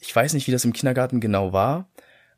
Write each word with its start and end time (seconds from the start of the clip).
ich 0.00 0.16
weiß 0.16 0.32
nicht, 0.32 0.46
wie 0.46 0.52
das 0.52 0.64
im 0.64 0.72
Kindergarten 0.72 1.20
genau 1.20 1.52
war, 1.52 1.88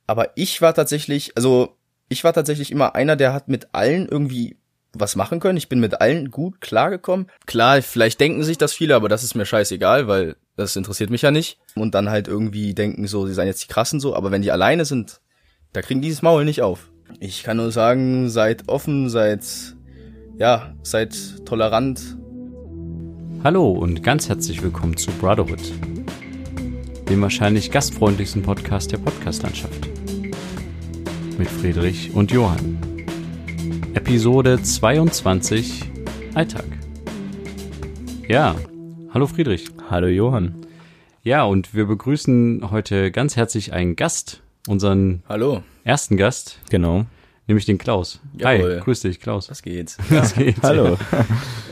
aber 0.06 0.36
ich 0.36 0.60
war 0.60 0.74
tatsächlich, 0.74 1.32
also 1.36 1.76
ich 2.08 2.24
war 2.24 2.32
tatsächlich 2.32 2.70
immer 2.70 2.94
einer, 2.94 3.16
der 3.16 3.32
hat 3.32 3.48
mit 3.48 3.68
allen 3.72 4.06
irgendwie 4.08 4.58
was 4.92 5.16
machen 5.16 5.40
können. 5.40 5.56
Ich 5.56 5.70
bin 5.70 5.80
mit 5.80 6.02
allen 6.02 6.30
gut 6.30 6.60
klargekommen. 6.60 7.28
Klar, 7.46 7.80
vielleicht 7.80 8.20
denken 8.20 8.42
sich 8.42 8.58
das 8.58 8.74
viele, 8.74 8.94
aber 8.94 9.08
das 9.08 9.24
ist 9.24 9.34
mir 9.34 9.46
scheißegal, 9.46 10.06
weil 10.06 10.36
das 10.56 10.76
interessiert 10.76 11.08
mich 11.08 11.22
ja 11.22 11.30
nicht. 11.30 11.58
Und 11.74 11.94
dann 11.94 12.10
halt 12.10 12.28
irgendwie 12.28 12.74
denken 12.74 13.06
so, 13.06 13.26
sie 13.26 13.32
seien 13.32 13.46
jetzt 13.46 13.62
die 13.62 13.72
krassen 13.72 14.00
so, 14.00 14.14
aber 14.14 14.30
wenn 14.30 14.42
die 14.42 14.52
alleine 14.52 14.84
sind, 14.84 15.22
da 15.72 15.80
kriegen 15.80 16.02
die 16.02 16.10
das 16.10 16.20
Maul 16.20 16.44
nicht 16.44 16.60
auf. 16.60 16.90
Ich 17.20 17.42
kann 17.42 17.56
nur 17.56 17.72
sagen, 17.72 18.28
seid 18.28 18.68
offen, 18.68 19.08
seid, 19.08 19.46
ja, 20.36 20.74
seid 20.82 21.46
tolerant. 21.46 22.18
Hallo 23.44 23.70
und 23.70 24.02
ganz 24.02 24.28
herzlich 24.28 24.62
willkommen 24.62 24.96
zu 24.98 25.10
Brotherhood, 25.12 25.72
dem 27.08 27.20
wahrscheinlich 27.22 27.70
gastfreundlichsten 27.70 28.42
Podcast 28.42 28.92
der 28.92 28.98
Podcastlandschaft. 28.98 29.88
Mit 31.38 31.48
Friedrich 31.48 32.14
und 32.14 32.30
Johann. 32.30 32.78
Episode 33.94 34.60
22 34.62 35.90
Alltag. 36.34 36.64
Ja, 38.28 38.54
hallo 39.12 39.26
Friedrich. 39.26 39.66
Hallo 39.90 40.06
Johann. 40.06 40.54
Ja, 41.22 41.44
und 41.44 41.74
wir 41.74 41.86
begrüßen 41.86 42.70
heute 42.70 43.10
ganz 43.10 43.36
herzlich 43.36 43.72
einen 43.72 43.96
Gast, 43.96 44.42
unseren 44.66 45.22
Hallo, 45.28 45.62
ersten 45.84 46.16
Gast, 46.16 46.58
Genau. 46.70 47.06
Nämlich 47.46 47.64
den 47.66 47.78
Klaus. 47.78 48.20
Jawohl. 48.36 48.76
Hi, 48.76 48.80
grüß 48.84 49.00
dich, 49.00 49.20
Klaus. 49.20 49.50
was 49.50 49.62
geht's? 49.62 49.96
Was 50.10 50.34
geht? 50.34 50.56
Hallo. 50.62 50.96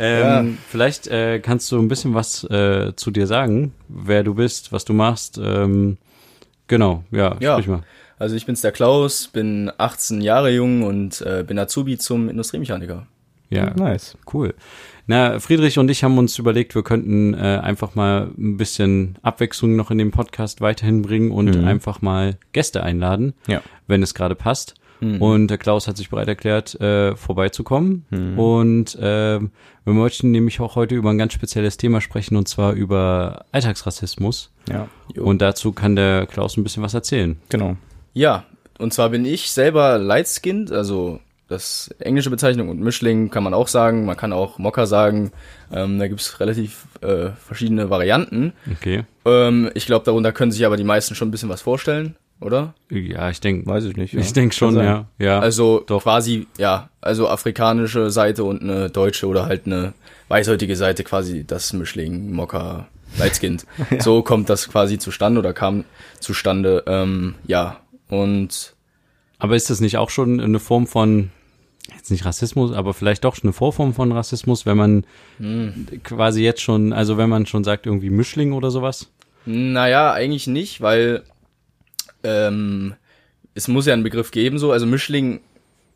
Ähm, 0.02 0.56
Vielleicht 0.66 1.08
äh, 1.08 1.40
kannst 1.40 1.70
du 1.70 1.78
ein 1.78 1.88
bisschen 1.88 2.14
was 2.14 2.42
äh, 2.44 2.94
zu 2.96 3.10
dir 3.10 3.26
sagen, 3.26 3.74
wer 3.86 4.22
du 4.24 4.32
bist, 4.32 4.72
was 4.72 4.86
du 4.86 4.94
machst. 4.94 5.38
Ähm, 5.42 5.98
genau, 6.68 7.04
ja, 7.10 7.36
Ja. 7.38 7.52
sprich 7.56 7.68
mal. 7.68 7.82
Also 8.18 8.34
ich 8.34 8.46
bin's 8.46 8.62
der 8.62 8.72
Klaus, 8.72 9.28
bin 9.28 9.70
18 9.76 10.22
Jahre 10.22 10.50
jung 10.52 10.84
und 10.84 11.20
äh, 11.20 11.44
bin 11.46 11.58
Azubi 11.58 11.98
zum 11.98 12.30
Industriemechaniker. 12.30 13.06
Ja, 13.50 13.74
Nice. 13.74 14.16
cool. 14.32 14.54
Na, 15.06 15.38
Friedrich 15.38 15.76
und 15.78 15.90
ich 15.90 16.02
haben 16.02 16.16
uns 16.16 16.38
überlegt, 16.38 16.74
wir 16.74 16.82
könnten 16.82 17.34
äh, 17.34 17.60
einfach 17.62 17.94
mal 17.94 18.30
ein 18.38 18.56
bisschen 18.56 19.18
Abwechslung 19.20 19.76
noch 19.76 19.90
in 19.90 19.98
dem 19.98 20.12
Podcast 20.12 20.62
weiterhin 20.62 21.02
bringen 21.02 21.30
und 21.30 21.56
Mhm. 21.58 21.66
einfach 21.66 22.00
mal 22.00 22.38
Gäste 22.52 22.82
einladen, 22.82 23.34
Ja. 23.48 23.60
wenn 23.86 24.02
es 24.02 24.14
gerade 24.14 24.34
passt. 24.34 24.76
Mhm. 25.00 25.20
Und 25.20 25.48
der 25.48 25.58
Klaus 25.58 25.88
hat 25.88 25.96
sich 25.96 26.10
bereit 26.10 26.28
erklärt, 26.28 26.80
äh, 26.80 27.16
vorbeizukommen. 27.16 28.04
Mhm. 28.10 28.38
Und 28.38 28.98
ähm, 29.00 29.50
wir 29.84 29.94
möchten 29.94 30.30
nämlich 30.30 30.60
auch 30.60 30.76
heute 30.76 30.94
über 30.94 31.10
ein 31.10 31.18
ganz 31.18 31.32
spezielles 31.32 31.76
Thema 31.76 32.00
sprechen, 32.00 32.36
und 32.36 32.48
zwar 32.48 32.72
über 32.72 33.44
Alltagsrassismus. 33.52 34.52
Ja. 34.68 34.88
Jo. 35.14 35.24
Und 35.24 35.42
dazu 35.42 35.72
kann 35.72 35.96
der 35.96 36.26
Klaus 36.26 36.56
ein 36.56 36.62
bisschen 36.62 36.82
was 36.82 36.94
erzählen. 36.94 37.38
Genau. 37.48 37.76
Ja, 38.12 38.44
und 38.78 38.92
zwar 38.92 39.10
bin 39.10 39.24
ich 39.24 39.50
selber 39.50 39.98
Light-Skinned, 39.98 40.72
also 40.72 41.20
das 41.48 41.92
englische 41.98 42.30
Bezeichnung 42.30 42.68
und 42.68 42.80
Mischling 42.80 43.30
kann 43.30 43.42
man 43.42 43.54
auch 43.54 43.66
sagen, 43.66 44.04
man 44.04 44.16
kann 44.16 44.32
auch 44.32 44.58
Mocker 44.58 44.86
sagen, 44.86 45.32
ähm, 45.72 45.98
da 45.98 46.06
gibt's 46.06 46.38
relativ 46.38 46.86
äh, 47.00 47.30
verschiedene 47.30 47.90
Varianten. 47.90 48.52
Okay. 48.70 49.04
Ähm, 49.24 49.70
ich 49.74 49.86
glaube, 49.86 50.04
darunter 50.04 50.32
können 50.32 50.52
sich 50.52 50.64
aber 50.64 50.76
die 50.76 50.84
meisten 50.84 51.16
schon 51.16 51.28
ein 51.28 51.32
bisschen 51.32 51.48
was 51.48 51.60
vorstellen, 51.60 52.14
oder? 52.40 52.74
Ja, 52.90 53.30
ich 53.30 53.40
denke, 53.40 53.66
Weiß 53.66 53.84
ich 53.84 53.96
nicht. 53.96 54.14
Ja. 54.14 54.20
ich 54.20 54.32
denke 54.32 54.54
schon, 54.54 54.76
ja. 54.76 55.06
Ja. 55.18 55.40
Also 55.40 55.82
doch. 55.86 56.02
quasi, 56.02 56.46
ja, 56.58 56.88
also 57.00 57.28
afrikanische 57.28 58.10
Seite 58.10 58.44
und 58.44 58.62
eine 58.62 58.90
deutsche 58.90 59.26
oder 59.26 59.46
halt 59.46 59.66
eine 59.66 59.92
weißhäutige 60.28 60.76
Seite, 60.76 61.04
quasi 61.04 61.44
das 61.46 61.72
Mischling, 61.72 62.32
Mocker, 62.32 62.88
Lightskinned. 63.18 63.66
So 64.00 64.22
kommt 64.22 64.48
das 64.48 64.68
quasi 64.68 64.98
zustande 64.98 65.40
oder 65.40 65.52
kam 65.52 65.84
zustande, 66.20 66.84
ähm, 66.86 67.34
ja. 67.46 67.80
Und 68.08 68.74
Aber 69.38 69.56
ist 69.56 69.70
das 69.70 69.80
nicht 69.80 69.96
auch 69.98 70.10
schon 70.10 70.40
eine 70.40 70.58
Form 70.60 70.86
von, 70.86 71.30
jetzt 71.96 72.10
nicht 72.10 72.24
Rassismus, 72.24 72.72
aber 72.72 72.94
vielleicht 72.94 73.24
doch 73.24 73.36
eine 73.42 73.52
Vorform 73.52 73.94
von 73.94 74.12
Rassismus, 74.12 74.66
wenn 74.66 74.76
man 74.76 75.04
Hm. 75.38 75.86
quasi 76.04 76.42
jetzt 76.42 76.60
schon, 76.62 76.92
also 76.92 77.16
wenn 77.18 77.28
man 77.28 77.46
schon 77.46 77.64
sagt 77.64 77.86
irgendwie 77.86 78.10
Mischling 78.10 78.52
oder 78.52 78.70
sowas? 78.70 79.08
Naja, 79.46 80.12
eigentlich 80.12 80.46
nicht, 80.46 80.80
weil 80.80 81.22
ähm, 82.22 82.94
es 83.54 83.68
muss 83.68 83.86
ja 83.86 83.92
einen 83.92 84.02
Begriff 84.02 84.30
geben, 84.30 84.58
so. 84.58 84.72
Also 84.72 84.86
Mischling, 84.86 85.40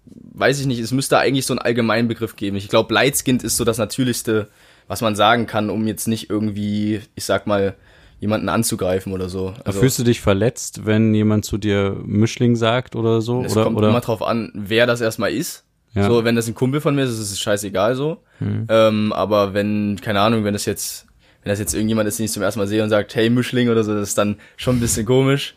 weiß 0.07 0.61
ich 0.61 0.67
nicht, 0.67 0.81
es 0.81 0.93
müsste 0.93 1.19
eigentlich 1.19 1.47
so 1.47 1.55
einen 1.55 1.61
allgemeinen 1.61 2.09
Begriff 2.09 2.37
geben. 2.37 2.57
Ich 2.57 2.69
glaube, 2.69 2.93
Lightskind 2.93 3.43
ist 3.43 3.57
so 3.57 3.65
das 3.65 3.79
Natürlichste, 3.79 4.49
was 4.89 5.01
man 5.01 5.17
sagen 5.17 5.47
kann, 5.47 5.71
um 5.71 5.87
jetzt 5.87 6.09
nicht 6.09 6.31
irgendwie, 6.31 7.01
ich 7.15 7.25
sag 7.25 7.47
mal, 7.47 7.75
jemanden 8.21 8.49
anzugreifen 8.49 9.13
oder 9.13 9.29
so. 9.29 9.55
Also, 9.65 9.81
Fühlst 9.81 9.99
du 9.99 10.03
dich 10.05 10.21
verletzt, 10.21 10.87
wenn 10.87 11.15
jemand 11.15 11.45
zu 11.45 11.59
dir 11.59 11.97
Mischling 12.05 12.57
sagt 12.57 12.97
oder 12.97 13.21
so? 13.21 13.43
es 13.45 13.53
oder, 13.53 13.65
kommt 13.65 13.77
oder? 13.77 13.91
immer 13.91 14.01
drauf 14.01 14.23
an, 14.23 14.51
wer 14.55 14.87
das 14.87 15.01
erstmal 15.01 15.33
ist. 15.33 15.65
Ja. 15.95 16.09
So, 16.09 16.25
wenn 16.25 16.35
das 16.35 16.49
ein 16.49 16.55
Kumpel 16.55 16.81
von 16.81 16.95
mir 16.95 17.05
ist, 17.05 17.11
ist 17.11 17.31
es 17.31 17.39
scheißegal 17.39 17.95
so. 17.95 18.19
Ähm, 18.69 19.13
aber 19.13 19.55
wenn, 19.55 19.99
keine 20.01 20.21
Ahnung, 20.21 20.45
wenn 20.45 20.53
das 20.53 20.65
jetzt, 20.65 21.07
wenn 21.43 21.51
das 21.51 21.61
jetzt 21.61 21.73
irgendjemand 21.73 22.09
ist, 22.09 22.19
den 22.19 22.25
ich 22.25 22.33
zum 22.33 22.43
ersten 22.43 22.59
Mal 22.59 22.67
sehe 22.67 22.83
und 22.83 22.91
sagt, 22.91 23.15
hey 23.15 23.31
Mischling 23.31 23.69
oder 23.69 23.85
so, 23.85 23.95
das 23.95 24.09
ist 24.09 24.19
dann 24.19 24.37
schon 24.57 24.77
ein 24.77 24.81
bisschen 24.81 25.07
komisch. 25.07 25.55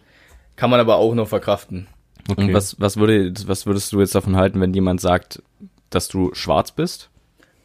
Kann 0.58 0.70
man 0.70 0.80
aber 0.82 0.98
auch 0.98 1.16
noch 1.16 1.28
verkraften. 1.30 1.88
okay. 2.30 2.42
Und 2.48 2.54
was, 2.54 2.78
was, 2.82 2.98
würde, 2.98 3.34
was 3.46 3.66
würdest 3.66 3.94
du 3.94 4.02
jetzt 4.02 4.14
davon 4.16 4.36
halten, 4.36 4.60
wenn 4.60 4.74
jemand 4.74 5.00
sagt, 5.00 5.42
dass 5.90 6.10
du 6.10 6.34
schwarz 6.34 6.72
bist? 6.74 7.10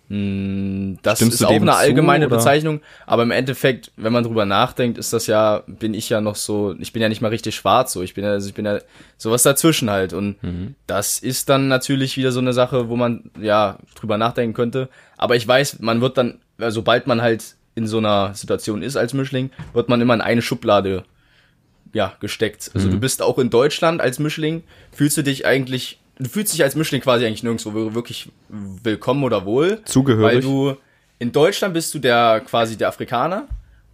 Mm, 0.08 0.94
Das 1.02 1.18
Stimmst 1.18 1.40
ist 1.40 1.44
auch 1.46 1.50
eine 1.52 1.66
zu, 1.66 1.72
allgemeine 1.76 2.26
oder? 2.26 2.36
Bezeichnung, 2.36 2.80
aber 3.06 3.22
im 3.22 3.30
Endeffekt, 3.30 3.92
wenn 3.96 4.12
man 4.12 4.24
drüber 4.24 4.44
nachdenkt, 4.44 4.98
ist 4.98 5.12
das 5.12 5.26
ja, 5.26 5.62
bin 5.66 5.94
ich 5.94 6.10
ja 6.10 6.20
noch 6.20 6.36
so, 6.36 6.74
ich 6.78 6.92
bin 6.92 7.00
ja 7.00 7.08
nicht 7.08 7.22
mal 7.22 7.28
richtig 7.28 7.54
schwarz, 7.54 7.92
so, 7.94 8.02
ich 8.02 8.12
bin 8.14 8.24
ja, 8.24 8.30
also 8.30 8.46
ich 8.48 8.54
bin 8.54 8.66
ja 8.66 8.78
sowas 9.16 9.42
dazwischen 9.42 9.88
halt 9.90 10.12
und 10.12 10.42
Mhm. 10.42 10.74
das 10.86 11.18
ist 11.18 11.48
dann 11.48 11.68
natürlich 11.68 12.16
wieder 12.18 12.30
so 12.32 12.40
eine 12.40 12.52
Sache, 12.52 12.88
wo 12.90 12.96
man 12.96 13.30
ja 13.40 13.78
drüber 13.98 14.18
nachdenken 14.18 14.54
könnte, 14.54 14.88
aber 15.16 15.34
ich 15.36 15.48
weiß, 15.48 15.78
man 15.80 16.00
wird 16.02 16.18
dann, 16.18 16.40
sobald 16.58 17.06
man 17.06 17.22
halt 17.22 17.56
in 17.74 17.86
so 17.86 17.98
einer 17.98 18.34
Situation 18.34 18.82
ist 18.82 18.96
als 18.96 19.14
Mischling, 19.14 19.50
wird 19.72 19.88
man 19.88 20.00
immer 20.02 20.12
in 20.14 20.20
eine 20.20 20.42
Schublade 20.42 21.04
ja, 21.92 22.14
gesteckt. 22.20 22.70
Also 22.74 22.88
Mhm. 22.88 22.92
du 22.92 23.00
bist 23.00 23.22
auch 23.22 23.38
in 23.38 23.50
Deutschland 23.50 24.00
als 24.00 24.18
Mischling, 24.18 24.62
fühlst 24.92 25.16
du 25.16 25.22
dich 25.22 25.46
eigentlich, 25.46 26.00
du 26.18 26.28
fühlst 26.28 26.52
dich 26.52 26.62
als 26.62 26.74
Mischling 26.76 27.00
quasi 27.00 27.26
eigentlich 27.26 27.42
nirgendwo 27.42 27.94
wirklich 27.94 28.30
willkommen 28.48 29.24
oder 29.24 29.44
wohl. 29.44 29.80
Zugehörig. 29.84 30.36
Weil 30.36 30.40
du, 30.40 30.76
in 31.18 31.32
Deutschland 31.32 31.74
bist 31.74 31.92
du 31.94 31.98
der, 31.98 32.42
quasi 32.46 32.76
der 32.76 32.88
Afrikaner 32.88 33.46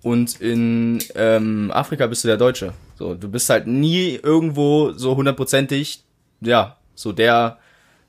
und 0.03 0.41
in 0.41 0.99
ähm, 1.15 1.71
Afrika 1.73 2.07
bist 2.07 2.25
du 2.25 2.29
der 2.29 2.37
Deutsche. 2.37 2.73
So, 2.97 3.15
du 3.15 3.29
bist 3.29 3.49
halt 3.51 3.67
nie 3.67 4.19
irgendwo 4.23 4.93
so 4.93 5.17
hundertprozentig, 5.17 6.03
ja, 6.41 6.77
so 6.95 7.13
der, 7.13 7.59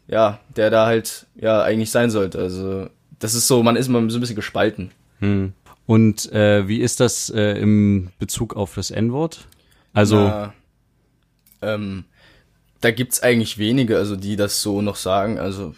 ja, 0.07 0.39
der 0.55 0.69
da 0.69 0.85
halt, 0.85 1.27
ja, 1.35 1.61
eigentlich 1.61 1.91
sein 1.91 2.09
sollte. 2.09 2.39
Also, 2.39 2.89
das 3.19 3.33
ist 3.33 3.47
so, 3.47 3.61
man 3.63 3.75
ist 3.75 3.87
mal 3.89 4.07
so 4.09 4.17
ein 4.17 4.21
bisschen 4.21 4.35
gespalten. 4.35 4.91
Hm. 5.19 5.53
Und 5.85 6.31
äh, 6.31 6.67
wie 6.67 6.79
ist 6.81 6.99
das 6.99 7.29
äh, 7.29 7.59
im 7.59 8.09
Bezug 8.19 8.55
auf 8.55 8.75
das 8.75 8.91
N-Wort? 8.91 9.47
Also, 9.99 10.15
Na, 10.27 10.53
ähm, 11.61 12.05
da 12.81 12.91
gibt's 12.91 13.21
eigentlich 13.21 13.57
wenige, 13.57 13.97
also 13.97 14.15
die 14.15 14.35
das 14.35 14.61
so 14.61 14.81
noch 14.81 14.95
sagen, 14.95 15.37
also 15.39 15.75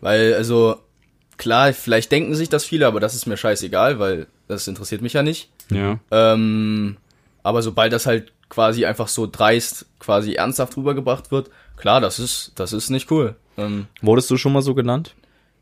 weil 0.00 0.34
also 0.34 0.76
klar, 1.36 1.72
vielleicht 1.72 2.10
denken 2.12 2.34
sich 2.34 2.48
das 2.48 2.64
viele, 2.64 2.86
aber 2.86 2.98
das 3.00 3.14
ist 3.14 3.26
mir 3.26 3.36
scheißegal, 3.36 3.98
weil 3.98 4.26
das 4.48 4.66
interessiert 4.68 5.02
mich 5.02 5.12
ja 5.12 5.22
nicht. 5.22 5.48
ja. 5.70 5.98
Ähm, 6.10 6.96
aber 7.42 7.62
sobald 7.62 7.92
das 7.92 8.06
halt 8.06 8.32
quasi 8.48 8.84
einfach 8.86 9.06
so 9.08 9.28
dreist, 9.30 9.86
quasi 10.00 10.34
ernsthaft 10.34 10.76
rübergebracht 10.76 11.30
wird, 11.30 11.50
klar, 11.76 12.00
das 12.00 12.18
ist 12.18 12.52
das 12.56 12.72
ist 12.72 12.90
nicht 12.90 13.10
cool. 13.12 13.36
Ähm, 13.56 13.86
Wurdest 14.02 14.28
du 14.30 14.36
schon 14.36 14.52
mal 14.52 14.62
so 14.62 14.74
genannt? 14.74 15.14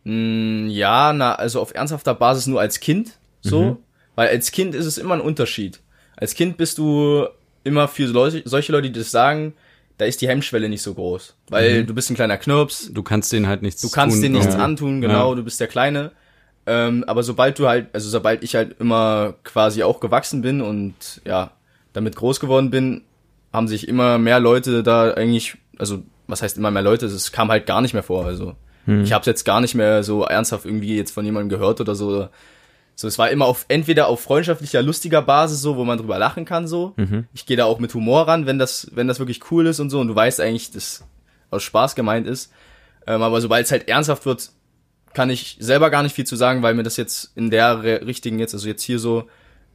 mh, 0.05 0.69
ja, 0.71 1.13
na, 1.13 1.35
also 1.35 1.61
auf 1.61 1.75
ernsthafter 1.75 2.15
Basis 2.15 2.47
nur 2.47 2.61
als 2.61 2.81
Kind, 2.81 3.19
so, 3.43 3.63
Mhm. 3.63 3.77
weil 4.15 4.29
als 4.29 4.51
Kind 4.53 4.75
ist 4.75 4.87
es 4.87 4.97
immer 4.99 5.15
ein 5.15 5.21
Unterschied. 5.21 5.81
Als 6.17 6.35
Kind 6.35 6.57
bist 6.57 6.79
du 6.79 7.27
immer 7.65 7.89
für 7.89 8.05
Leute, 8.07 8.43
solche 8.45 8.73
Leute, 8.73 8.91
die 8.91 8.99
das 8.99 9.11
sagen, 9.11 9.55
da 9.99 10.05
ist 10.05 10.21
die 10.21 10.29
Hemmschwelle 10.29 10.69
nicht 10.69 10.83
so 10.83 10.95
groß, 10.95 11.35
weil 11.51 11.85
du 11.85 11.95
bist 11.95 12.11
ein 12.11 12.15
kleiner 12.15 12.37
Knirps, 12.37 12.91
Du 12.93 13.03
kannst 13.03 13.33
denen 13.33 13.47
halt 13.47 13.63
nichts 13.63 13.81
du 13.81 13.91
kannst 13.91 14.17
tun. 14.17 14.23
dir 14.23 14.31
nichts 14.31 14.55
ja. 14.55 14.61
antun, 14.65 15.01
genau, 15.01 15.31
Ja. 15.31 15.35
du 15.37 15.43
bist 15.45 15.61
der 15.61 15.69
Kleine. 15.69 16.11
Ähm, 16.67 17.05
aber 17.07 17.23
sobald 17.23 17.59
du 17.59 17.69
halt, 17.69 17.89
also 17.93 18.09
sobald 18.09 18.43
ich 18.43 18.55
halt 18.55 18.77
immer 18.81 19.35
quasi 19.45 19.83
auch 19.83 20.01
gewachsen 20.01 20.41
bin 20.43 20.63
und 20.63 21.21
ja, 21.27 21.51
damit 21.93 22.17
groß 22.17 22.41
geworden 22.41 22.71
bin, 22.71 23.03
haben 23.53 23.69
sich 23.69 23.87
immer 23.87 24.19
mehr 24.19 24.41
Leute 24.41 24.83
da 24.83 25.13
eigentlich, 25.13 25.57
also 25.79 26.03
was 26.27 26.41
heißt 26.43 26.57
immer 26.57 26.71
mehr 26.71 26.83
Leute, 26.83 27.07
es 27.07 27.33
kam 27.33 27.51
halt 27.51 27.67
gar 27.67 27.81
nicht 27.83 27.93
mehr 27.95 28.03
vor. 28.03 28.25
Also 28.27 28.55
ich 28.87 29.13
habe 29.15 29.25
jetzt 29.25 29.45
gar 29.45 29.63
nicht 29.63 29.75
mehr 29.75 30.03
so 30.03 30.25
ernsthaft 30.25 30.67
irgendwie 30.67 30.95
jetzt 30.97 31.13
von 31.13 31.25
jemandem 31.25 31.49
gehört 31.49 31.81
oder 31.81 31.95
so. 31.95 32.29
So, 32.97 33.09
es 33.09 33.19
war 33.19 33.31
immer 33.31 33.47
auf 33.47 33.65
entweder 33.69 34.07
auf 34.09 34.21
freundschaftlicher, 34.21 34.81
lustiger 34.83 35.21
Basis 35.23 35.61
so, 35.61 35.77
wo 35.77 35.85
man 35.85 35.99
drüber 35.99 36.19
lachen 36.19 36.45
kann 36.45 36.69
so. 36.69 36.95
Ich 37.33 37.45
gehe 37.47 37.57
da 37.57 37.65
auch 37.65 37.79
mit 37.81 37.93
Humor 37.95 38.29
ran, 38.29 38.47
wenn 38.47 38.59
das, 38.59 38.89
wenn 38.95 39.09
das 39.09 39.19
wirklich 39.19 39.41
cool 39.51 39.67
ist 39.67 39.81
und 39.81 39.91
so. 39.91 39.99
Und 40.01 40.09
du 40.09 40.15
weißt 40.15 40.41
eigentlich, 40.41 40.71
dass 40.71 41.05
aus 41.51 41.63
Spaß 41.65 41.95
gemeint 41.97 42.27
ist. 42.27 42.53
Ähm, 43.07 43.21
aber 43.23 43.41
sobald 43.41 43.67
es 43.67 43.73
halt 43.73 43.89
ernsthaft 43.89 44.27
wird, 44.27 44.51
kann 45.13 45.29
ich 45.31 45.57
selber 45.61 45.91
gar 45.91 46.03
nicht 46.03 46.15
viel 46.15 46.25
zu 46.27 46.37
sagen, 46.37 46.63
weil 46.63 46.75
mir 46.75 46.83
das 46.85 46.97
jetzt 46.97 47.33
in 47.37 47.51
der 47.51 47.83
richtigen 48.07 48.39
jetzt, 48.39 48.55
also 48.55 48.67
jetzt 48.69 48.83
hier 48.83 48.99
so 48.99 49.25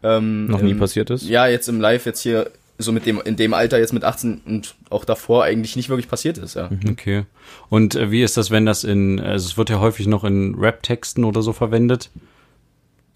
ähm, 0.02 0.48
Noch 0.48 0.62
nie 0.62 0.72
im- 0.72 0.80
passiert 0.80 1.10
ist? 1.10 1.28
Ja, 1.28 1.48
jetzt 1.48 1.68
im 1.70 1.80
Live 1.82 2.06
jetzt 2.06 2.22
hier 2.22 2.50
so 2.78 2.94
mit 2.94 3.06
dem, 3.06 3.20
in 3.22 3.36
dem 3.36 3.54
Alter 3.54 3.78
jetzt 3.78 3.92
mit 3.92 4.06
18 4.06 4.42
und 4.46 4.76
auch 4.90 5.04
davor 5.04 5.44
eigentlich 5.44 5.76
nicht 5.76 5.90
wirklich 5.90 6.08
passiert 6.08 6.38
ist, 6.38 6.56
ja. 6.56 6.70
Okay. 6.90 7.26
Und 7.68 7.96
äh, 7.96 8.10
wie 8.12 8.24
ist 8.24 8.38
das, 8.38 8.52
wenn 8.52 8.66
das 8.66 8.86
in, 8.86 9.20
also 9.20 9.46
es 9.48 9.58
wird 9.58 9.70
ja 9.70 9.82
häufig 9.82 10.08
noch 10.08 10.24
in 10.24 10.56
Rap-Texten 10.56 11.26
oder 11.26 11.42
so 11.42 11.52
verwendet? 11.52 12.10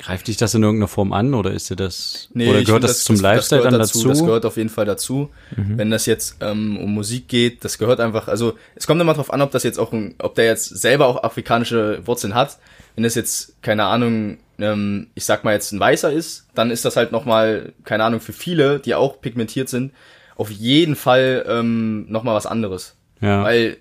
Greift 0.03 0.27
dich 0.27 0.35
das 0.35 0.53
in 0.53 0.63
irgendeiner 0.63 0.89
Form 0.89 1.13
an 1.13 1.33
oder 1.33 1.51
ist 1.51 1.69
dir 1.69 1.77
das, 1.77 2.29
oder 2.35 2.59
ich 2.59 2.65
gehört 2.65 2.81
find, 2.81 2.83
das, 2.83 3.03
zum 3.05 3.15
Lifestyle 3.15 3.61
gehört 3.61 3.73
dann 3.73 3.79
dazu, 3.79 3.99
dazu? 3.99 4.09
Das 4.09 4.19
gehört 4.19 4.45
auf 4.45 4.57
jeden 4.57 4.69
Fall 4.69 4.85
dazu. 4.85 5.29
Wenn 5.55 5.91
das 5.91 6.05
jetzt 6.05 6.37
ähm, 6.41 6.77
um 6.77 6.93
Musik 6.93 7.29
geht, 7.29 7.63
das 7.63 7.77
gehört 7.77 8.01
einfach, 8.01 8.27
also 8.27 8.53
es 8.75 8.85
kommt 8.85 8.99
immer 8.99 9.13
drauf 9.13 9.31
an, 9.31 9.41
ob 9.41 9.51
das 9.51 9.63
jetzt 9.63 9.79
auch, 9.79 9.93
ein, 9.93 10.15
ob 10.19 10.35
der 10.35 10.45
jetzt 10.45 10.65
selber 10.65 11.07
auch 11.07 11.23
afrikanische 11.23 12.05
Wurzeln 12.05 12.35
hat. 12.35 12.57
Wenn 12.95 13.05
das 13.05 13.15
jetzt, 13.15 13.61
keine 13.61 13.85
Ahnung, 13.85 14.39
ähm, 14.59 15.07
ich 15.15 15.23
sag 15.23 15.45
mal 15.45 15.53
jetzt 15.53 15.71
ein 15.71 15.79
Weißer 15.79 16.11
ist, 16.11 16.47
dann 16.53 16.69
ist 16.69 16.83
das 16.83 16.97
halt 16.97 17.11
nochmal, 17.13 17.71
keine 17.85 18.03
Ahnung, 18.03 18.19
für 18.19 18.33
viele, 18.33 18.79
die 18.79 18.95
auch 18.95 19.21
pigmentiert 19.21 19.69
sind, 19.69 19.93
auf 20.35 20.51
jeden 20.51 20.97
Fall 20.97 21.45
ähm, 21.47 22.11
nochmal 22.11 22.35
was 22.35 22.45
anderes. 22.45 22.95
ja. 23.21 23.43
Weil 23.43 23.77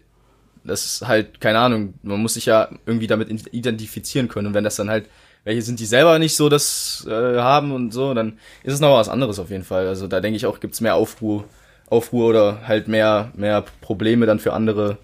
das 0.65 0.85
ist 0.85 1.09
halt, 1.09 1.41
keine 1.41 1.59
Ahnung, 1.59 1.95
man 2.03 2.21
muss 2.21 2.35
sich 2.35 2.47
ja 2.47 2.69
irgendwie 2.87 3.09
damit 3.09 3.29
identifizieren 3.53 4.29
können. 4.29 4.47
Und 4.47 4.55
wenn 4.55 4.63
das 4.63 4.77
dann 4.77 4.91
halt, 4.91 5.07
welche 5.44 5.62
sind, 5.62 5.81
die 5.81 5.87
selber 5.87 6.19
nicht 6.19 6.37
so 6.37 6.49
das 6.49 7.06
äh, 7.09 7.39
haben 7.39 7.73
und 7.73 7.93
so, 7.93 8.15
dann 8.15 8.39
ist 8.62 8.75
es 8.75 8.81
noch 8.81 8.97
was 8.97 9.09
anderes 9.09 9.39
auf 9.39 9.50
jeden 9.50 9.65
Fall. 9.65 9.87
Also 9.89 10.06
da 10.06 10.21
denke 10.21 10.37
ich 10.37 10.47
auch, 10.47 10.61
gibt's 10.61 10.81
mehr 10.81 10.94
Aufruhr, 10.94 11.44
Aufruhr 11.89 12.29
oder 12.29 12.67
halt 12.67 12.89
mehr, 12.89 13.33
mehr 13.35 13.65
Probleme 13.81 14.27
dann 14.27 14.39
für 14.39 14.53
andere, 14.53 14.99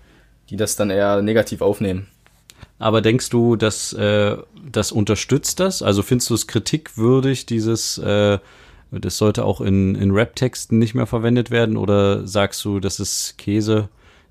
die 0.51 0.57
das 0.57 0.77
dann 0.77 0.91
eher 0.91 1.23
negativ 1.23 1.61
aufnehmen. 1.61 2.07
Aber 2.79 3.03
denkst 3.03 3.31
du, 3.31 3.57
dass 3.57 3.93
äh, 3.93 4.37
das 4.71 4.93
unterstützt 4.93 5.59
das? 5.59 5.83
Also 5.83 6.03
findest 6.03 6.31
du 6.31 6.35
es 6.35 6.47
kritikwürdig, 6.47 7.47
dieses, 7.47 7.99
äh, 7.99 8.39
das 8.93 9.19
sollte 9.19 9.45
auch 9.45 9.61
in, 9.61 9.97
in 9.97 10.13
Rap-Texten 10.13 10.79
nicht 10.79 10.95
mehr 10.95 11.07
verwendet 11.07 11.51
werden? 11.51 11.77
Oder 11.77 12.27
sagst 12.27 12.65
du, 12.65 12.79
das 12.79 13.01
ist 13.01 13.37
Käse? 13.37 13.89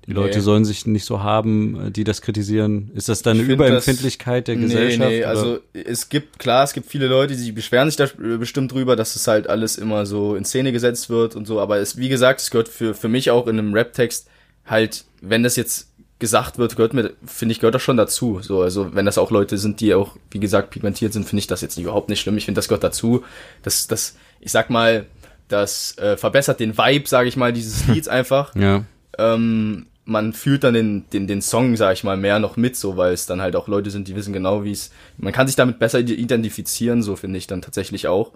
Die 0.08 0.14
Leute 0.14 0.38
Nee. 0.38 0.42
sollen 0.42 0.64
sich 0.64 0.86
nicht 0.86 1.04
so 1.04 1.22
haben, 1.22 1.88
äh, 1.88 1.90
die 1.90 2.02
das 2.02 2.22
kritisieren. 2.22 2.90
Ist 2.94 3.10
das 3.10 3.20
dann 3.20 3.32
eine 3.32 3.42
Ich 3.42 3.46
find 3.48 3.60
Überempfindlichkeit 3.60 4.48
der 4.48 4.56
Gesellschaft? 4.56 5.10
Nee, 5.10 5.18
nee, 5.18 5.20
oder? 5.20 5.28
also 5.28 5.58
es 5.72 6.08
gibt, 6.08 6.38
klar, 6.38 6.64
es 6.64 6.72
gibt 6.72 6.88
viele 6.88 7.08
Leute, 7.08 7.36
die 7.36 7.52
beschweren 7.52 7.90
sich 7.90 7.96
da 7.96 8.04
äh, 8.04 8.38
bestimmt 8.38 8.72
drüber, 8.72 8.96
dass 8.96 9.16
es 9.16 9.26
halt 9.28 9.48
alles 9.50 9.76
immer 9.76 10.06
so 10.06 10.34
in 10.34 10.46
Szene 10.46 10.72
gesetzt 10.72 11.10
wird 11.10 11.36
und 11.36 11.46
so, 11.46 11.60
aber 11.60 11.76
es, 11.76 11.98
wie 11.98 12.08
gesagt, 12.08 12.40
es 12.40 12.50
gehört 12.50 12.68
für, 12.68 12.94
für 12.94 13.08
mich 13.08 13.30
auch 13.30 13.46
in 13.46 13.58
einem 13.58 13.74
Rap-Text 13.74 14.28
halt, 14.64 15.04
wenn 15.20 15.42
das 15.42 15.56
jetzt 15.56 15.88
gesagt 16.18 16.56
wird, 16.58 16.74
gehört 16.74 16.94
mir, 16.94 17.12
finde 17.26 17.52
ich, 17.52 17.60
gehört 17.60 17.74
das 17.74 17.82
schon 17.82 17.96
dazu. 17.98 18.40
So, 18.42 18.62
also 18.62 18.94
wenn 18.94 19.04
das 19.04 19.18
auch 19.18 19.30
Leute 19.30 19.58
sind, 19.58 19.80
die 19.80 19.92
auch, 19.94 20.16
wie 20.30 20.40
gesagt, 20.40 20.70
pigmentiert 20.70 21.12
sind, 21.12 21.24
finde 21.28 21.40
ich 21.40 21.46
das 21.46 21.60
jetzt 21.60 21.78
überhaupt 21.78 22.08
nicht 22.08 22.20
schlimm. 22.20 22.36
Ich 22.38 22.46
finde, 22.46 22.58
das 22.58 22.68
gehört 22.68 22.82
dazu. 22.82 23.22
Das, 23.62 23.86
das, 23.86 24.16
ich 24.40 24.50
sag 24.50 24.70
mal, 24.70 25.06
das 25.48 25.96
äh, 25.98 26.16
verbessert 26.16 26.60
den 26.60 26.76
Vibe, 26.78 27.08
sage 27.08 27.28
ich 27.28 27.36
mal, 27.36 27.52
dieses 27.52 27.86
Lieds 27.88 28.08
einfach 28.08 28.54
ja. 28.56 28.84
ähm, 29.18 29.86
man 30.08 30.32
fühlt 30.32 30.64
dann 30.64 30.74
den, 30.74 31.04
den, 31.12 31.26
den 31.26 31.42
Song, 31.42 31.76
sag 31.76 31.92
ich 31.92 32.04
mal, 32.04 32.16
mehr 32.16 32.38
noch 32.38 32.56
mit, 32.56 32.76
so, 32.76 32.96
weil 32.96 33.12
es 33.12 33.26
dann 33.26 33.40
halt 33.40 33.54
auch 33.54 33.68
Leute 33.68 33.90
sind, 33.90 34.08
die 34.08 34.16
wissen 34.16 34.32
genau, 34.32 34.64
wie 34.64 34.72
es, 34.72 34.90
man 35.18 35.32
kann 35.32 35.46
sich 35.46 35.56
damit 35.56 35.78
besser 35.78 36.00
identifizieren, 36.00 37.02
so 37.02 37.14
finde 37.14 37.38
ich 37.38 37.46
dann 37.46 37.62
tatsächlich 37.62 38.08
auch. 38.08 38.32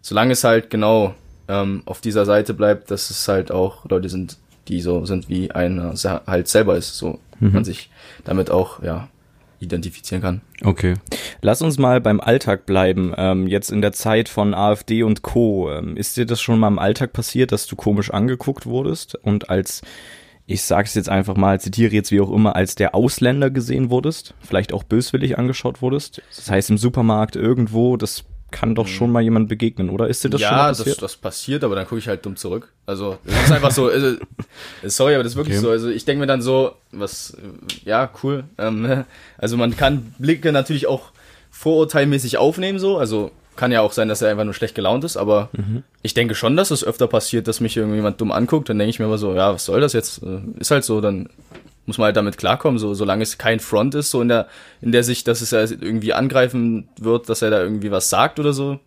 Solange 0.00 0.32
es 0.32 0.44
halt 0.44 0.70
genau 0.70 1.14
ähm, 1.48 1.82
auf 1.86 2.00
dieser 2.00 2.24
Seite 2.24 2.54
bleibt, 2.54 2.90
dass 2.90 3.10
es 3.10 3.26
halt 3.26 3.50
auch 3.50 3.84
Leute 3.88 4.08
sind, 4.08 4.38
die 4.68 4.80
so 4.80 5.04
sind, 5.06 5.28
wie 5.28 5.50
einer 5.50 5.94
halt 6.26 6.48
selber 6.48 6.76
ist, 6.76 6.96
so 6.96 7.18
man 7.40 7.64
sich 7.64 7.90
damit 8.24 8.50
auch, 8.50 8.82
ja, 8.82 9.08
identifizieren 9.60 10.22
kann. 10.22 10.40
Okay. 10.62 10.94
Lass 11.40 11.62
uns 11.62 11.78
mal 11.78 12.00
beim 12.00 12.20
Alltag 12.20 12.66
bleiben. 12.66 13.12
Ähm, 13.16 13.46
jetzt 13.46 13.70
in 13.70 13.80
der 13.80 13.92
Zeit 13.92 14.28
von 14.28 14.54
AfD 14.54 15.02
und 15.02 15.22
Co. 15.22 15.70
Ähm, 15.70 15.96
ist 15.96 16.16
dir 16.16 16.26
das 16.26 16.40
schon 16.40 16.58
mal 16.58 16.68
im 16.68 16.78
Alltag 16.78 17.12
passiert, 17.12 17.52
dass 17.52 17.66
du 17.66 17.76
komisch 17.76 18.10
angeguckt 18.10 18.66
wurdest 18.66 19.14
und 19.16 19.50
als, 19.50 19.82
ich 20.48 20.62
sag's 20.62 20.94
jetzt 20.94 21.10
einfach 21.10 21.36
mal, 21.36 21.60
zitiere 21.60 21.92
jetzt 21.92 22.10
wie 22.10 22.22
auch 22.22 22.32
immer, 22.32 22.56
als 22.56 22.74
der 22.74 22.94
Ausländer 22.94 23.50
gesehen 23.50 23.90
wurdest? 23.90 24.32
Vielleicht 24.40 24.72
auch 24.72 24.82
böswillig 24.82 25.38
angeschaut 25.38 25.82
wurdest? 25.82 26.22
Das 26.34 26.50
heißt 26.50 26.70
im 26.70 26.78
Supermarkt 26.78 27.36
irgendwo, 27.36 27.98
das 27.98 28.24
kann 28.50 28.74
doch 28.74 28.86
schon 28.86 29.12
mal 29.12 29.20
jemand 29.22 29.50
begegnen, 29.50 29.90
oder? 29.90 30.08
Ist 30.08 30.24
dir 30.24 30.30
das 30.30 30.40
schon 30.40 30.50
mal 30.50 30.56
ja, 30.56 30.68
das, 30.68 30.78
passiert? 30.78 31.02
das 31.02 31.16
passiert, 31.16 31.64
aber 31.64 31.74
dann 31.74 31.84
gucke 31.84 31.98
ich 31.98 32.08
halt 32.08 32.24
dumm 32.24 32.36
zurück. 32.36 32.72
Also, 32.86 33.18
das 33.26 33.44
ist 33.44 33.52
einfach 33.52 33.72
so, 33.72 33.88
also, 33.90 34.16
sorry, 34.84 35.16
aber 35.16 35.22
das 35.22 35.32
ist 35.32 35.36
wirklich 35.36 35.58
Okay. 35.58 35.66
so. 35.66 35.70
Also, 35.70 35.90
ich 35.90 36.06
denke 36.06 36.20
mir 36.20 36.26
dann 36.26 36.40
so, 36.40 36.72
was, 36.92 37.36
äh, 37.36 37.88
ja, 37.88 38.10
cool. 38.22 38.44
Ähm, 38.56 39.04
also, 39.36 39.58
man 39.58 39.76
kann 39.76 40.14
Blicke 40.18 40.50
natürlich 40.50 40.86
auch 40.86 41.10
vorurteilmäßig 41.50 42.38
aufnehmen, 42.38 42.78
so. 42.78 42.96
Also, 42.96 43.32
kann 43.58 43.72
ja 43.72 43.82
auch 43.82 43.92
sein, 43.92 44.08
dass 44.08 44.22
er 44.22 44.30
einfach 44.30 44.44
nur 44.44 44.54
schlecht 44.54 44.74
gelaunt 44.74 45.04
ist, 45.04 45.18
aber 45.18 45.50
ich 46.02 46.14
denke 46.14 46.34
schon, 46.34 46.56
dass 46.56 46.70
es 46.70 46.82
öfter 46.84 47.08
passiert, 47.08 47.46
dass 47.48 47.60
mich 47.60 47.76
irgendjemand 47.76 48.20
dumm 48.20 48.32
anguckt. 48.32 48.70
Dann 48.70 48.78
denke 48.78 48.90
ich 48.90 48.98
mir 49.00 49.04
aber 49.06 49.18
so, 49.18 49.34
ja, 49.34 49.52
was 49.52 49.66
soll 49.66 49.80
das 49.80 49.92
jetzt? 49.92 50.22
Äh, 50.22 50.40
Ist 50.58 50.70
halt 50.70 50.84
so, 50.84 51.00
dann 51.02 51.28
muss 51.84 51.98
man 51.98 52.06
halt 52.06 52.16
damit 52.16 52.38
klarkommen, 52.38 52.78
so 52.78 52.94
solange 52.94 53.22
es 53.22 53.36
kein 53.36 53.60
Front 53.60 53.94
ist, 53.94 54.10
so 54.10 54.22
in 54.22 54.28
der 54.28 54.46
in 54.80 54.92
der 54.92 55.02
Sicht, 55.02 55.26
dass 55.26 55.40
es 55.40 55.50
ja 55.50 55.60
irgendwie 55.60 56.12
angreifen 56.12 56.88
wird, 56.98 57.28
dass 57.28 57.42
er 57.42 57.50
da 57.50 57.62
irgendwie 57.62 57.90
was 57.90 58.10
sagt 58.10 58.38
oder 58.38 58.52
so, 58.52 58.78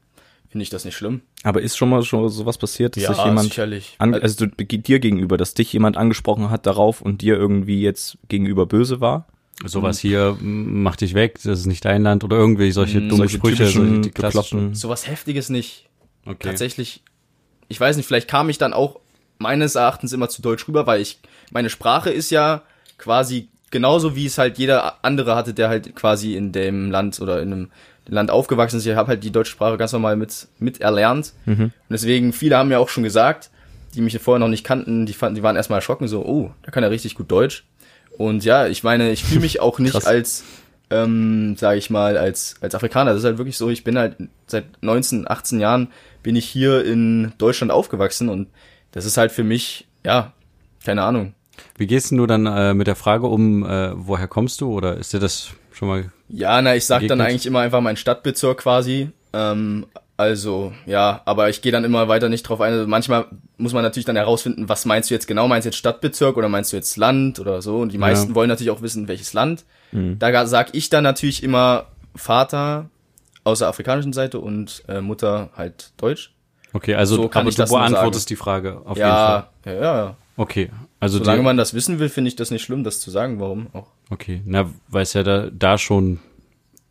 finde 0.50 0.63
ich 0.63 0.69
das 0.69 0.85
nicht 0.85 0.95
schlimm. 0.95 1.21
Aber 1.44 1.62
ist 1.62 1.77
schon 1.77 1.89
mal 1.89 2.03
schon 2.03 2.29
sowas 2.29 2.57
passiert, 2.57 2.95
dass 2.95 3.03
sich 3.15 3.25
jemand 3.25 3.50
sicherlich. 3.50 3.95
also 4.13 4.45
dir 4.45 5.00
gegenüber, 5.00 5.38
dass 5.38 5.53
dich 5.53 5.74
jemand 5.74 5.97
angesprochen 5.97 6.50
hat 6.50 6.65
darauf 6.65 7.01
und 7.01 7.21
dir 7.21 7.35
irgendwie 7.35 7.81
jetzt 7.81 8.17
gegenüber 8.29 8.65
böse 8.65 9.01
war? 9.01 9.27
Sowas 9.66 10.00
hier, 10.00 10.38
m, 10.40 10.84
mach 10.84 10.96
dich 10.96 11.13
weg, 11.13 11.40
das 11.44 11.60
ist 11.60 11.66
nicht 11.66 11.86
dein 11.86 12.04
Land 12.04 12.24
oder 12.24 12.38
irgendwie 12.38 12.72
solche 12.72 13.00
dummen 13.00 13.18
solche 13.18 13.38
Sprüche, 13.38 13.68
solche 13.68 14.02
die 14.02 14.12
klassischen. 14.12 14.74
sowas 14.74 15.08
Heftiges 15.08 15.50
nicht. 15.50 15.88
Okay. 16.25 16.48
Tatsächlich, 16.48 17.04
ich 17.68 17.80
weiß 17.80 17.98
nicht, 17.98 18.06
vielleicht 18.06 18.28
kam 18.28 18.50
ich 18.50 18.58
dann 18.58 18.74
auch 18.74 19.00
meines 19.38 19.75
Erachtens 19.75 20.13
immer 20.13 20.30
zu 20.30 20.42
deutsch 20.42 20.68
rüber, 20.68 20.88
weil 20.88 21.02
ich, 21.02 21.19
meine 21.52 21.69
Sprache 21.69 22.10
ist 22.10 22.30
ja 22.31 22.63
quasi 22.98 23.50
genauso, 23.72 24.16
wie 24.16 24.25
es 24.25 24.38
halt 24.38 24.58
jeder 24.58 25.04
andere 25.04 25.36
hatte, 25.36 25.54
der 25.54 25.69
halt 25.69 25.96
quasi 25.96 26.36
in 26.36 26.52
dem 26.52 26.92
Land 26.92 27.19
oder 27.19 27.42
in 27.42 27.54
einem 27.54 27.72
Land 28.08 28.30
aufgewachsen 28.30 28.78
ist. 28.78 28.86
Ich 28.86 28.96
habe 28.96 29.08
halt 29.08 29.24
die 29.24 29.31
deutsche 29.31 29.52
Sprache 29.52 29.78
ganz 29.78 29.94
normal 29.94 30.16
mit, 30.16 30.48
mit 30.60 30.81
erlernt. 30.81 31.34
Und 31.62 31.74
deswegen, 31.90 32.34
viele 32.34 32.58
haben 32.58 32.69
mir 32.69 32.80
auch 32.80 32.90
schon 32.90 33.04
gesagt, 33.04 33.50
die 33.96 34.02
mich 34.02 34.18
vorher 34.19 34.40
noch 34.40 34.48
nicht 34.48 34.63
kannten, 34.63 35.06
die 35.06 35.13
fanden, 35.13 35.36
die 35.36 35.44
waren 35.44 35.56
erstmal 35.56 35.78
erschrocken, 35.78 36.08
so, 36.08 36.25
oh, 36.25 36.52
der 36.66 36.72
kann 36.72 36.84
ja 36.84 36.90
richtig 36.90 37.16
gut 37.16 37.31
Deutsch. 37.31 37.63
Und 38.25 38.44
ja, 38.45 38.68
ich 38.68 38.83
meine, 38.83 39.12
ich 39.12 39.23
fühle 39.23 39.41
mich 39.41 39.59
auch 39.62 39.79
nicht 39.79 39.94
Krass. 39.94 40.06
als, 40.06 40.44
ähm, 40.89 41.56
sage 41.57 41.77
ich 41.79 41.89
mal, 41.89 42.18
als, 42.18 42.56
als 42.62 42.75
Afrikaner. 42.75 43.12
Das 43.12 43.19
ist 43.19 43.25
halt 43.25 43.38
wirklich 43.38 43.57
so, 43.57 43.69
ich 43.69 43.83
bin 43.83 43.97
halt 43.97 44.15
seit 44.47 44.65
19, 44.81 45.29
18 45.29 45.59
Jahren 45.59 45.88
bin 46.23 46.35
ich 46.35 46.45
hier 46.45 46.85
in 46.85 47.33
Deutschland 47.39 47.71
aufgewachsen 47.71 48.29
und 48.29 48.47
das 48.91 49.06
ist 49.06 49.18
halt 49.18 49.31
für 49.31 49.44
mich, 49.44 49.88
ja, 50.05 50.34
keine 50.86 51.01
Ahnung. 51.03 51.34
Wie 51.77 51.88
gehst 51.88 52.12
denn 52.12 52.17
du 52.17 52.25
dann 52.27 52.46
äh, 52.46 52.74
mit 52.74 52.88
der 52.88 52.96
Frage 52.96 53.27
um, 53.27 53.65
äh, 53.65 53.91
woher 53.96 54.27
kommst 54.27 54.62
du? 54.62 54.72
Oder 54.72 54.98
ist 54.98 55.13
dir 55.13 55.19
das 55.19 55.50
schon 55.72 55.88
mal 55.88 56.12
Ja, 56.29 56.62
na, 56.62 56.75
ich 56.75 56.86
sag 56.86 57.00
dann 57.01 57.07
Begegnet? 57.17 57.27
eigentlich 57.27 57.46
immer 57.46 57.60
einfach 57.60 57.81
meinen 57.81 57.98
Stadtbezirk 57.98 58.60
quasi. 58.60 59.10
Ähm, 59.34 59.86
also, 60.22 60.72
ja, 60.86 61.22
aber 61.25 61.50
ich 61.50 61.62
gehe 61.62 61.72
dann 61.72 61.84
immer 61.84 62.08
weiter 62.08 62.30
nicht 62.30 62.44
drauf 62.44 62.62
ein. 62.62 62.74
Also 62.74 62.88
manchmal 62.88 63.25
muss 63.58 63.74
man 63.74 63.84
natürlich 63.84 64.06
dann 64.06 64.16
herausfinden, 64.16 64.70
was 64.70 64.86
meinst 64.86 65.10
du 65.10 65.13
jetzt 65.13 65.28
genau? 65.28 65.48
Meinst 65.48 65.66
du 65.66 65.70
jetzt 65.70 65.78
Stadtbezirk 65.78 66.38
oder 66.38 66.48
meinst 66.48 66.72
du 66.72 66.78
jetzt 66.78 66.96
Land 66.98 67.40
oder 67.40 67.62
so? 67.62 67.80
Und 67.80 67.92
die 67.92 67.98
meisten 67.98 68.36
wollen 68.36 68.48
natürlich 68.48 68.72
auch 68.72 68.82
wissen, 68.82 69.08
welches 69.08 69.34
Land. 69.34 69.66
Da 69.92 70.46
sag 70.46 70.74
ich 70.74 70.90
dann 70.90 71.04
natürlich 71.04 71.44
immer 71.44 71.88
Vater 72.16 72.90
aus 73.44 73.60
der 73.60 73.68
afrikanischen 73.68 74.13
Seite 74.13 74.40
und 74.40 74.84
äh, 74.88 75.01
Mutter 75.01 75.50
halt 75.56 75.92
Deutsch. 75.98 76.34
Okay, 76.74 76.96
also 76.96 77.16
So 77.16 77.28
kann 77.28 77.42
aber 77.42 77.50
ich 77.50 77.56
du 77.56 77.63
das 77.63 77.72
beantwortest 77.72 78.30
die 78.30 78.36
Frage 78.36 78.82
auf 78.86 78.98
jeden 78.98 79.10
Fall. 79.10 79.48
Ja, 79.66 79.72
ja, 79.72 79.74
ja, 79.74 79.82
ja. 79.82 80.16
Okay, 80.38 80.70
also 81.00 81.18
Solange 81.18 81.42
man 81.42 81.58
das 81.58 81.74
wissen 81.74 82.00
will, 82.00 82.10
finde 82.10 82.30
ich 82.30 82.36
das 82.36 82.51
nicht 82.51 82.63
schlimm, 82.63 82.84
das 82.84 83.01
zu 83.01 83.12
sagen. 83.12 83.40
Warum 83.40 83.68
auch? 83.74 83.88
okay, 84.10 84.42
na, 84.46 84.70
weil 84.88 85.04
es 85.04 85.13
ja 85.13 85.24
da, 85.24 85.50
da 85.51 85.78
schon 85.78 86.20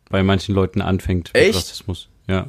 bei 0.09 0.21
manchen 0.21 0.53
Leuten 0.53 0.81
anfängt 0.81 1.31
Echt? 1.33 1.55
Rassismus. 1.55 2.09
Ja. 2.27 2.47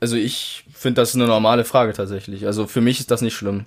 Also 0.00 0.16
ich 0.16 0.64
finde 0.72 1.00
das 1.00 1.14
eine 1.14 1.26
normale 1.26 1.64
Frage 1.64 1.92
tatsächlich. 1.92 2.46
Also 2.46 2.66
für 2.66 2.80
mich 2.80 3.00
ist 3.00 3.10
das 3.10 3.20
nicht 3.22 3.34
schlimm. 3.34 3.64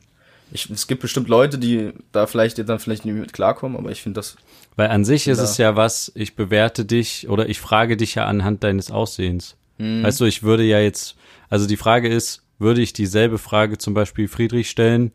Ich, 0.54 0.70
es 0.70 0.88
gibt 0.88 1.02
bestimmt 1.02 1.30
Leute, 1.30 1.58
die 1.58 1.92
da 2.12 2.28
vielleicht 2.28 2.58
dann 2.68 2.80
vielleicht 2.80 3.06
nicht 3.06 3.16
mit 3.16 3.32
klarkommen, 3.34 3.78
aber 3.78 3.92
ich 3.92 4.02
finde 4.02 4.20
das. 4.20 4.36
Weil 4.76 4.90
an 4.90 5.06
sich 5.06 5.28
ist 5.28 5.40
es 5.40 5.58
ja 5.58 5.76
was, 5.76 6.12
ich 6.16 6.36
bewerte 6.36 6.84
dich 6.86 7.30
oder 7.30 7.48
ich 7.48 7.60
frage 7.60 7.96
dich 7.98 8.16
ja 8.16 8.26
anhand 8.26 8.64
deines 8.64 8.92
Aussehens. 8.92 9.56
Hm. 9.78 10.04
Weißt 10.04 10.20
du, 10.20 10.26
ich 10.26 10.44
würde 10.44 10.64
ja 10.64 10.80
jetzt, 10.80 11.16
also 11.50 11.68
die 11.68 11.78
Frage 11.78 12.10
ist, 12.10 12.44
würde 12.60 12.82
ich 12.82 12.92
dieselbe 12.94 13.38
Frage 13.38 13.78
zum 13.78 13.94
Beispiel 13.94 14.28
Friedrich 14.28 14.70
stellen, 14.70 15.12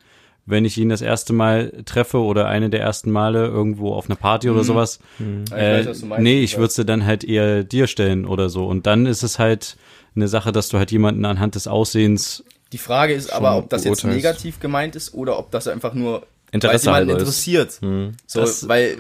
wenn 0.47 0.65
ich 0.65 0.79
ihn 0.79 0.89
das 0.89 1.03
erste 1.03 1.33
Mal 1.33 1.83
treffe 1.85 2.19
oder 2.19 2.47
eine 2.49 2.71
der 2.71 2.81
ersten 2.81 3.11
Male 3.11 3.47
irgendwo 3.47 3.93
auf 3.95 4.07
einer 4.07 4.17
Party 4.17 4.49
oder 4.49 4.65
sowas? 4.65 5.01
Hm. 5.19 5.45
Ich 5.49 5.53
Äh, 5.53 5.79
weiß, 5.81 5.87
was 5.87 6.01
du 6.01 6.07
meinst. 6.07 6.23
nee, 6.23 6.41
ich 6.43 6.57
würde 6.57 6.73
sie 6.73 6.85
dann 6.85 7.05
halt 7.05 7.25
eher 7.25 7.63
dir 7.65 7.87
stellen 7.89 8.25
oder 8.27 8.49
so. 8.49 8.67
Und 8.67 8.87
dann 8.87 9.07
ist 9.07 9.23
es 9.23 9.39
halt 9.39 9.77
eine 10.17 10.29
Sache, 10.29 10.53
dass 10.53 10.69
du 10.69 10.79
halt 10.79 10.91
jemanden 10.91 11.25
anhand 11.25 11.55
des 11.55 11.69
Aussehens 11.69 12.43
Die 12.73 12.79
Frage 12.79 13.15
ist 13.15 13.33
aber, 13.33 13.57
ob 13.57 13.71
das 13.71 13.85
jetzt 13.85 14.05
negativ 14.05 14.59
gemeint 14.61 14.97
ist 14.97 15.15
oder 15.15 15.39
ob 15.39 15.51
das 15.51 15.69
einfach 15.69 15.95
nur 15.95 16.27
Interesse 16.53 16.87
weil 16.87 17.03
jemanden 17.03 17.17
ist. 17.17 17.21
interessiert. 17.23 17.79
So, 18.27 18.41
Das- 18.41 18.67
weil 18.69 18.99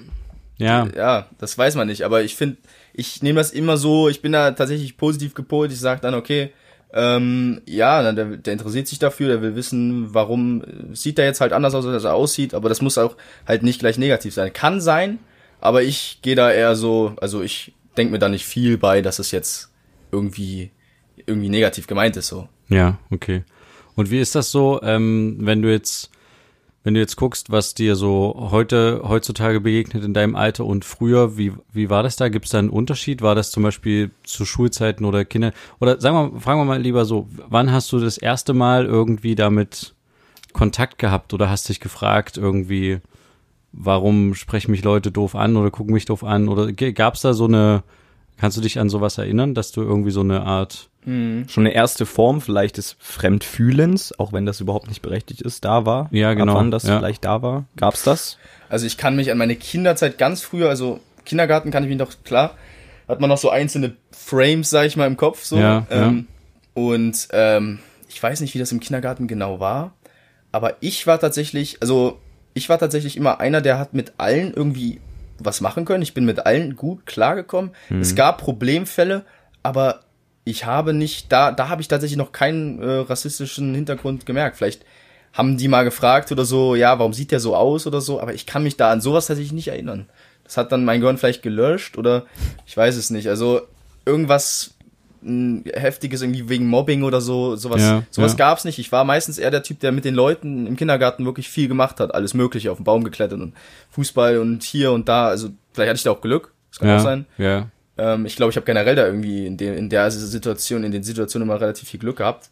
ja, 0.59 0.89
ja, 0.97 1.27
das 1.39 1.57
weiß 1.59 1.75
man 1.75 1.87
nicht. 1.89 2.03
Aber 2.03 2.23
ich 2.23 2.35
finde, 2.35 2.57
ich 2.95 3.23
nehme 3.23 3.39
das 3.41 3.51
immer 3.51 3.77
so. 3.77 4.09
Ich 4.09 4.23
bin 4.23 4.33
da 4.33 4.53
tatsächlich 4.53 4.97
positiv 4.97 5.35
gepolt. 5.35 5.71
Ich 5.73 5.81
sage 5.81 6.01
dann, 6.01 6.15
okay, 6.15 6.51
Ähm, 6.95 7.61
ja, 7.67 8.11
der, 8.13 8.25
der 8.37 8.53
interessiert 8.53 8.87
sich 8.87 8.99
dafür, 9.01 9.29
der 9.29 9.43
will 9.43 9.55
wissen, 9.57 10.15
warum 10.15 10.63
sieht 10.95 11.19
er 11.19 11.25
jetzt 11.27 11.41
halt 11.43 11.53
anders 11.53 11.75
aus, 11.75 11.85
als 11.85 12.05
er 12.05 12.15
aussieht, 12.15 12.55
aber 12.55 12.69
das 12.71 12.81
muss 12.81 12.97
auch 12.97 13.17
halt 13.47 13.65
nicht 13.65 13.81
gleich 13.81 13.99
negativ 13.99 14.33
sein. 14.33 14.53
Kann 14.53 14.81
sein, 14.81 15.19
aber 15.61 15.83
ich 15.83 16.21
gehe 16.23 16.37
da 16.37 16.51
eher 16.51 16.75
so, 16.77 17.13
also 17.21 17.43
ich 17.43 17.75
denke 17.99 18.13
mir 18.13 18.19
da 18.21 18.29
nicht 18.29 18.47
viel 18.47 18.79
bei, 18.79 19.03
dass 19.03 19.19
es 19.19 19.31
jetzt 19.33 19.69
irgendwie 20.13 20.71
irgendwie 21.25 21.49
negativ 21.49 21.87
gemeint 21.87 22.17
ist 22.17 22.29
so. 22.29 22.49
Ja, 22.69 22.99
okay. 23.11 23.45
Und 23.95 24.11
wie 24.11 24.21
ist 24.21 24.35
das 24.35 24.51
so, 24.51 24.81
ähm, 24.83 25.39
wenn 25.41 25.63
du 25.63 25.71
jetzt 25.71 26.11
wenn 26.87 26.95
du 26.95 27.01
jetzt 27.01 27.17
guckst, 27.17 27.51
was 27.51 27.75
dir 27.75 27.97
so 27.97 28.49
heute, 28.53 29.03
heutzutage 29.03 29.61
begegnet 29.61 30.05
in 30.05 30.15
deinem 30.15 30.37
Alter 30.37 30.65
und 30.65 30.85
früher, 30.85 31.37
wie, 31.37 31.53
wie 31.73 31.91
war 31.91 32.05
das 32.05 32.15
da? 32.15 32.29
Gibt 32.29 32.45
es 32.45 32.53
da 32.53 32.61
einen 32.61 32.71
Unterschied? 32.71 33.23
War 33.23 33.35
das 33.35 33.51
zum 33.51 33.65
Beispiel 33.65 34.13
zu 34.23 34.45
Schulzeiten 34.45 35.05
oder 35.05 35.25
Kinder? 35.25 35.51
Oder 35.81 36.01
sagen 36.01 36.35
wir, 36.35 36.41
fragen 36.41 36.61
wir 36.61 36.65
mal 36.65 36.81
lieber 36.81 37.05
so, 37.05 37.27
wann 37.49 37.73
hast 37.73 37.91
du 37.91 37.99
das 37.99 38.19
erste 38.19 38.55
Mal 38.55 38.87
irgendwie 38.87 39.35
damit 39.35 39.97
Kontakt 40.53 40.99
gehabt 40.99 41.35
oder 41.35 41.51
hast 41.51 41.69
dich 41.69 41.81
gefragt 41.81 42.37
irgendwie, 42.37 43.01
warum 43.73 44.37
sprechen 44.37 44.71
mich 44.71 44.85
Leute 44.85 45.11
doof 45.11 45.35
an 45.35 45.57
oder 45.57 45.73
gucken 45.73 45.93
mich 45.93 46.05
doof 46.05 46.23
an? 46.23 46.47
Oder 46.47 46.73
gab 46.73 47.15
es 47.15 47.23
da 47.23 47.33
so 47.33 47.47
eine, 47.47 47.83
kannst 48.39 48.57
du 48.57 48.61
dich 48.61 48.79
an 48.79 48.89
sowas 48.89 49.19
erinnern, 49.19 49.55
dass 49.55 49.73
du 49.73 49.83
irgendwie 49.83 50.11
so 50.11 50.21
eine 50.21 50.43
Art 50.43 50.89
Mhm. 51.07 51.49
Schon 51.49 51.65
eine 51.65 51.75
erste 51.75 52.05
Form 52.05 52.41
vielleicht 52.41 52.79
des 52.79 52.97
Fremdfühlens, 52.99 54.19
auch 54.19 54.33
wenn 54.33 54.45
das 54.45 54.61
überhaupt 54.61 54.89
nicht 54.89 55.03
berechtigt 55.03 55.41
ist, 55.41 55.65
da 55.65 55.87
war. 55.87 56.09
Ja, 56.11 56.35
genau. 56.35 56.53
Ab 56.53 56.59
wann 56.59 56.71
das 56.73 56.83
ja. 56.83 56.99
vielleicht 56.99 57.25
da 57.25 57.43
war. 57.43 57.65
Gab's 57.77 58.03
das? 58.03 58.39
Also 58.69 58.87
ich 58.87 58.97
kann 58.97 59.15
mich 59.15 59.31
an 59.31 59.39
meine 59.39 59.55
Kinderzeit 59.55 60.19
ganz 60.19 60.43
früher, 60.43 60.69
also 60.69 60.99
Kindergarten 61.25 61.71
kann 61.71 61.85
ich 61.85 61.89
mich 61.89 61.99
noch, 61.99 62.13
klar, 62.25 62.57
hat 63.07 63.21
man 63.21 63.31
noch 63.31 63.39
so 63.39 63.51
einzelne 63.51 63.95
Frames, 64.11 64.69
sag 64.69 64.87
ich 64.87 64.97
mal, 64.97 65.07
im 65.07 65.17
Kopf 65.17 65.45
so. 65.45 65.57
Ja, 65.57 65.87
ähm, 65.91 66.27
ja. 66.75 66.83
Und 66.83 67.29
ähm, 67.33 67.79
ich 68.09 68.21
weiß 68.21 68.41
nicht, 68.41 68.55
wie 68.55 68.59
das 68.59 68.73
im 68.73 68.81
Kindergarten 68.81 69.29
genau 69.29 69.61
war, 69.61 69.95
aber 70.51 70.75
ich 70.81 71.07
war 71.07 71.21
tatsächlich, 71.21 71.79
also 71.81 72.19
ich 72.53 72.69
war 72.69 72.79
tatsächlich 72.79 73.17
immer 73.17 73.39
einer, 73.39 73.61
der 73.61 73.79
hat 73.79 73.95
mit 73.95 74.15
allen 74.19 74.53
irgendwie 74.53 75.01
was 75.39 75.61
machen 75.61 75.85
können. 75.85 76.03
Ich 76.03 76.15
bin 76.15 76.25
mit 76.25 76.47
allen 76.47 76.77
gut 76.77 77.07
klargekommen. 77.07 77.73
Mhm. 77.89 78.01
Es 78.01 78.15
gab 78.15 78.39
Problemfälle, 78.39 79.25
aber 79.63 80.01
ich 80.45 80.65
habe 80.65 80.93
nicht, 80.93 81.33
da, 81.33 81.51
da 81.51 81.69
habe 81.69 81.83
ich 81.83 81.89
tatsächlich 81.89 82.17
noch 82.17 82.33
keinen 82.33 82.81
äh, 82.81 82.99
rassistischen 83.01 83.75
Hintergrund 83.75 84.27
gemerkt. 84.27 84.57
Vielleicht 84.57 84.85
haben 85.33 85.59
die 85.59 85.69
mal 85.69 85.83
gefragt 85.83 86.33
oder 86.33 86.45
so, 86.45 86.75
ja, 86.75 86.99
warum 86.99 87.13
sieht 87.13 87.33
der 87.33 87.41
so 87.41 87.55
aus 87.57 87.87
oder 87.87 88.01
so, 88.01 88.21
aber 88.21 88.33
ich 88.33 88.47
kann 88.47 88.63
mich 88.63 88.77
da 88.77 88.91
an 88.91 89.01
sowas 89.01 89.27
tatsächlich 89.27 89.53
nicht 89.53 89.69
erinnern. 89.69 90.09
Das 90.45 90.57
hat 90.57 90.71
dann 90.73 90.85
mein 90.85 91.01
Gehirn 91.01 91.19
vielleicht 91.19 91.43
gelöscht 91.43 91.99
oder 91.99 92.25
ich 92.65 92.77
weiß 92.77 92.97
es 92.97 93.11
nicht. 93.11 93.29
Also 93.29 93.63
irgendwas 94.07 94.76
mh, 95.23 95.71
heftiges 95.75 96.23
irgendwie 96.23 96.49
wegen 96.49 96.67
Mobbing 96.67 97.03
oder 97.03 97.21
so, 97.21 97.57
sowas, 97.57 97.83
Ja, 97.83 98.03
sowas 98.11 98.33
ja. 98.33 98.39
gab's 98.39 98.65
nicht. 98.65 98.79
Ich 98.79 98.93
war 98.93 99.05
meistens 99.05 99.39
eher 99.39 99.51
der 99.51 99.63
Typ, 99.63 99.81
der 99.81 99.93
mit 99.93 100.05
den 100.05 100.15
Leuten 100.15 100.67
im 100.67 100.77
Kindergarten 100.77 101.25
wirklich 101.25 101.49
viel 101.49 101.69
gemacht 101.69 102.01
hat, 102.01 102.15
alles 102.15 102.35
mögliche, 102.35 102.71
auf 102.71 102.79
den 102.79 102.85
Baum 102.85 103.05
geklettert 103.05 103.41
und 103.41 103.55
Fußball 103.91 104.39
und 104.39 104.63
hier 104.63 104.93
und 104.93 105.09
da. 105.09 105.29
Also 105.29 105.51
vielleicht 105.73 105.91
hatte 105.91 105.99
ich 105.99 106.03
da 106.05 106.11
auch 106.11 106.21
Glück, 106.21 106.53
das 106.71 106.79
kann 106.79 106.89
ja, 106.89 106.97
auch 106.97 107.03
sein. 107.03 107.27
Ja. 107.39 107.69
Ähm, 107.99 108.27
ich 108.27 108.37
glaube, 108.37 108.51
ich 108.51 108.57
habe 108.57 108.67
generell 108.67 108.95
da 108.95 109.07
irgendwie 109.07 109.47
in, 109.47 109.57
den, 109.57 109.75
in 109.75 109.89
der 109.89 110.11
Situation, 110.11 110.85
in 110.85 110.93
den 110.93 111.03
Situationen 111.03 111.49
immer 111.49 111.61
relativ 111.61 111.89
viel 111.89 112.01
Glück 112.01 112.17
gehabt. 112.17 112.51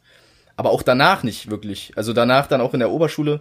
Aber 0.57 0.71
auch 0.71 0.83
danach 0.83 1.23
nicht 1.23 1.51
wirklich. 1.51 1.93
Also 1.97 2.13
danach 2.13 2.47
dann 2.47 2.61
auch 2.61 2.75
in 2.75 2.81
der 2.81 2.91
Oberschule. 2.91 3.41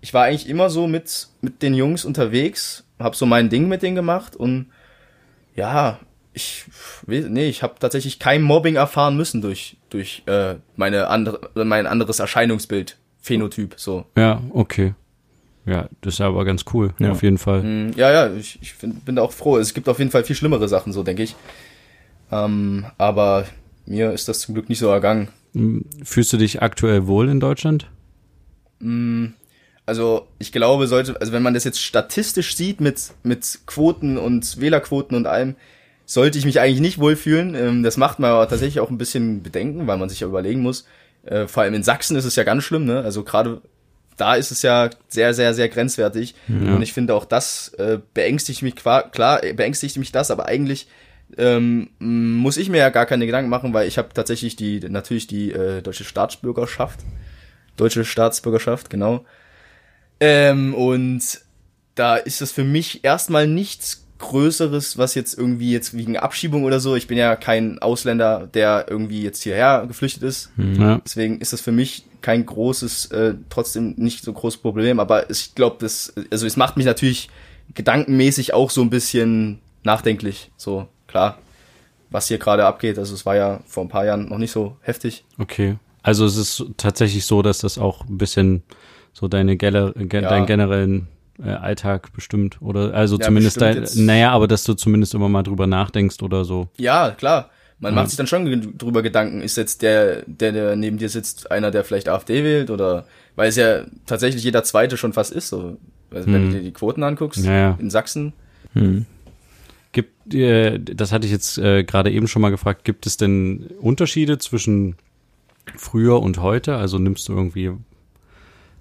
Ich 0.00 0.14
war 0.14 0.24
eigentlich 0.24 0.48
immer 0.48 0.70
so 0.70 0.86
mit, 0.86 1.28
mit 1.40 1.62
den 1.62 1.74
Jungs 1.74 2.04
unterwegs, 2.04 2.84
hab 2.98 3.14
so 3.14 3.26
mein 3.26 3.48
Ding 3.48 3.68
mit 3.68 3.82
denen 3.82 3.96
gemacht 3.96 4.36
und 4.36 4.66
ja, 5.54 5.98
ich 6.36 6.64
nee, 7.06 7.48
ich 7.48 7.62
habe 7.62 7.74
tatsächlich 7.80 8.18
kein 8.20 8.42
Mobbing 8.42 8.76
erfahren 8.76 9.16
müssen 9.16 9.40
durch 9.42 9.76
durch 9.90 10.22
äh, 10.26 10.54
meine 10.76 11.08
andere 11.08 11.50
mein 11.54 11.86
anderes 11.86 12.18
Erscheinungsbild, 12.20 12.96
Phänotyp 13.20 13.74
so. 13.76 14.04
Ja, 14.16 14.42
okay. 14.50 14.94
Ja, 15.64 15.88
das 16.02 16.14
ist 16.14 16.20
aber 16.20 16.44
ganz 16.44 16.64
cool, 16.74 16.94
Ja. 17.00 17.10
auf 17.10 17.24
jeden 17.24 17.38
Fall. 17.38 17.62
Mm, 17.64 17.92
Ja, 17.96 18.12
ja, 18.12 18.32
ich, 18.32 18.58
ich 18.62 18.74
find, 18.74 19.04
bin 19.04 19.16
da 19.16 19.22
auch 19.22 19.32
froh. 19.32 19.56
Es 19.58 19.74
gibt 19.74 19.88
auf 19.88 19.98
jeden 19.98 20.12
Fall 20.12 20.22
viel 20.22 20.36
schlimmere 20.36 20.68
Sachen, 20.68 20.92
so 20.92 21.02
denke 21.02 21.24
ich. 21.24 21.34
Ähm, 22.30 22.86
aber 22.98 23.46
mir 23.84 24.12
ist 24.12 24.28
das 24.28 24.38
zum 24.40 24.54
Glück 24.54 24.68
nicht 24.68 24.78
so 24.78 24.86
ergangen. 24.88 25.28
Fühlst 26.04 26.32
du 26.32 26.36
dich 26.36 26.62
aktuell 26.62 27.08
wohl 27.08 27.28
in 27.28 27.40
Deutschland? 27.40 27.88
Also 29.86 30.26
ich 30.38 30.52
glaube, 30.52 30.86
sollte, 30.86 31.20
also 31.20 31.32
wenn 31.32 31.42
man 31.42 31.54
das 31.54 31.64
jetzt 31.64 31.80
statistisch 31.82 32.54
sieht 32.56 32.80
mit, 32.80 33.12
mit 33.22 33.60
Quoten 33.66 34.18
und 34.18 34.60
Wählerquoten 34.60 35.16
und 35.16 35.26
allem, 35.26 35.56
sollte 36.06 36.38
ich 36.38 36.46
mich 36.46 36.60
eigentlich 36.60 36.80
nicht 36.80 36.98
wohlfühlen. 36.98 37.54
Ähm, 37.54 37.82
das 37.82 37.96
macht 37.96 38.18
mir 38.18 38.28
aber 38.28 38.48
tatsächlich 38.48 38.80
auch 38.80 38.90
ein 38.90 38.98
bisschen 38.98 39.42
Bedenken, 39.42 39.86
weil 39.86 39.98
man 39.98 40.08
sich 40.08 40.20
ja 40.20 40.26
überlegen 40.26 40.60
muss. 40.60 40.86
Äh, 41.24 41.46
vor 41.46 41.64
allem 41.64 41.74
in 41.74 41.82
Sachsen 41.82 42.16
ist 42.16 42.24
es 42.24 42.36
ja 42.36 42.44
ganz 42.44 42.64
schlimm, 42.64 42.86
ne? 42.86 43.02
Also 43.02 43.24
gerade 43.24 43.60
da 44.16 44.34
ist 44.36 44.50
es 44.50 44.62
ja 44.62 44.88
sehr, 45.08 45.34
sehr, 45.34 45.52
sehr 45.52 45.68
grenzwertig. 45.68 46.34
Und 46.74 46.82
ich 46.82 46.92
finde 46.92 47.14
auch 47.14 47.26
das 47.26 47.68
äh, 47.74 47.98
beängstigt 48.14 48.62
mich 48.62 48.76
klar, 48.76 49.44
äh, 49.44 49.52
beängstigt 49.52 49.98
mich 49.98 50.12
das, 50.12 50.30
aber 50.30 50.46
eigentlich 50.46 50.88
ähm, 51.36 51.90
muss 51.98 52.56
ich 52.56 52.68
mir 52.68 52.78
ja 52.78 52.88
gar 52.88 53.04
keine 53.04 53.26
Gedanken 53.26 53.50
machen, 53.50 53.74
weil 53.74 53.88
ich 53.88 53.98
habe 53.98 54.08
tatsächlich 54.14 54.56
die 54.56 54.80
natürlich 54.80 55.26
die 55.26 55.52
äh, 55.52 55.82
deutsche 55.82 56.04
Staatsbürgerschaft, 56.04 57.00
deutsche 57.76 58.04
Staatsbürgerschaft, 58.04 58.88
genau. 58.88 59.24
Ähm, 60.20 60.74
und 60.74 61.20
da 61.94 62.16
ist 62.16 62.40
es 62.40 62.52
für 62.52 62.64
mich 62.64 63.04
erstmal 63.04 63.46
nichts 63.46 64.05
Größeres, 64.18 64.96
was 64.98 65.14
jetzt 65.14 65.36
irgendwie 65.36 65.72
jetzt 65.72 65.96
wegen 65.96 66.16
Abschiebung 66.16 66.64
oder 66.64 66.80
so. 66.80 66.96
Ich 66.96 67.06
bin 67.06 67.18
ja 67.18 67.36
kein 67.36 67.78
Ausländer, 67.80 68.48
der 68.52 68.86
irgendwie 68.88 69.22
jetzt 69.22 69.42
hierher 69.42 69.84
geflüchtet 69.86 70.22
ist. 70.22 70.50
Ja. 70.56 71.00
Deswegen 71.04 71.40
ist 71.40 71.52
das 71.52 71.60
für 71.60 71.72
mich 71.72 72.04
kein 72.22 72.46
großes, 72.46 73.06
äh, 73.06 73.34
trotzdem 73.50 73.94
nicht 73.96 74.24
so 74.24 74.32
großes 74.32 74.60
Problem. 74.60 75.00
Aber 75.00 75.28
ich 75.30 75.54
glaube, 75.54 75.76
das, 75.80 76.14
also 76.30 76.46
es 76.46 76.56
macht 76.56 76.76
mich 76.76 76.86
natürlich 76.86 77.28
gedankenmäßig 77.74 78.54
auch 78.54 78.70
so 78.70 78.80
ein 78.82 78.90
bisschen 78.90 79.58
nachdenklich. 79.84 80.50
So, 80.56 80.88
klar, 81.06 81.38
was 82.10 82.28
hier 82.28 82.38
gerade 82.38 82.64
abgeht. 82.64 82.98
Also 82.98 83.14
es 83.14 83.26
war 83.26 83.36
ja 83.36 83.60
vor 83.66 83.84
ein 83.84 83.88
paar 83.88 84.04
Jahren 84.06 84.28
noch 84.28 84.38
nicht 84.38 84.52
so 84.52 84.76
heftig. 84.80 85.24
Okay. 85.38 85.76
Also 86.02 86.24
es 86.24 86.36
ist 86.36 86.64
tatsächlich 86.76 87.26
so, 87.26 87.42
dass 87.42 87.58
das 87.58 87.78
auch 87.78 88.04
ein 88.08 88.16
bisschen 88.18 88.62
so 89.12 89.28
deine 89.28 89.56
Gener 89.56 89.92
ge 89.92 90.22
Ja. 90.22 90.28
deinen 90.28 90.46
generellen 90.46 91.08
äh, 91.42 91.50
Alltag 91.50 92.12
bestimmt 92.12 92.60
oder 92.60 92.94
also 92.94 93.18
Ja, 93.18 93.26
zumindest 93.26 93.60
dein, 93.60 93.86
naja, 93.94 94.30
aber 94.30 94.48
dass 94.48 94.64
du 94.64 94.74
zumindest 94.74 95.14
immer 95.14 95.28
mal 95.28 95.42
drüber 95.42 95.66
nachdenkst 95.66 96.22
oder 96.22 96.44
so. 96.44 96.68
Ja, 96.76 97.10
klar. 97.10 97.50
Man 97.78 97.94
macht 97.94 98.08
sich 98.08 98.16
dann 98.16 98.26
schon 98.26 98.78
drüber 98.78 99.02
Gedanken, 99.02 99.42
ist 99.42 99.58
jetzt 99.58 99.82
der, 99.82 100.22
der, 100.26 100.52
der 100.52 100.76
neben 100.76 100.96
dir 100.96 101.10
sitzt, 101.10 101.50
einer, 101.50 101.70
der 101.70 101.84
vielleicht 101.84 102.08
AfD 102.08 102.42
wählt 102.42 102.70
oder 102.70 103.04
weil 103.34 103.50
es 103.50 103.56
ja 103.56 103.82
tatsächlich 104.06 104.42
jeder 104.42 104.64
zweite 104.64 104.96
schon 104.96 105.12
fast 105.12 105.30
ist, 105.32 105.48
so. 105.48 105.76
Also 106.10 106.32
wenn 106.32 106.50
du 106.50 106.56
dir 106.56 106.62
die 106.62 106.72
Quoten 106.72 107.02
anguckst 107.02 107.44
Ja, 107.44 107.52
ja. 107.52 107.78
in 107.78 107.90
Sachsen. 107.90 108.32
Gibt 109.92 110.34
äh, 110.34 110.78
das 110.78 111.12
hatte 111.12 111.26
ich 111.26 111.32
jetzt 111.32 111.58
äh, 111.58 111.84
gerade 111.84 112.10
eben 112.10 112.28
schon 112.28 112.42
mal 112.42 112.50
gefragt, 112.50 112.84
gibt 112.84 113.06
es 113.06 113.18
denn 113.18 113.66
Unterschiede 113.80 114.38
zwischen 114.38 114.96
früher 115.76 116.20
und 116.22 116.40
heute? 116.40 116.76
Also 116.76 116.98
nimmst 116.98 117.28
du 117.28 117.34
irgendwie 117.34 117.72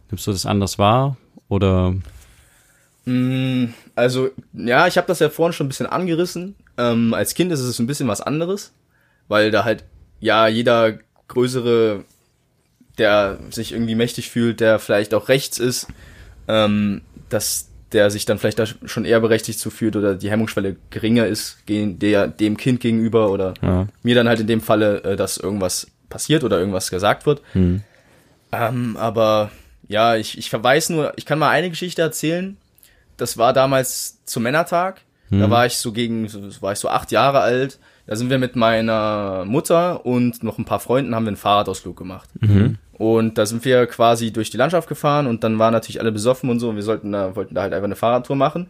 nimmst 0.09 0.27
du 0.27 0.31
das 0.31 0.45
anders 0.45 0.77
wahr 0.79 1.17
oder 1.50 1.95
Also, 3.95 4.29
ja, 4.53 4.88
ich 4.88 4.97
habe 4.97 5.07
das 5.07 5.19
ja 5.19 5.29
vorhin 5.29 5.53
schon 5.53 5.65
ein 5.67 5.69
bisschen 5.69 5.85
angerissen. 5.85 6.55
Ähm, 6.77 7.13
als 7.13 7.35
Kind 7.35 7.51
ist 7.51 7.59
es 7.59 7.79
ein 7.79 7.88
bisschen 7.88 8.07
was 8.07 8.21
anderes, 8.21 8.74
weil 9.27 9.51
da 9.51 9.63
halt, 9.63 9.83
ja, 10.19 10.47
jeder 10.47 10.97
größere, 11.27 12.03
der 12.97 13.39
sich 13.51 13.74
irgendwie 13.74 13.95
mächtig 13.95 14.29
fühlt, 14.29 14.59
der 14.59 14.79
vielleicht 14.79 15.13
auch 15.13 15.29
rechts 15.29 15.59
ist, 15.59 15.88
ähm, 16.47 17.01
dass 17.29 17.69
der 17.91 18.09
sich 18.09 18.25
dann 18.25 18.39
vielleicht 18.39 18.59
da 18.59 18.65
schon 18.65 19.05
eher 19.05 19.19
berechtigt 19.19 19.59
zu 19.59 19.69
fühlt 19.69 19.95
oder 19.95 20.15
die 20.15 20.29
Hemmungsschwelle 20.29 20.75
geringer 20.89 21.27
ist, 21.27 21.65
gegen 21.65 22.00
der, 22.00 22.27
dem 22.27 22.57
Kind 22.57 22.79
gegenüber 22.81 23.29
oder 23.31 23.53
Ja. 23.62 23.88
mir 24.03 24.15
dann 24.15 24.27
halt 24.27 24.39
in 24.39 24.47
dem 24.47 24.62
Falle, 24.62 25.03
äh, 25.03 25.15
dass 25.15 25.38
irgendwas 25.38 25.88
passiert 26.09 26.43
oder 26.43 26.59
irgendwas 26.59 26.89
gesagt 26.89 27.25
wird. 27.25 27.41
Ähm, 28.51 28.97
aber 28.97 29.51
ja, 29.88 30.15
ich, 30.15 30.38
ich 30.38 30.50
verweise 30.50 30.93
nur, 30.93 31.13
ich 31.15 31.25
kann 31.25 31.39
mal 31.39 31.50
eine 31.50 31.69
Geschichte 31.69 32.01
erzählen. 32.01 32.57
Das 33.17 33.38
war 33.38 33.53
damals 33.53 34.24
zum 34.25 34.43
Männertag. 34.43 35.01
Da 35.39 35.50
war 35.50 35.65
ich 35.65 35.77
so 35.77 35.91
gegen, 35.91 36.31
war 36.62 36.74
ich 36.74 36.79
so 36.79 36.89
acht 36.89 37.12
Jahre 37.12 37.39
alt. 37.39 37.79
Da 38.07 38.15
sind 38.15 38.29
wir 38.29 38.38
mit 38.38 38.55
meiner 38.55 39.43
Mutter 39.45 40.05
und 40.05 40.43
noch 40.43 40.60
ein 40.60 40.65
paar 40.65 40.79
Freunden 40.79 41.15
haben 41.15 41.25
wir 41.25 41.29
einen 41.29 41.38
Fahrradausflug 41.38 41.98
gemacht. 41.98 42.29
Und 42.93 43.38
da 43.38 43.45
sind 43.45 43.65
wir 43.65 43.88
quasi 43.88 44.31
durch 44.31 44.51
die 44.51 44.57
Landschaft 44.57 44.88
gefahren 44.88 45.27
und 45.27 45.43
dann 45.43 45.57
waren 45.60 45.74
natürlich 45.74 46.00
alle 46.00 46.12
besoffen 46.12 46.50
und 46.50 46.60
so. 46.60 46.69
Und 46.69 46.75
wir 46.75 46.84
sollten 46.84 47.12
da, 47.12 47.36
wollten 47.36 47.55
da 47.55 47.63
halt 47.63 47.74
einfach 47.74 47.86
eine 47.86 47.95
Fahrradtour 47.95 48.36
machen. 48.36 48.67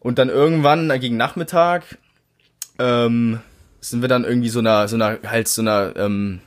Und 0.00 0.18
dann 0.18 0.28
irgendwann 0.28 0.88
gegen 0.98 1.16
Nachmittag 1.16 1.98
ähm, 2.78 3.40
sind 3.80 4.02
wir 4.02 4.08
dann 4.08 4.24
irgendwie 4.24 4.48
so 4.48 4.58
einer, 4.58 4.88
so 4.88 4.96
einer, 4.96 5.18
halt 5.24 5.46
so 5.48 5.62
einer, 5.62 5.94
ähm, 5.96 6.40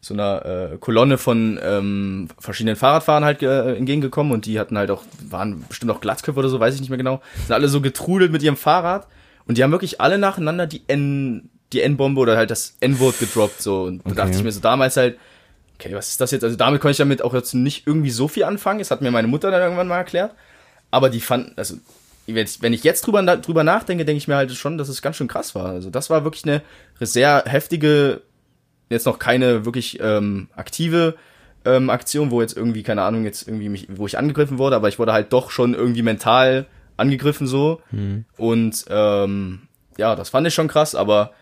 so 0.00 0.14
einer 0.14 0.72
äh, 0.72 0.76
Kolonne 0.78 1.18
von 1.18 1.58
ähm, 1.62 2.28
verschiedenen 2.38 2.76
Fahrradfahrern 2.76 3.24
halt 3.24 3.42
äh, 3.42 3.74
entgegengekommen 3.76 4.32
und 4.32 4.46
die 4.46 4.58
hatten 4.60 4.78
halt 4.78 4.90
auch, 4.90 5.02
waren 5.28 5.64
bestimmt 5.68 5.90
auch 5.90 6.00
Glatzköpfe 6.00 6.38
oder 6.38 6.48
so, 6.48 6.60
weiß 6.60 6.74
ich 6.74 6.80
nicht 6.80 6.90
mehr 6.90 6.98
genau, 6.98 7.20
sind 7.46 7.52
alle 7.52 7.68
so 7.68 7.80
getrudelt 7.80 8.30
mit 8.32 8.42
ihrem 8.42 8.56
Fahrrad 8.56 9.06
und 9.46 9.58
die 9.58 9.62
haben 9.64 9.72
wirklich 9.72 10.00
alle 10.00 10.18
nacheinander 10.18 10.66
die 10.66 10.82
N 10.86 11.48
die 11.72 11.80
N-Bombe 11.82 12.20
oder 12.20 12.36
halt 12.36 12.52
das 12.52 12.76
N-Wort 12.78 13.18
gedroppt, 13.18 13.60
so. 13.60 13.82
Und 13.82 13.98
da 14.04 14.10
Okay. 14.10 14.16
dachte 14.20 14.36
ich 14.38 14.44
mir 14.44 14.52
so 14.52 14.60
damals 14.60 14.96
halt, 14.96 15.18
okay, 15.78 15.92
was 15.96 16.10
ist 16.10 16.20
das 16.20 16.30
jetzt? 16.30 16.44
Also 16.44 16.54
damit 16.56 16.80
konnte 16.80 16.92
ich 16.92 16.96
damit 16.98 17.22
auch 17.22 17.34
jetzt 17.34 17.54
nicht 17.54 17.88
irgendwie 17.88 18.10
so 18.10 18.28
viel 18.28 18.44
anfangen. 18.44 18.78
Das 18.78 18.92
hat 18.92 19.02
mir 19.02 19.10
meine 19.10 19.26
Mutter 19.26 19.50
dann 19.50 19.60
irgendwann 19.62 19.88
mal 19.88 19.96
erklärt. 19.96 20.32
Aber 20.92 21.10
die 21.10 21.20
fanden, 21.20 21.54
also, 21.56 21.74
wenn 22.26 22.72
ich- 22.72 22.84
jetzt 22.84 23.04
drüber, 23.04 23.20
drüber 23.38 23.64
nachdenke, 23.64 24.04
denke 24.04 24.18
ich 24.18 24.28
mir 24.28 24.36
halt 24.36 24.52
schon, 24.54 24.78
dass 24.78 24.88
es 24.88 25.02
ganz 25.02 25.16
schön 25.16 25.26
krass 25.26 25.56
war. 25.56 25.66
Also 25.66 25.90
das 25.90 26.08
war 26.08 26.22
wirklich 26.22 26.44
eine 26.44 26.62
sehr 27.00 27.42
heftige, 27.48 28.20
jetzt 28.88 29.06
noch 29.06 29.18
keine 29.18 29.64
wirklich 29.64 29.98
ähm, 30.00 30.48
aktive 30.54 31.16
ähm, 31.64 31.90
Aktion, 31.90 32.30
wo 32.30 32.40
jetzt 32.40 32.56
irgendwie, 32.56 32.82
keine 32.82 33.02
Ahnung, 33.02 33.24
jetzt 33.24 33.46
irgendwie 33.46 33.68
mich, 33.68 33.88
wo 33.90 34.06
ich 34.06 34.18
angegriffen 34.18 34.58
wurde, 34.58 34.76
aber 34.76 34.88
ich 34.88 34.98
wurde 34.98 35.12
halt 35.12 35.32
doch 35.32 35.50
schon 35.50 35.74
irgendwie 35.74 36.02
mental 36.02 36.66
angegriffen 36.96 37.46
so. 37.46 37.80
Und 38.36 38.84
ähm, 38.88 39.62
ja, 39.98 40.14
das 40.14 40.30
fand 40.30 40.46
ich 40.46 40.54
schon 40.54 40.68
krass, 40.68 40.94
aber 40.94 41.32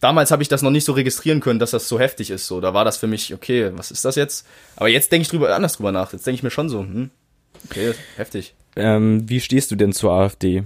damals 0.00 0.30
habe 0.30 0.42
ich 0.42 0.48
das 0.48 0.62
noch 0.62 0.70
nicht 0.70 0.84
so 0.84 0.92
registrieren 0.92 1.40
können, 1.40 1.58
dass 1.58 1.70
das 1.70 1.88
so 1.88 1.98
heftig 1.98 2.30
ist. 2.30 2.46
So, 2.46 2.60
da 2.60 2.74
war 2.74 2.84
das 2.84 2.98
für 2.98 3.06
mich, 3.06 3.32
okay, 3.34 3.70
was 3.74 3.90
ist 3.90 4.04
das 4.04 4.16
jetzt? 4.16 4.46
Aber 4.76 4.88
jetzt 4.88 5.12
denke 5.12 5.22
ich 5.22 5.28
drüber 5.28 5.54
anders 5.54 5.74
drüber 5.74 5.92
nach. 5.92 6.12
Jetzt 6.12 6.26
denke 6.26 6.36
ich 6.36 6.42
mir 6.42 6.50
schon 6.50 6.68
so, 6.68 6.80
hm, 6.80 7.10
okay, 7.64 7.92
heftig. 8.16 8.54
Ähm, 8.76 9.28
wie 9.28 9.40
stehst 9.40 9.70
du 9.70 9.76
denn 9.76 9.92
zur 9.92 10.12
AfD? 10.12 10.64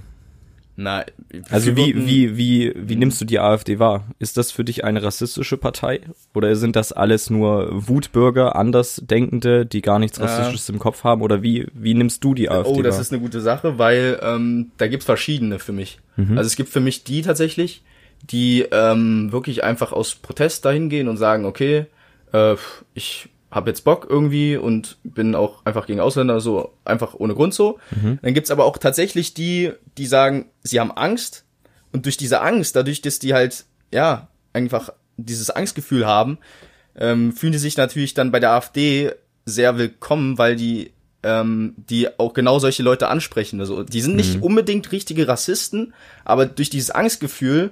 Na, 0.77 1.05
Also 1.51 1.77
wie, 1.77 1.95
wie, 1.95 2.37
wie, 2.37 2.73
wie 2.77 2.97
nimmst 2.97 3.21
du 3.21 3.25
die 3.25 3.39
AfD 3.39 3.79
wahr? 3.79 4.07
Ist 4.19 4.37
das 4.37 4.51
für 4.51 4.65
dich 4.65 4.83
eine 4.83 5.03
rassistische 5.05 5.57
Partei? 5.57 6.01
Oder 6.35 6.57
sind 6.57 6.75
das 6.75 6.93
alles 6.93 7.31
nur 7.31 7.69
Wutbürger, 7.89 8.57
Andersdenkende, 8.57 9.67
die 9.67 9.83
gar 9.83 9.99
nichts 10.01 10.19
Ja. 10.19 10.25
Rassistisches 10.25 10.69
im 10.71 10.79
Kopf 10.81 11.05
haben? 11.05 11.23
Oder 11.23 11.43
wie, 11.43 11.67
wie 11.75 11.95
nimmst 11.95 12.25
du 12.25 12.35
die 12.35 12.51
AfD 12.51 12.71
Oh, 12.71 12.83
das 12.83 12.95
wahr? 12.97 13.01
ist 13.03 13.13
eine 13.13 13.21
gute 13.23 13.41
Sache, 13.41 13.79
weil 13.79 14.19
ähm, 14.23 14.73
da 14.77 14.89
gibt's 14.89 15.07
verschiedene 15.07 15.59
für 15.61 15.73
mich. 15.73 16.01
Mhm. 16.17 16.37
Also 16.39 16.49
es 16.49 16.57
gibt 16.57 16.71
für 16.71 16.81
mich 16.81 17.05
die 17.05 17.23
tatsächlich, 17.23 17.83
die 18.23 18.63
ähm, 18.73 19.31
wirklich 19.31 19.63
einfach 19.63 19.93
aus 19.93 20.15
Protest 20.17 20.65
dahin 20.65 20.89
gehen 20.89 21.07
und 21.09 21.19
sagen, 21.19 21.45
okay, 21.45 21.87
äh, 22.33 22.57
ich 22.95 23.29
habe 23.55 23.71
jetzt 23.71 23.85
Bock 23.85 24.07
irgendwie 24.11 24.57
und 24.57 24.99
bin 25.05 25.35
auch 25.35 25.65
einfach 25.65 25.87
gegen 25.87 26.01
Ausländer 26.01 26.41
so 26.41 26.73
einfach 26.85 27.15
ohne 27.15 27.35
Grund 27.35 27.55
so. 27.55 27.79
Mhm. 27.93 28.19
Dann 28.21 28.35
gibt's 28.35 28.51
aber 28.51 28.65
auch 28.65 28.79
tatsächlich 28.79 29.33
die, 29.33 29.73
die 29.97 30.07
sagen, 30.07 30.47
sie 30.63 30.81
haben 30.81 30.91
Angst 30.91 31.45
und 31.93 32.07
durch 32.07 32.17
diese 32.17 32.41
Angst, 32.41 32.75
dadurch, 32.75 33.01
dass 33.01 33.21
die 33.21 33.33
halt 33.33 33.65
ja 33.93 34.29
einfach 34.53 34.93
dieses 35.17 35.51
Angstgefühl 35.51 36.05
haben, 36.05 36.39
ähm, 36.97 37.33
fühlen 37.33 37.53
die 37.53 37.59
sich 37.59 37.77
natürlich 37.77 38.15
dann 38.15 38.33
bei 38.33 38.41
der 38.41 38.51
AfD 38.51 39.13
sehr 39.45 39.79
willkommen, 39.79 40.37
weil 40.37 40.57
die 40.57 40.91
ähm, 41.23 41.75
die 41.77 42.19
auch 42.19 42.35
genau 42.35 42.59
solche 42.59 42.83
Leute 42.83 43.09
ansprechen. 43.09 43.61
Also 43.61 43.85
die 43.85 44.01
sind 44.01 44.17
nicht 44.17 44.43
unbedingt 44.43 44.91
richtige 44.93 45.27
Rassisten, 45.29 45.95
aber 46.25 46.47
durch 46.47 46.71
dieses 46.71 46.91
Angstgefühl 46.91 47.71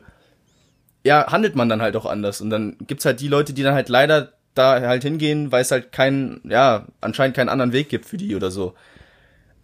ja 1.04 1.26
handelt 1.30 1.56
man 1.56 1.68
dann 1.68 1.82
halt 1.82 1.96
auch 1.96 2.06
anders 2.06 2.40
und 2.40 2.50
dann 2.50 2.76
gibt's 2.86 3.04
halt 3.04 3.20
die 3.20 3.28
Leute, 3.28 3.52
die 3.52 3.64
dann 3.64 3.74
halt 3.74 3.88
leider 3.88 4.32
da 4.54 4.80
halt 4.80 5.02
hingehen, 5.02 5.52
weil 5.52 5.62
es 5.62 5.70
halt 5.70 5.92
keinen, 5.92 6.40
ja 6.44 6.86
anscheinend 7.00 7.36
keinen 7.36 7.48
anderen 7.48 7.72
Weg 7.72 7.88
gibt 7.88 8.06
für 8.06 8.16
die 8.16 8.36
oder 8.36 8.50
so. 8.50 8.74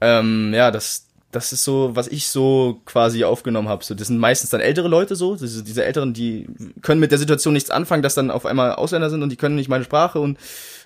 Ähm, 0.01 0.53
ja, 0.55 0.71
das 0.71 1.09
das 1.31 1.53
ist 1.53 1.65
so, 1.65 1.91
was 1.95 2.09
ich 2.09 2.29
so 2.29 2.81
quasi 2.87 3.25
aufgenommen 3.25 3.69
habe. 3.69 3.85
So, 3.85 3.95
das 3.95 4.07
sind 4.07 4.19
meistens 4.19 4.51
dann 4.51 4.61
ältere 4.61 4.89
Leute 4.89 5.15
so, 5.15 5.37
diese, 5.37 5.63
diese 5.63 5.85
Älteren, 5.85 6.15
die 6.15 6.47
können 6.81 7.01
mit 7.01 7.11
der 7.11 7.19
Situation 7.19 7.53
nichts 7.53 7.71
anfangen, 7.71 8.03
dass 8.03 8.15
dann 8.15 8.31
auf 8.31 8.47
einmal 8.47 8.73
Ausländer 8.73 9.11
sind 9.11 9.23
und 9.23 9.31
die 9.31 9.37
können 9.37 9.57
nicht 9.57 9.69
meine 9.69 9.85
Sprache 9.85 10.21
und 10.21 10.39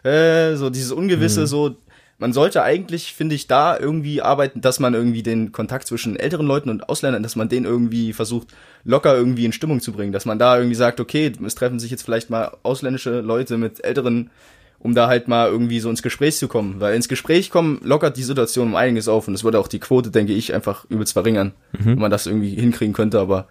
äh, 0.05 0.57
so 0.57 0.69
dieses 0.69 0.91
Ungewisse, 0.91 1.47
so 1.47 1.77
man 2.23 2.33
sollte 2.33 2.63
eigentlich, 2.63 3.15
finde 3.15 3.35
ich, 3.35 3.49
da 3.49 3.77
irgendwie 3.77 4.23
arbeiten, 4.23 4.61
dass 4.61 4.79
man 4.79 4.95
irgendwie 4.95 5.25
den 5.25 5.51
Kontakt 5.51 5.89
zwischen 5.89 6.15
älteren 6.15 6.47
Leuten 6.47 6.71
und 6.71 6.89
Ausländern, 6.89 7.25
dass 7.25 7.35
man 7.35 7.49
den 7.49 7.65
irgendwie 7.65 8.13
versucht, 8.13 8.47
locker 8.85 9.17
irgendwie 9.17 9.45
in 9.45 9.53
Stimmung 9.53 9.81
zu 9.81 9.91
bringen, 9.91 10.13
dass 10.13 10.25
man 10.25 10.39
da 10.39 10.57
irgendwie 10.57 10.77
sagt, 10.77 11.01
okay, 11.01 11.33
es 11.45 11.57
treffen 11.57 11.81
sich 11.81 11.91
jetzt 11.91 12.05
vielleicht 12.05 12.31
mal 12.31 12.57
ausländische 12.63 13.23
Leute 13.23 13.59
mit 13.59 13.85
älteren, 13.85 14.31
um 14.79 14.95
da 14.95 15.09
halt 15.09 15.27
mal 15.27 15.49
irgendwie 15.49 15.81
so 15.81 15.91
ins 15.91 16.01
Gespräch 16.01 16.37
zu 16.37 16.47
kommen, 16.47 16.77
weil 16.79 16.95
ins 16.95 17.09
Gespräch 17.09 17.51
kommen 17.51 17.81
lockert 17.83 18.17
die 18.17 18.23
Situation 18.23 18.69
um 18.69 18.77
einiges 18.77 19.09
auf 19.09 19.27
und 19.27 19.35
es 19.35 19.43
würde 19.43 19.59
auch 19.59 19.67
die 19.67 19.81
Quote, 19.81 20.13
denke 20.13 20.33
ich, 20.33 20.55
einfach 20.55 20.85
übelst 20.89 21.15
verringern, 21.15 21.51
wenn 21.73 21.99
man 21.99 22.13
das 22.13 22.29
irgendwie 22.29 22.55
hinkriegen 22.55 22.95
könnte, 22.95 23.19
aber 23.19 23.49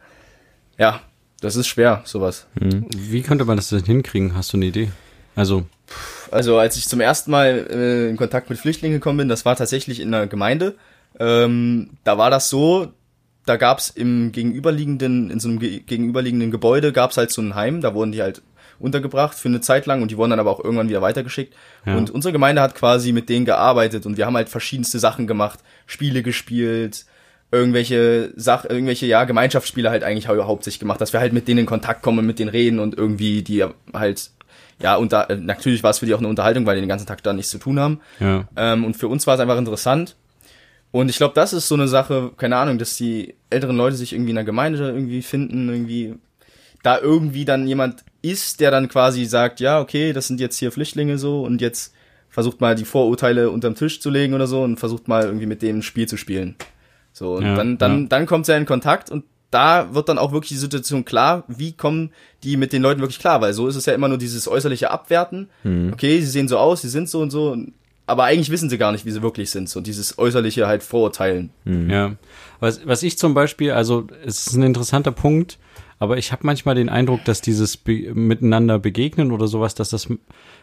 ja, 0.79 1.01
das 1.41 1.57
ist 1.57 1.67
schwer, 1.67 2.03
sowas. 2.05 2.47
Wie 2.55 3.21
könnte 3.21 3.43
man 3.43 3.57
das 3.57 3.67
denn 3.67 3.84
hinkriegen? 3.84 4.34
Hast 4.34 4.53
du 4.53 4.57
eine 4.57 4.67
Idee? 4.67 4.91
Also, 5.41 5.65
Also 6.30 6.58
als 6.60 6.77
ich 6.77 6.88
zum 6.88 7.01
ersten 7.01 7.32
Mal 7.32 7.67
äh, 7.69 8.10
in 8.10 8.15
Kontakt 8.15 8.49
mit 8.51 8.60
Flüchtlingen 8.60 8.99
gekommen 8.99 9.17
bin, 9.17 9.27
das 9.27 9.43
war 9.43 9.56
tatsächlich 9.56 9.99
in 9.99 10.13
einer 10.13 10.27
Gemeinde. 10.27 10.75
Ähm, 11.19 11.89
da 12.04 12.19
war 12.19 12.30
das 12.30 12.49
so, 12.49 12.93
da 13.47 13.58
gab's 13.58 13.89
im 13.89 14.32
gegenüberliegenden, 14.32 15.32
in 15.32 15.39
so 15.39 15.49
einem 15.49 15.60
ge 15.60 15.80
gegenüberliegenden 15.80 16.51
Gebäude 16.51 16.91
gab's 16.93 17.17
halt 17.17 17.32
so 17.32 17.41
ein 17.41 17.56
Heim, 17.56 17.82
da 17.82 17.95
wurden 17.95 18.12
die 18.12 18.21
halt 18.21 18.43
untergebracht 18.80 19.38
für 19.38 19.49
eine 19.49 19.62
Zeit 19.62 19.88
lang 19.88 20.04
und 20.04 20.12
die 20.12 20.17
wurden 20.17 20.30
dann 20.30 20.39
aber 20.39 20.51
auch 20.51 20.63
irgendwann 20.63 20.89
wieder 20.89 21.01
weitergeschickt. 21.01 21.56
Ja. 21.86 21.97
Und 21.97 22.12
unsere 22.12 22.32
Gemeinde 22.32 22.62
hat 22.62 22.75
quasi 22.75 23.12
mit 23.12 23.30
denen 23.30 23.45
gearbeitet 23.45 24.06
und 24.06 24.17
wir 24.17 24.27
haben 24.27 24.36
halt 24.36 24.49
verschiedenste 24.49 24.99
Sachen 24.99 25.25
gemacht, 25.25 25.60
Spiele 25.88 26.21
gespielt, 26.21 27.06
irgendwelche 27.51 28.32
Sach 28.36 28.65
irgendwelche 28.65 29.06
ja 29.06 29.25
Gemeinschaftsspiele 29.25 29.89
halt 29.89 30.04
eigentlich 30.04 30.27
hau 30.27 30.41
hauptsächlich 30.45 30.80
gemacht, 30.80 31.01
dass 31.01 31.13
wir 31.13 31.19
halt 31.19 31.34
mit 31.34 31.47
denen 31.47 31.62
in 31.62 31.65
Kontakt 31.65 32.01
kommen, 32.01 32.25
mit 32.25 32.39
denen 32.39 32.49
reden 32.49 32.80
und 32.80 32.97
irgendwie 32.97 33.43
die 33.43 33.65
halt 33.93 34.32
ja 34.81 34.95
unter 34.95 35.29
äh, 35.29 35.35
natürlich 35.37 35.83
war 35.83 35.91
es 35.91 35.99
für 35.99 36.05
die 36.05 36.13
auch 36.13 36.19
eine 36.19 36.27
Unterhaltung, 36.27 36.65
weil 36.65 36.75
die 36.75 36.81
den 36.81 36.89
ganzen 36.89 37.07
Tag 37.07 37.23
da 37.23 37.33
nichts 37.33 37.51
zu 37.51 37.57
tun 37.57 37.79
haben. 37.79 37.99
ja. 38.19 38.47
Ähm, 38.55 38.85
und 38.85 38.95
für 38.95 39.07
uns 39.07 39.27
war 39.27 39.35
es 39.35 39.39
einfach 39.39 39.57
interessant. 39.57 40.15
Und 40.91 41.09
ich 41.09 41.17
glaube, 41.17 41.33
das 41.33 41.53
ist 41.53 41.67
so 41.67 41.75
eine 41.75 41.87
Sache, 41.87 42.31
keine 42.35 42.57
Ahnung, 42.57 42.77
dass 42.77 42.97
die 42.97 43.35
älteren 43.49 43.77
Leute 43.77 43.95
sich 43.95 44.11
irgendwie 44.11 44.31
in 44.31 44.35
der 44.35 44.43
Gemeinde 44.43 44.79
irgendwie 44.79 45.21
finden, 45.21 45.69
irgendwie 45.69 46.15
da 46.83 46.99
irgendwie 46.99 47.45
dann 47.45 47.67
jemand 47.67 48.03
ist, 48.21 48.59
der 48.59 48.71
dann 48.71 48.89
quasi 48.89 49.25
sagt, 49.25 49.59
ja, 49.59 49.79
okay, 49.79 50.13
das 50.13 50.27
sind 50.27 50.39
jetzt 50.39 50.57
hier 50.57 50.71
Flüchtlinge 50.71 51.17
so 51.17 51.43
und 51.43 51.61
jetzt 51.61 51.93
versucht 52.29 52.61
mal 52.61 52.75
die 52.75 52.85
Vorurteile 52.85 53.51
unterm 53.51 53.75
Tisch 53.75 53.99
zu 54.01 54.09
legen 54.09 54.33
oder 54.33 54.47
so 54.47 54.63
und 54.63 54.77
versucht 54.77 55.07
mal 55.07 55.23
irgendwie 55.23 55.45
mit 55.45 55.61
dem 55.61 55.79
ein 55.79 55.81
Spiel 55.81 56.07
zu 56.07 56.17
spielen. 56.17 56.55
So, 57.13 57.35
und 57.35 57.43
Ja, 57.43 57.55
dann, 57.55 57.77
dann, 57.77 58.01
ja. 58.03 58.07
dann 58.07 58.25
kommt 58.25 58.47
er 58.47 58.57
in 58.57 58.65
Kontakt 58.65 59.11
und 59.11 59.25
da 59.51 59.93
wird 59.93 60.09
dann 60.09 60.17
auch 60.17 60.31
wirklich 60.31 60.49
die 60.49 60.57
Situation 60.57 61.05
klar, 61.05 61.43
wie 61.47 61.73
kommen 61.73 62.11
die 62.43 62.57
mit 62.57 62.73
den 62.73 62.81
Leuten 62.81 63.01
wirklich 63.01 63.19
klar, 63.19 63.41
weil 63.41 63.53
so 63.53 63.67
ist 63.67 63.75
es 63.75 63.85
ja 63.85 63.93
immer 63.93 64.07
nur 64.07 64.17
dieses 64.17 64.47
äußerliche 64.47 64.89
Abwerten. 64.89 65.49
Okay, 65.91 66.19
sie 66.19 66.27
sehen 66.27 66.47
so 66.47 66.57
aus, 66.57 66.81
sie 66.81 66.89
sind 66.89 67.09
so 67.09 67.21
und 67.21 67.29
so, 67.29 67.57
aber 68.07 68.23
eigentlich 68.23 68.49
wissen 68.49 68.69
sie 68.69 68.77
gar 68.77 68.91
nicht, 68.91 69.05
wie 69.05 69.11
sie 69.11 69.21
wirklich 69.21 69.51
sind. 69.51 69.69
So 69.69 69.81
dieses 69.81 70.17
äußerliche 70.17 70.67
halt 70.67 70.83
Vorurteilen. 70.83 71.51
Ja. 71.65 72.15
Was, 72.59 72.85
was 72.87 73.03
ich 73.03 73.17
zum 73.17 73.33
Beispiel, 73.33 73.71
also 73.71 74.07
es 74.25 74.47
ist 74.47 74.55
ein 74.55 74.63
interessanter 74.63 75.11
Punkt, 75.11 75.59
aber 75.99 76.17
ich 76.17 76.31
habe 76.31 76.45
manchmal 76.45 76.73
den 76.73 76.89
Eindruck, 76.89 77.23
dass 77.25 77.41
dieses 77.41 77.77
Be 77.77 78.13
miteinander 78.15 78.79
begegnen 78.79 79.31
oder 79.31 79.47
sowas, 79.47 79.75
dass 79.75 79.89
das 79.89 80.07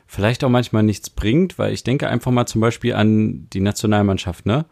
vielleicht 0.07 0.43
auch 0.43 0.49
manchmal 0.49 0.83
nichts 0.83 1.11
bringt, 1.11 1.59
weil 1.59 1.73
ich 1.73 1.85
denke 1.85 2.09
einfach 2.09 2.33
mal 2.33 2.47
zum 2.47 2.61
Beispiel 2.61 2.95
an 2.95 3.47
die 3.53 3.61
Nationalmannschaft, 3.61 4.47
ne? 4.47 4.65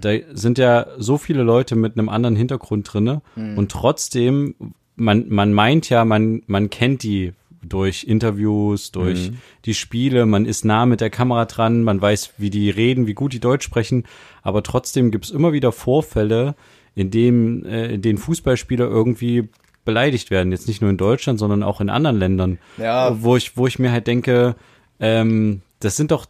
Da 0.00 0.10
sind 0.32 0.58
ja 0.58 0.86
so 0.98 1.18
viele 1.18 1.42
Leute 1.42 1.76
mit 1.76 1.98
einem 1.98 2.08
anderen 2.08 2.36
Hintergrund 2.36 2.92
drinne. 2.92 3.22
Und 3.56 3.70
trotzdem, 3.70 4.54
man, 4.96 5.26
man 5.28 5.52
meint 5.52 5.88
ja, 5.88 6.04
man, 6.04 6.42
man 6.46 6.70
kennt 6.70 7.02
die 7.02 7.32
durch 7.62 8.04
Interviews, 8.04 8.92
durch 8.92 9.32
die 9.64 9.74
Spiele, 9.74 10.26
man 10.26 10.46
ist 10.46 10.64
nah 10.64 10.86
mit 10.86 11.00
der 11.00 11.10
Kamera 11.10 11.44
dran, 11.44 11.82
man 11.82 12.00
weiß, 12.00 12.34
wie 12.38 12.50
die 12.50 12.70
reden, 12.70 13.06
wie 13.06 13.14
gut 13.14 13.32
die 13.32 13.40
Deutsch 13.40 13.64
sprechen, 13.64 14.04
aber 14.42 14.62
trotzdem 14.62 15.10
gibt's 15.10 15.30
immer 15.30 15.52
wieder 15.52 15.72
Vorfälle, 15.72 16.54
in 16.94 17.10
dem, 17.10 17.64
äh, 17.64 17.94
in 17.94 18.02
denen 18.02 18.18
Fußballspieler 18.18 18.86
irgendwie 18.86 19.48
beleidigt 19.84 20.30
werden. 20.30 20.52
Jetzt 20.52 20.68
nicht 20.68 20.80
nur 20.80 20.90
in 20.90 20.96
Deutschland, 20.96 21.38
sondern 21.38 21.62
auch 21.62 21.80
in 21.80 21.90
anderen 21.90 22.18
Ländern. 22.18 22.58
Ja. 22.76 23.22
Wo 23.22 23.36
ich, 23.36 23.56
wo 23.56 23.66
ich 23.66 23.78
mir 23.78 23.92
halt 23.92 24.06
denke, 24.06 24.56
ähm, 25.00 25.62
das 25.80 25.96
sind 25.96 26.10
doch 26.10 26.26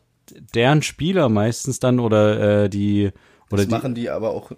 deren 0.55 0.83
Spieler 0.83 1.29
meistens 1.29 1.81
dann 1.81 2.01
oder 2.01 2.65
äh, 2.65 2.69
die 2.69 3.11
oder 3.51 3.59
Das 3.63 3.67
die, 3.69 3.73
machen 3.73 3.95
die 3.95 4.11
aber 4.11 4.31
auch. 4.31 4.51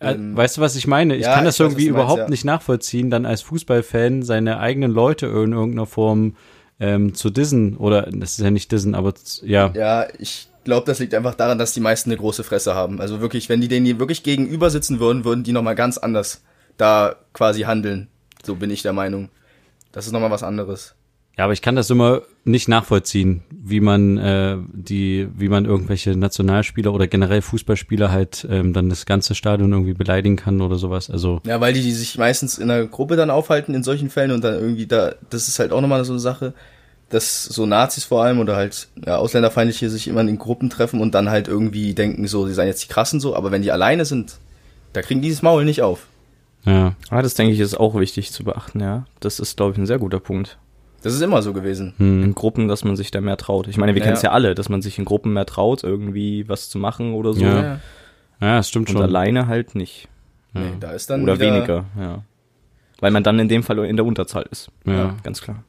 äh, 0.00 0.12
ähm, 0.12 0.36
weißt 0.36 0.56
du, 0.56 0.60
was 0.60 0.76
ich 0.76 0.86
meine? 0.86 1.16
Ich 1.16 1.22
ja, 1.22 1.34
kann 1.34 1.44
das 1.44 1.56
ich 1.56 1.60
weiß, 1.60 1.66
irgendwie 1.72 1.90
meinst, 1.90 2.00
überhaupt 2.02 2.18
ja. 2.20 2.28
nicht 2.28 2.44
nachvollziehen, 2.44 3.10
dann 3.10 3.26
als 3.26 3.42
Fußballfan 3.42 4.22
seine 4.22 4.58
eigenen 4.60 4.90
Leute 4.92 5.26
in 5.26 5.52
irgendeiner 5.52 5.86
Form 5.86 6.36
ähm, 6.80 7.14
zu 7.14 7.30
dissen 7.30 7.76
oder 7.76 8.02
das 8.10 8.32
ist 8.38 8.40
ja 8.40 8.50
nicht 8.50 8.70
dissen, 8.72 8.94
aber 8.94 9.14
ja, 9.42 9.70
Ja, 9.74 10.06
ich 10.18 10.48
glaube, 10.64 10.86
das 10.86 10.98
liegt 10.98 11.14
einfach 11.14 11.34
daran, 11.34 11.58
dass 11.58 11.72
die 11.74 11.80
meisten 11.80 12.10
eine 12.10 12.18
große 12.18 12.42
Fresse 12.42 12.74
haben. 12.74 13.00
Also 13.00 13.20
wirklich, 13.20 13.48
wenn 13.48 13.60
die 13.60 13.68
denen 13.68 13.86
hier 13.86 13.98
wirklich 13.98 14.22
gegenüber 14.22 14.70
sitzen 14.70 14.98
würden, 14.98 15.24
würden 15.24 15.44
die 15.44 15.52
nochmal 15.52 15.74
ganz 15.76 15.98
anders 15.98 16.42
da 16.76 17.16
quasi 17.32 17.62
handeln. 17.62 18.08
So 18.44 18.56
bin 18.56 18.70
ich 18.70 18.82
der 18.82 18.92
Meinung. 18.92 19.28
Das 19.92 20.06
ist 20.06 20.12
nochmal 20.12 20.30
was 20.30 20.42
anderes. 20.42 20.94
Ja, 21.36 21.44
aber 21.44 21.52
ich 21.52 21.62
kann 21.62 21.74
das 21.74 21.90
immer 21.90 22.22
nicht 22.44 22.68
nachvollziehen, 22.68 23.42
wie 23.50 23.80
man 23.80 24.18
äh, 24.18 24.56
die, 24.72 25.28
wie 25.34 25.48
man 25.48 25.64
irgendwelche 25.64 26.16
Nationalspieler 26.16 26.92
oder 26.92 27.08
generell 27.08 27.42
Fußballspieler 27.42 28.12
halt 28.12 28.46
ähm, 28.48 28.72
dann 28.72 28.88
das 28.88 29.04
ganze 29.04 29.34
Stadion 29.34 29.72
irgendwie 29.72 29.94
beleidigen 29.94 30.36
kann 30.36 30.60
oder 30.60 30.76
sowas. 30.76 31.10
Also 31.10 31.40
Ja, 31.44 31.60
weil 31.60 31.72
die, 31.72 31.82
die 31.82 31.92
sich 31.92 32.18
meistens 32.18 32.58
in 32.58 32.70
einer 32.70 32.86
Gruppe 32.86 33.16
dann 33.16 33.30
aufhalten 33.30 33.74
in 33.74 33.82
solchen 33.82 34.10
Fällen 34.10 34.30
und 34.30 34.44
dann 34.44 34.54
irgendwie 34.54 34.86
da, 34.86 35.14
das 35.30 35.48
ist 35.48 35.58
halt 35.58 35.72
auch 35.72 35.80
nochmal 35.80 36.04
so 36.04 36.12
eine 36.12 36.20
Sache, 36.20 36.54
dass 37.08 37.44
so 37.44 37.66
Nazis 37.66 38.04
vor 38.04 38.22
allem 38.22 38.38
oder 38.38 38.54
halt 38.54 38.88
ja, 39.04 39.16
Ausländerfeindliche 39.16 39.90
sich 39.90 40.06
immer 40.06 40.20
in 40.20 40.38
Gruppen 40.38 40.70
treffen 40.70 41.00
und 41.00 41.14
dann 41.14 41.30
halt 41.30 41.48
irgendwie 41.48 41.94
denken 41.94 42.28
so, 42.28 42.46
sie 42.46 42.54
seien 42.54 42.68
jetzt 42.68 42.84
die 42.84 42.88
Krassen 42.88 43.18
so, 43.18 43.34
aber 43.34 43.50
wenn 43.50 43.62
die 43.62 43.72
alleine 43.72 44.04
sind, 44.04 44.38
da 44.92 45.02
kriegen 45.02 45.20
die 45.20 45.30
das 45.30 45.42
Maul 45.42 45.64
nicht 45.64 45.82
auf. 45.82 46.06
Ja. 46.64 46.94
Ah, 47.10 47.22
das 47.22 47.34
denke 47.34 47.52
ich 47.52 47.60
ist 47.60 47.78
auch 47.78 47.94
wichtig 47.94 48.30
zu 48.30 48.44
beachten, 48.44 48.80
ja. 48.80 49.04
Das 49.20 49.40
ist, 49.40 49.56
glaube 49.56 49.72
ich, 49.72 49.78
ein 49.78 49.86
sehr 49.86 49.98
guter 49.98 50.20
Punkt. 50.20 50.58
Das 51.04 51.12
ist 51.14 51.20
immer 51.20 51.42
so 51.42 51.52
gewesen. 51.52 51.94
Hm. 51.98 52.22
In 52.22 52.34
Gruppen, 52.34 52.66
dass 52.66 52.82
man 52.82 52.96
sich 52.96 53.10
da 53.10 53.20
mehr 53.20 53.36
traut. 53.36 53.68
Ich 53.68 53.76
meine, 53.76 53.94
wir 53.94 54.00
Ja. 54.00 54.04
kennen 54.06 54.16
es 54.16 54.22
ja 54.22 54.30
alle, 54.32 54.54
dass 54.54 54.68
man 54.68 54.80
sich 54.82 54.98
in 54.98 55.04
Gruppen 55.04 55.32
mehr 55.34 55.44
traut, 55.46 55.84
irgendwie 55.84 56.48
was 56.48 56.68
zu 56.70 56.78
machen 56.78 57.12
oder 57.14 57.34
so. 57.34 57.44
Ja. 57.44 57.80
Ja, 58.40 58.56
das 58.56 58.68
stimmt 58.68 58.88
Und 58.88 58.94
schon. 58.94 59.02
alleine 59.02 59.46
halt 59.46 59.74
nicht. 59.74 60.08
Nee, 60.54 60.72
da 60.80 60.92
ist 60.92 61.10
dann 61.10 61.22
Oder 61.22 61.38
weniger, 61.38 61.84
ja. 61.98 62.22
Weil 63.00 63.10
man 63.10 63.22
dann 63.22 63.38
in 63.38 63.48
dem 63.48 63.62
Fall 63.62 63.78
in 63.80 63.96
der 63.96 64.04
Unterzahl 64.06 64.46
ist. 64.50 64.70
Ja. 64.86 65.14
ganz 65.22 65.40
klar. 65.42 65.62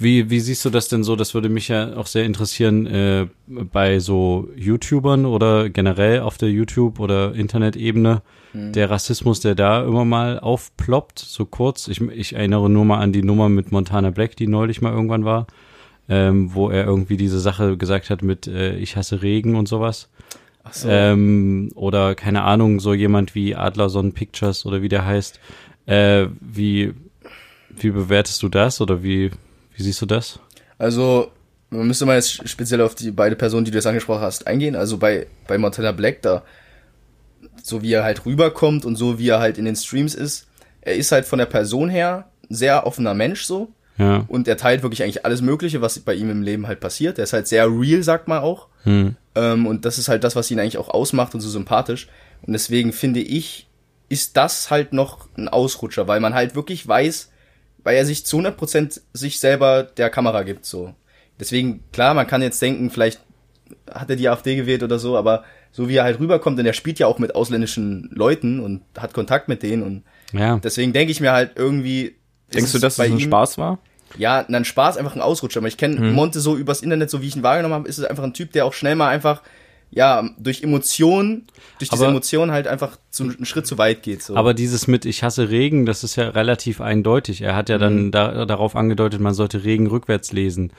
Wie, 0.00 0.30
wie 0.30 0.38
siehst 0.38 0.64
du 0.64 0.70
das 0.70 0.86
denn 0.88 1.02
so? 1.02 1.16
Das 1.16 1.34
würde 1.34 1.48
mich 1.48 1.68
ja 1.68 1.96
auch 1.96 2.06
sehr 2.06 2.24
interessieren 2.24 2.86
äh, 2.86 3.26
bei 3.46 3.98
so 3.98 4.48
YouTubern 4.56 5.26
oder 5.26 5.70
generell 5.70 6.20
auf 6.20 6.38
der 6.38 6.50
YouTube- 6.50 7.00
oder 7.00 7.34
Internetebene. 7.34 8.22
Der 8.54 8.90
Rassismus, 8.90 9.40
der 9.40 9.54
da 9.54 9.84
immer 9.84 10.04
mal 10.04 10.38
aufploppt, 10.40 11.18
so 11.18 11.44
kurz. 11.44 11.86
Ich, 11.88 12.00
ich 12.00 12.34
erinnere 12.34 12.70
nur 12.70 12.84
mal 12.84 12.98
an 12.98 13.12
die 13.12 13.22
Nummer 13.22 13.48
mit 13.48 13.72
Montana 13.72 14.10
Black, 14.10 14.36
die 14.36 14.46
neulich 14.46 14.80
mal 14.80 14.92
irgendwann 14.92 15.24
war, 15.24 15.46
ähm, 16.08 16.54
wo 16.54 16.70
er 16.70 16.84
irgendwie 16.84 17.16
diese 17.16 17.40
Sache 17.40 17.76
gesagt 17.76 18.08
hat 18.08 18.22
mit 18.22 18.46
äh, 18.46 18.76
Ich 18.76 18.96
hasse 18.96 19.20
Regen 19.22 19.54
und 19.54 19.68
sowas. 19.68 20.10
Ach 20.64 20.72
so. 20.72 20.88
Ähm, 20.88 21.70
oder 21.74 22.14
keine 22.14 22.42
Ahnung, 22.42 22.80
so 22.80 22.94
jemand 22.94 23.34
wie 23.34 23.54
Adlerson 23.54 24.12
Pictures 24.12 24.64
oder 24.64 24.80
wie 24.80 24.88
der 24.88 25.04
heißt. 25.04 25.40
Äh, 25.86 26.28
wie, 26.40 26.94
wie 27.70 27.90
bewertest 27.90 28.42
du 28.42 28.48
das 28.48 28.80
oder 28.80 29.02
wie, 29.02 29.30
wie 29.78 29.84
siehst 29.84 30.02
du 30.02 30.06
das? 30.06 30.40
Also, 30.76 31.30
man 31.70 31.86
müsste 31.86 32.04
mal 32.04 32.16
jetzt 32.16 32.48
speziell 32.48 32.80
auf 32.80 32.94
die 32.96 33.12
beide 33.12 33.36
Personen, 33.36 33.64
die 33.64 33.70
du 33.70 33.76
jetzt 33.76 33.86
angesprochen 33.86 34.22
hast, 34.22 34.46
eingehen. 34.46 34.74
Also 34.74 34.98
bei, 34.98 35.28
bei 35.46 35.56
Montana 35.56 35.92
Black 35.92 36.20
da, 36.22 36.42
so 37.62 37.82
wie 37.82 37.92
er 37.92 38.02
halt 38.02 38.26
rüberkommt 38.26 38.84
und 38.84 38.96
so 38.96 39.18
wie 39.18 39.28
er 39.28 39.38
halt 39.38 39.56
in 39.56 39.64
den 39.64 39.76
Streams 39.76 40.14
ist, 40.14 40.48
er 40.80 40.96
ist 40.96 41.12
halt 41.12 41.26
von 41.26 41.38
der 41.38 41.46
Person 41.46 41.88
her 41.88 42.28
ein 42.50 42.54
sehr 42.54 42.86
offener 42.86 43.14
Mensch 43.14 43.44
so. 43.44 43.68
Ja. 43.98 44.24
Und 44.28 44.48
er 44.48 44.56
teilt 44.56 44.82
wirklich 44.82 45.02
eigentlich 45.02 45.24
alles 45.24 45.42
Mögliche, 45.42 45.80
was 45.80 45.98
bei 46.00 46.14
ihm 46.14 46.30
im 46.30 46.42
Leben 46.42 46.66
halt 46.66 46.80
passiert. 46.80 47.18
Er 47.18 47.24
ist 47.24 47.32
halt 47.32 47.46
sehr 47.48 47.68
real, 47.68 48.02
sagt 48.02 48.26
man 48.26 48.38
auch. 48.38 48.68
Hm. 48.84 49.16
Ähm, 49.34 49.66
und 49.66 49.84
das 49.84 49.98
ist 49.98 50.08
halt 50.08 50.24
das, 50.24 50.36
was 50.36 50.50
ihn 50.50 50.58
eigentlich 50.58 50.78
auch 50.78 50.88
ausmacht 50.88 51.34
und 51.34 51.40
so 51.40 51.48
sympathisch. 51.48 52.08
Und 52.42 52.52
deswegen 52.52 52.92
finde 52.92 53.20
ich, 53.20 53.68
ist 54.08 54.36
das 54.36 54.70
halt 54.70 54.92
noch 54.92 55.28
ein 55.36 55.48
Ausrutscher, 55.48 56.08
weil 56.08 56.20
man 56.20 56.34
halt 56.34 56.54
wirklich 56.54 56.86
weiß, 56.86 57.30
weil 57.88 57.96
er 57.96 58.04
sich 58.04 58.26
zu 58.26 58.38
100% 58.38 59.00
sich 59.14 59.40
selber 59.40 59.82
der 59.82 60.10
Kamera 60.10 60.42
gibt, 60.42 60.66
so. 60.66 60.94
Deswegen, 61.40 61.82
klar, 61.90 62.12
man 62.12 62.26
kann 62.26 62.42
jetzt 62.42 62.60
denken, 62.60 62.90
vielleicht 62.90 63.18
hat 63.90 64.10
er 64.10 64.16
die 64.16 64.28
AfD 64.28 64.56
gewählt 64.56 64.82
oder 64.82 64.98
so, 64.98 65.16
aber 65.16 65.44
so 65.72 65.88
wie 65.88 65.96
er 65.96 66.04
halt 66.04 66.20
rüberkommt, 66.20 66.58
denn 66.58 66.66
er 66.66 66.74
spielt 66.74 66.98
ja 66.98 67.06
auch 67.06 67.18
mit 67.18 67.34
ausländischen 67.34 68.10
Leuten 68.12 68.60
und 68.60 68.82
hat 68.98 69.14
Kontakt 69.14 69.48
mit 69.48 69.62
denen 69.62 69.82
und 69.82 70.02
Ja. 70.32 70.58
deswegen 70.58 70.92
denke 70.92 71.12
ich 71.12 71.20
mir 71.22 71.32
halt 71.32 71.52
irgendwie. 71.56 72.16
Denkst 72.52 72.72
du, 72.72 72.78
dass 72.78 72.98
bei 72.98 73.04
das 73.08 73.14
ein 73.14 73.20
Spaß 73.20 73.56
war? 73.56 73.78
ja, 74.18 74.40
ein 74.46 74.64
Spaß, 74.66 74.98
einfach 74.98 75.14
ein 75.16 75.22
Ausrutscher. 75.22 75.60
Aber 75.60 75.68
ich 75.68 75.78
kenne 75.78 75.98
Mhm. 75.98 76.12
Monte 76.12 76.40
so 76.40 76.56
übers 76.56 76.82
Internet, 76.82 77.08
so 77.08 77.22
wie 77.22 77.28
ich 77.28 77.36
ihn 77.36 77.42
wahrgenommen 77.42 77.74
habe, 77.74 77.88
ist 77.88 77.96
es 77.98 78.04
einfach 78.04 78.24
ein 78.24 78.34
Typ, 78.34 78.52
der 78.52 78.66
auch 78.66 78.74
schnell 78.74 78.96
mal 78.96 79.08
einfach, 79.08 79.42
ja, 79.90 80.28
durch 80.38 80.62
Emotionen, 80.62 81.46
durch 81.78 81.88
diese 81.90 82.02
Aber- 82.02 82.10
Emotionen 82.10 82.52
halt 82.52 82.66
einfach 82.66 82.98
zu, 83.10 83.24
einen 83.24 83.44
Schritt 83.46 83.66
zu 83.66 83.78
weit 83.78 84.02
geht. 84.02 84.22
So. 84.22 84.36
Aber 84.36 84.52
dieses 84.54 84.86
mit 84.86 85.04
Ich 85.04 85.22
hasse 85.22 85.48
Regen, 85.50 85.86
das 85.86 86.04
ist 86.04 86.16
ja 86.16 86.28
relativ 86.28 86.80
eindeutig. 86.80 87.40
Er 87.42 87.56
hat 87.56 87.68
ja 87.68 87.76
Mhm. 87.78 87.80
dann 87.80 88.10
da, 88.10 88.44
darauf 88.44 88.76
angedeutet, 88.76 89.20
man 89.20 89.34
sollte 89.34 89.64
Regen 89.64 89.86
rückwärts 89.86 90.32
lesen. 90.32 90.72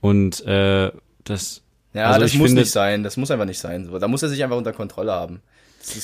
Und 0.00 0.44
äh, 0.46 0.90
das. 1.24 1.62
ja, 1.92 2.06
also 2.06 2.20
das 2.20 2.34
muss 2.34 2.46
finde- 2.48 2.62
nicht 2.62 2.70
sein. 2.72 3.02
Das 3.02 3.16
muss 3.16 3.30
einfach 3.30 3.44
nicht 3.46 3.58
sein. 3.60 3.86
So. 3.86 3.98
Da 3.98 4.08
muss 4.08 4.22
er 4.22 4.28
sich 4.28 4.42
einfach 4.42 4.56
unter 4.56 4.72
Kontrolle 4.72 5.12
haben. 5.12 5.40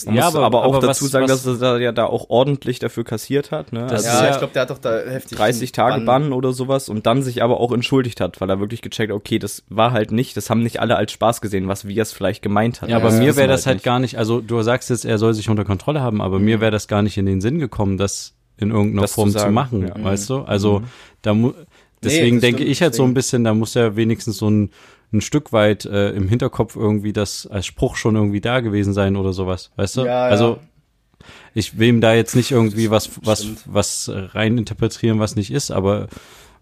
Man 0.07 0.15
Ja, 0.15 0.25
muss 0.27 0.35
aber- 0.37 0.47
aber, 0.47 0.65
auch 0.65 0.75
aber 0.77 0.87
dazu 0.87 1.05
was- 1.05 1.11
sagen, 1.11 1.29
was- 1.29 1.43
dass 1.43 1.61
er 1.61 1.75
da 1.75 1.79
ja 1.79 1.93
da 1.93 2.07
auch 2.07 2.31
ordentlich 2.31 2.79
dafür 2.79 3.05
kassiert 3.05 3.51
hat. 3.51 3.73
Ne? 3.73 3.81
Das 3.83 4.05
also 4.05 4.09
ist 4.09 4.23
ja, 4.23 4.31
ich 4.31 4.39
glaube, 4.39 4.53
der 4.55 4.63
hat 4.63 4.71
doch 4.71 4.79
da 4.79 4.99
heftig 5.01 5.37
30 5.37 5.73
Tage 5.73 6.05
Bann. 6.05 6.33
Oder 6.33 6.53
sowas 6.53 6.89
und 6.89 7.07
dann 7.07 7.23
sich 7.23 7.43
aber 7.43 7.61
auch 7.61 7.73
entschuldigt 7.73 8.21
hat, 8.21 8.41
weil 8.41 8.49
er 8.49 8.61
wirklich 8.61 8.81
gecheckt, 8.83 9.13
okay, 9.13 9.39
das 9.39 9.63
war 9.69 9.93
halt 9.93 10.11
nicht, 10.13 10.37
das 10.37 10.49
haben 10.49 10.63
nicht 10.63 10.81
alle 10.81 10.97
als 10.97 11.13
Spaß 11.13 11.41
gesehen, 11.41 11.69
was 11.69 11.87
wie 11.87 11.99
er 11.99 12.03
es 12.03 12.13
vielleicht 12.13 12.41
gemeint 12.43 12.81
hat. 12.83 12.89
Ja, 12.89 12.97
aber 12.97 13.11
mir 13.11 13.37
wäre 13.37 13.37
wir 13.37 13.47
das 13.49 13.67
halt 13.67 13.77
nicht. 13.77 13.85
gar 13.85 13.99
nicht, 13.99 14.17
also 14.17 14.41
du 14.41 14.63
sagst 14.63 14.91
jetzt, 14.91 15.05
er 15.05 15.19
soll 15.19 15.35
sich 15.35 15.49
unter 15.51 15.65
Kontrolle 15.65 16.01
haben, 16.01 16.21
aber 16.23 16.39
mir 16.39 16.61
wäre 16.61 16.71
das 16.71 16.89
gar 16.89 17.03
nicht 17.03 17.19
in 17.19 17.27
den 17.27 17.41
Sinn 17.41 17.59
gekommen, 17.59 17.99
das 17.99 18.35
in 18.57 18.71
irgendeiner 18.71 19.03
Das 19.03 19.11
zu 19.11 19.17
Form 19.17 19.31
zu, 19.33 19.39
sagen, 19.41 19.53
machen, 19.55 19.89
ja. 19.89 19.95
weißt 20.03 20.31
du? 20.31 20.37
Also 20.43 20.83
da 21.23 21.35
mu 21.35 21.53
deswegen 22.03 22.37
das 22.37 22.43
denke 22.43 22.59
stimmt, 22.63 22.71
ich 22.71 22.83
halt 22.83 22.95
so 22.95 23.03
ein 23.05 23.15
bisschen, 23.15 23.45
da 23.45 23.53
muss 23.55 23.75
ja 23.75 23.97
wenigstens 23.97 24.37
so 24.39 24.49
ein, 24.49 24.71
ein 25.14 25.20
Stück 25.22 25.53
weit 25.53 25.85
äh, 25.87 26.11
im 26.11 26.29
Hinterkopf 26.29 26.77
irgendwie 26.77 27.12
das 27.12 27.46
als 27.46 27.64
Spruch 27.66 27.96
schon 27.96 28.16
irgendwie 28.16 28.40
da 28.40 28.61
gewesen 28.61 28.92
sein 28.92 29.16
oder 29.16 29.33
sowas, 29.33 29.70
weißt 29.77 29.96
du? 29.98 30.00
Ja. 30.07 30.24
Also 30.24 30.59
ich 31.55 31.79
will 31.79 31.88
ihm 31.88 32.00
da 32.00 32.12
jetzt 32.14 32.37
nicht 32.37 32.50
irgendwie 32.50 32.90
was, 32.90 33.11
was, 33.22 33.40
stimmt. 33.42 33.62
was 33.66 34.11
rein 34.12 34.59
interpretieren, 34.59 35.20
was 35.20 35.37
nicht 35.37 35.50
ist, 35.50 35.70
aber 35.70 36.09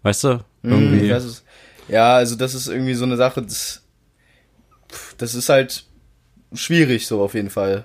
weißt 0.03 0.23
du, 0.25 0.39
Mhm, 0.61 0.71
irgendwie. 0.71 1.11
weiß 1.11 1.23
es. 1.25 1.43
Ja, 1.89 2.15
also 2.15 2.35
das 2.37 2.53
ist 2.53 2.67
irgendwie 2.67 2.93
so 2.93 3.03
eine 3.03 3.17
Sache, 3.17 3.41
das, 3.41 3.83
das 5.17 5.35
ist 5.35 5.49
halt 5.49 5.85
schwierig 6.53 7.07
so 7.07 7.21
auf 7.21 7.33
jeden 7.33 7.49
Fall. 7.49 7.83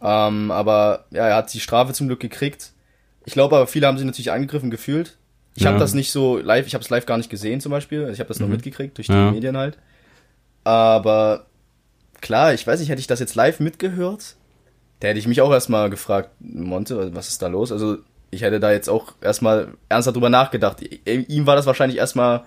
Ähm, 0.00 0.50
aber 0.50 1.04
ja, 1.10 1.26
er 1.28 1.36
hat 1.36 1.52
die 1.52 1.60
Strafe 1.60 1.92
zum 1.92 2.06
Glück 2.06 2.20
gekriegt. 2.20 2.72
Ich 3.26 3.32
glaube 3.32 3.56
aber, 3.56 3.66
viele 3.66 3.86
haben 3.86 3.98
sich 3.98 4.06
natürlich 4.06 4.30
angegriffen 4.30 4.70
gefühlt. 4.70 5.18
Ich 5.56 5.64
Ja. 5.64 5.70
habe 5.70 5.78
das 5.80 5.92
nicht 5.92 6.12
so 6.12 6.38
live, 6.38 6.66
ich 6.66 6.74
habe 6.74 6.84
es 6.84 6.88
live 6.90 7.04
gar 7.04 7.18
nicht 7.18 7.30
gesehen 7.30 7.60
zum 7.60 7.70
Beispiel. 7.70 8.02
Also 8.02 8.12
ich 8.12 8.20
habe 8.20 8.28
das 8.28 8.38
nur 8.38 8.48
mitgekriegt 8.48 8.96
durch 8.96 9.08
die 9.08 9.12
Ja. 9.12 9.30
Medien 9.32 9.56
halt. 9.56 9.76
Aber 10.64 11.46
klar, 12.20 12.54
ich 12.54 12.66
weiß 12.66 12.80
nicht, 12.80 12.88
hätte 12.88 13.00
ich 13.00 13.06
das 13.06 13.20
jetzt 13.20 13.34
live 13.34 13.60
mitgehört, 13.60 14.36
da 15.00 15.08
hätte 15.08 15.18
ich 15.18 15.28
mich 15.28 15.40
auch 15.40 15.52
erstmal 15.52 15.90
gefragt, 15.90 16.30
Monte, 16.40 17.14
was 17.14 17.28
ist 17.28 17.42
da 17.42 17.46
los? 17.46 17.70
Also 17.70 17.98
ich 18.30 18.42
hätte 18.42 18.60
da 18.60 18.72
jetzt 18.72 18.88
auch 18.88 19.14
erstmal 19.20 19.74
ernsthaft 19.88 20.16
drüber 20.16 20.30
nachgedacht. 20.30 20.82
Ihm 21.06 21.46
war 21.46 21.56
das 21.56 21.66
wahrscheinlich 21.66 21.98
erstmal 21.98 22.44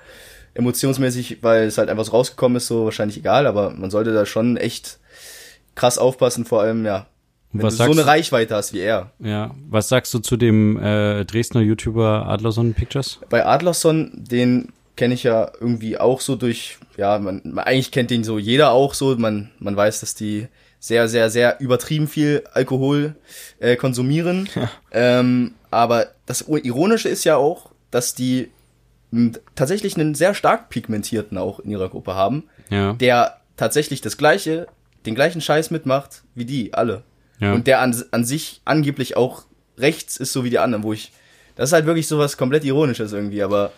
emotionsmäßig, 0.53 1.41
weil 1.41 1.63
es 1.63 1.77
halt 1.77 1.89
einfach 1.89 2.05
so 2.05 2.11
rausgekommen 2.11 2.57
ist, 2.57 2.67
so 2.67 2.85
wahrscheinlich 2.85 3.17
egal, 3.17 3.47
aber 3.47 3.71
man 3.71 3.89
sollte 3.89 4.13
da 4.13 4.25
schon 4.25 4.57
echt 4.57 4.99
krass 5.75 5.97
aufpassen, 5.97 6.43
vor 6.45 6.61
allem, 6.61 6.85
ja, 6.85 7.07
wenn 7.53 7.63
Was 7.63 7.77
du 7.77 7.85
so 7.85 7.91
eine 7.91 8.05
Reichweite 8.05 8.55
hast 8.55 8.73
wie 8.73 8.79
er. 8.79 9.11
Ja, 9.19 9.53
was 9.69 9.89
sagst 9.89 10.13
du 10.13 10.19
zu 10.19 10.37
dem 10.37 10.77
äh, 10.77 11.25
Dresdner 11.25 11.61
YouTuber 11.61 12.25
Adlerson 12.27 12.73
Pictures? 12.73 13.19
Bei 13.29 13.45
Adlerson, 13.45 14.11
den 14.13 14.71
kenne 15.01 15.15
ich 15.15 15.23
ja 15.23 15.51
irgendwie 15.59 15.97
auch 15.97 16.21
so 16.21 16.35
durch, 16.35 16.77
ja, 16.95 17.17
man, 17.17 17.57
eigentlich 17.57 17.89
kennt 17.89 18.11
den 18.11 18.23
so 18.23 18.37
jeder 18.37 18.69
auch 18.69 18.93
so, 18.93 19.15
man, 19.15 19.49
man 19.57 19.75
weiß, 19.75 20.01
dass 20.01 20.13
die 20.13 20.47
sehr, 20.79 21.07
sehr, 21.07 21.31
sehr 21.31 21.59
übertrieben 21.59 22.07
viel 22.07 22.43
Alkohol 22.53 23.15
äh, 23.59 23.75
konsumieren. 23.77 24.47
Ähm, 24.91 25.55
aber 25.71 26.09
das 26.27 26.41
Ironische 26.47 27.09
ist 27.09 27.23
ja 27.23 27.35
auch, 27.37 27.71
dass 27.89 28.13
die 28.13 28.51
tatsächlich 29.55 29.95
einen 29.95 30.13
sehr 30.13 30.35
stark 30.35 30.69
pigmentierten 30.69 31.39
auch 31.39 31.59
in 31.61 31.71
ihrer 31.71 31.89
Gruppe 31.89 32.13
haben, 32.13 32.43
Ja. 32.69 32.93
der 32.93 33.37
tatsächlich 33.57 34.01
das 34.01 34.17
gleiche, 34.17 34.67
den 35.07 35.15
gleichen 35.15 35.41
Scheiß 35.41 35.71
mitmacht 35.71 36.21
wie 36.35 36.45
die, 36.45 36.75
alle. 36.75 37.01
Ja. 37.39 37.53
Und 37.53 37.65
der 37.65 37.79
an, 37.79 37.95
an 38.11 38.23
sich 38.23 38.61
angeblich 38.65 39.17
auch 39.17 39.45
rechts 39.79 40.17
ist, 40.17 40.31
so 40.31 40.43
wie 40.43 40.51
die 40.51 40.59
anderen, 40.59 40.83
wo 40.83 40.93
ich. 40.93 41.11
Das 41.55 41.69
ist 41.69 41.73
halt 41.73 41.87
wirklich 41.87 42.07
sowas 42.07 42.37
komplett 42.37 42.65
Ironisches 42.65 43.13
irgendwie, 43.13 43.41
aber 43.41 43.71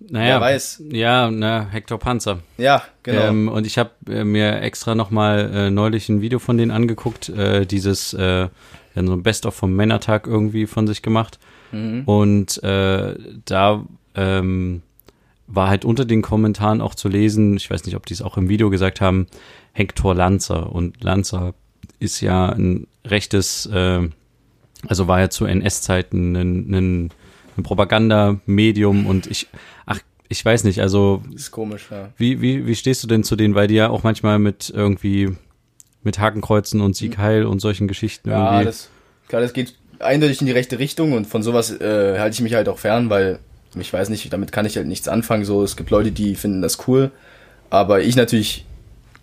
Naja, 0.00 0.34
wer 0.34 0.40
weiß. 0.40 0.82
Ja, 0.90 1.30
na, 1.30 1.66
Hector 1.70 1.98
Panzer. 1.98 2.40
ja, 2.58 2.82
genau. 3.02 3.22
Ähm, 3.22 3.48
und 3.48 3.66
ich 3.66 3.78
habe 3.78 3.90
äh, 4.08 4.24
mir 4.24 4.60
extra 4.60 4.94
nochmal 4.94 5.50
äh, 5.54 5.70
neulich 5.70 6.08
ein 6.08 6.20
Video 6.20 6.38
von 6.38 6.58
denen 6.58 6.70
angeguckt, 6.70 7.28
äh, 7.28 7.64
dieses, 7.64 8.12
äh, 8.12 8.48
so 8.94 9.12
ein 9.12 9.22
Best-of 9.22 9.54
vom 9.54 9.74
Männertag 9.74 10.26
irgendwie 10.26 10.66
von 10.66 10.86
sich 10.86 11.02
gemacht. 11.02 11.38
Mhm. 11.72 12.02
Und 12.04 12.62
äh, 12.62 13.14
da 13.44 13.84
ähm, 14.14 14.82
war 15.46 15.68
halt 15.68 15.84
unter 15.84 16.04
den 16.04 16.22
Kommentaren 16.22 16.80
auch 16.80 16.94
zu 16.94 17.08
lesen, 17.08 17.56
ich 17.56 17.70
weiß 17.70 17.84
nicht, 17.84 17.96
ob 17.96 18.06
die 18.06 18.14
es 18.14 18.22
auch 18.22 18.36
im 18.36 18.48
Video 18.48 18.70
gesagt 18.70 19.00
haben, 19.00 19.26
Hector 19.72 20.14
Lanzer. 20.14 20.72
Und 20.72 21.02
Lanzer 21.02 21.54
ist 21.98 22.20
ja 22.20 22.48
ein 22.50 22.86
rechtes, 23.04 23.66
äh, 23.66 24.08
also 24.86 25.08
war 25.08 25.20
ja 25.20 25.30
zu 25.30 25.44
NS-Zeiten 25.44 26.36
ein, 26.36 26.74
ein, 26.74 27.10
ein 27.56 27.62
Propagandamedium 27.62 29.06
und 29.06 29.26
ich, 29.26 29.48
ich 30.28 30.44
weiß 30.44 30.64
nicht, 30.64 30.80
also 30.80 31.22
ist 31.34 31.50
komisch, 31.50 31.88
ja. 31.90 32.10
wie, 32.16 32.40
wie, 32.40 32.66
wie 32.66 32.74
stehst 32.74 33.02
du 33.02 33.06
denn 33.06 33.24
zu 33.24 33.36
denen? 33.36 33.54
Weil 33.54 33.68
die 33.68 33.74
ja 33.74 33.90
auch 33.90 34.02
manchmal 34.02 34.38
mit 34.38 34.70
irgendwie 34.74 35.36
mit 36.02 36.18
Hakenkreuzen 36.18 36.80
und 36.80 36.96
Sieg 36.96 37.18
Heil 37.18 37.46
und 37.46 37.60
solchen 37.60 37.88
Geschichten 37.88 38.30
Ja, 38.30 38.52
irgendwie. 38.52 38.64
das, 38.66 38.90
klar, 39.28 39.42
das 39.42 39.52
geht 39.52 39.74
eindeutig 40.00 40.40
in 40.40 40.46
die 40.46 40.52
rechte 40.52 40.78
Richtung 40.78 41.12
und 41.12 41.26
von 41.26 41.42
sowas 41.42 41.70
äh, 41.80 42.18
halte 42.18 42.34
ich 42.34 42.40
mich 42.40 42.54
halt 42.54 42.68
auch 42.68 42.78
fern, 42.78 43.10
weil 43.10 43.38
ich 43.78 43.92
weiß 43.92 44.08
nicht, 44.08 44.32
damit 44.32 44.52
kann 44.52 44.66
ich 44.66 44.76
halt 44.76 44.86
nichts 44.86 45.08
anfangen. 45.08 45.44
So, 45.44 45.62
es 45.62 45.76
gibt 45.76 45.90
Leute, 45.90 46.12
die 46.12 46.36
finden 46.36 46.62
das 46.62 46.86
cool, 46.86 47.10
aber 47.70 48.02
ich 48.02 48.16
natürlich, 48.16 48.66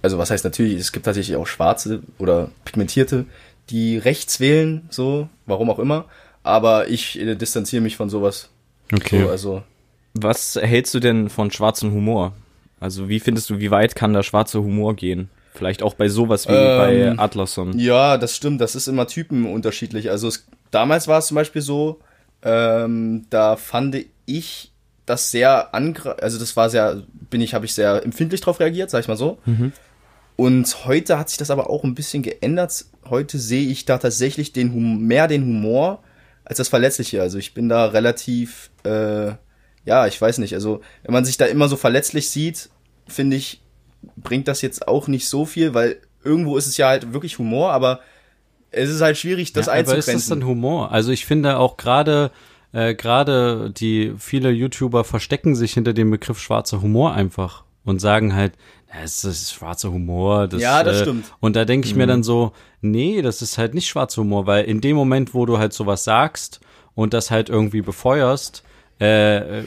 also 0.01 0.17
was 0.17 0.31
heißt 0.31 0.43
natürlich, 0.43 0.79
es 0.79 0.91
gibt 0.91 1.05
tatsächlich 1.05 1.37
auch 1.37 1.47
Schwarze 1.47 2.01
oder 2.17 2.49
Pigmentierte, 2.65 3.25
die 3.69 3.97
rechts 3.97 4.39
wählen, 4.39 4.87
so, 4.89 5.29
warum 5.45 5.69
auch 5.69 5.79
immer. 5.79 6.05
Aber 6.43 6.89
ich 6.89 7.19
äh, 7.19 7.35
distanziere 7.35 7.81
mich 7.81 7.95
von 7.95 8.09
sowas. 8.09 8.49
okay. 8.91 9.23
So, 9.23 9.29
also 9.29 9.63
Was 10.13 10.55
hältst 10.61 10.93
du 10.93 10.99
denn 10.99 11.29
von 11.29 11.51
schwarzem 11.51 11.91
Humor? 11.91 12.33
Also 12.79 13.09
wie 13.09 13.19
findest 13.19 13.49
du, 13.49 13.59
wie 13.59 13.71
weit 13.71 13.95
kann 13.95 14.13
der 14.13 14.23
schwarze 14.23 14.61
Humor 14.61 14.95
gehen? 14.95 15.29
Vielleicht 15.53 15.83
auch 15.83 15.93
bei 15.93 16.09
sowas 16.09 16.47
wie 16.47 16.53
Ähm, 16.53 17.15
bei 17.15 17.23
Atlason. 17.23 17.77
Ja, 17.77 18.17
das 18.17 18.35
stimmt. 18.35 18.61
Das 18.61 18.75
ist 18.75 18.87
immer 18.87 19.07
typenunterschiedlich. 19.07 20.09
Also 20.09 20.27
es, 20.27 20.47
damals 20.71 21.07
war 21.07 21.19
es 21.19 21.27
zum 21.27 21.35
Beispiel 21.35 21.61
so, 21.61 21.99
ähm, 22.41 23.25
da 23.29 23.55
fand 23.55 23.97
ich 24.25 24.71
das 25.05 25.31
sehr 25.31 25.73
angre 25.75 26.21
also 26.21 26.39
das 26.39 26.55
war 26.55 26.69
sehr, 26.69 27.03
bin 27.29 27.41
ich, 27.41 27.53
habe 27.53 27.65
ich 27.65 27.73
sehr 27.73 28.03
empfindlich 28.03 28.39
drauf 28.41 28.59
reagiert, 28.59 28.89
sag 28.89 29.01
ich 29.01 29.07
mal 29.07 29.17
so. 29.17 29.39
Und 30.37 30.85
heute 30.85 31.19
hat 31.19 31.29
sich 31.29 31.37
das 31.37 31.51
aber 31.51 31.69
auch 31.69 31.83
ein 31.83 31.95
bisschen 31.95 32.23
geändert. 32.23 32.85
Heute 33.09 33.37
sehe 33.37 33.67
ich 33.67 33.85
da 33.85 33.97
tatsächlich 33.97 34.53
den 34.53 34.73
hum 34.73 35.01
mehr 35.05 35.27
den 35.27 35.43
Humor 35.43 36.01
als 36.45 36.57
das 36.57 36.69
Verletzliche. 36.69 37.21
Also 37.21 37.37
ich 37.37 37.53
bin 37.53 37.69
da 37.69 37.85
relativ, 37.87 38.71
äh, 38.83 39.33
ja, 39.85 40.07
ich 40.07 40.19
weiß 40.19 40.37
nicht. 40.39 40.53
Also 40.53 40.81
wenn 41.03 41.13
man 41.13 41.25
sich 41.25 41.37
da 41.37 41.45
immer 41.45 41.67
so 41.67 41.75
verletzlich 41.75 42.29
sieht, 42.29 42.69
finde 43.07 43.37
ich, 43.37 43.61
bringt 44.17 44.47
das 44.47 44.61
jetzt 44.61 44.87
auch 44.87 45.07
nicht 45.07 45.27
so 45.27 45.45
viel, 45.45 45.73
weil 45.73 45.97
irgendwo 46.23 46.57
ist 46.57 46.67
es 46.67 46.77
ja 46.77 46.87
halt 46.87 47.13
wirklich 47.13 47.39
Humor, 47.39 47.71
aber 47.71 47.99
es 48.71 48.89
ist 48.89 49.01
halt 49.01 49.17
schwierig, 49.17 49.53
das 49.53 49.65
ja, 49.65 49.73
aber 49.73 49.81
ist 49.81 49.89
einzugrenzen. 49.89 50.13
das 50.13 50.39
dann 50.39 50.47
Humor? 50.47 50.91
Also 50.91 51.11
ich 51.11 51.25
finde 51.25 51.57
auch 51.57 51.77
gerade 51.77 52.31
äh, 52.73 52.95
gerade 52.95 53.71
die 53.71 54.13
viele 54.17 54.49
YouTuber 54.51 55.03
verstecken 55.03 55.55
sich 55.55 55.73
hinter 55.73 55.93
dem 55.93 56.11
Begriff 56.11 56.39
schwarzer 56.39 56.81
Humor 56.81 57.13
einfach 57.13 57.63
und 57.83 57.99
sagen 57.99 58.33
halt, 58.33 58.53
es 59.03 59.23
ist 59.23 59.53
schwarzer 59.53 59.91
Humor. 59.91 60.47
Das, 60.47 60.61
Ja, 60.61 60.83
das 60.83 60.99
äh, 60.99 61.01
stimmt. 61.03 61.25
Und 61.39 61.55
da 61.55 61.65
denke 61.65 61.87
ich 61.87 61.95
mir 61.95 62.07
dann 62.07 62.23
so, 62.23 62.53
nee, 62.81 63.21
das 63.21 63.41
ist 63.41 63.57
halt 63.57 63.73
nicht 63.73 63.87
schwarzer 63.87 64.21
Humor, 64.21 64.45
weil 64.47 64.65
in 64.65 64.81
dem 64.81 64.95
Moment, 64.95 65.33
wo 65.33 65.45
du 65.45 65.57
halt 65.57 65.73
sowas 65.73 66.03
sagst 66.03 66.59
und 66.93 67.13
das 67.13 67.31
halt 67.31 67.49
irgendwie 67.49 67.81
befeuerst, 67.81 68.63
äh, 69.01 69.59
äh, 69.59 69.63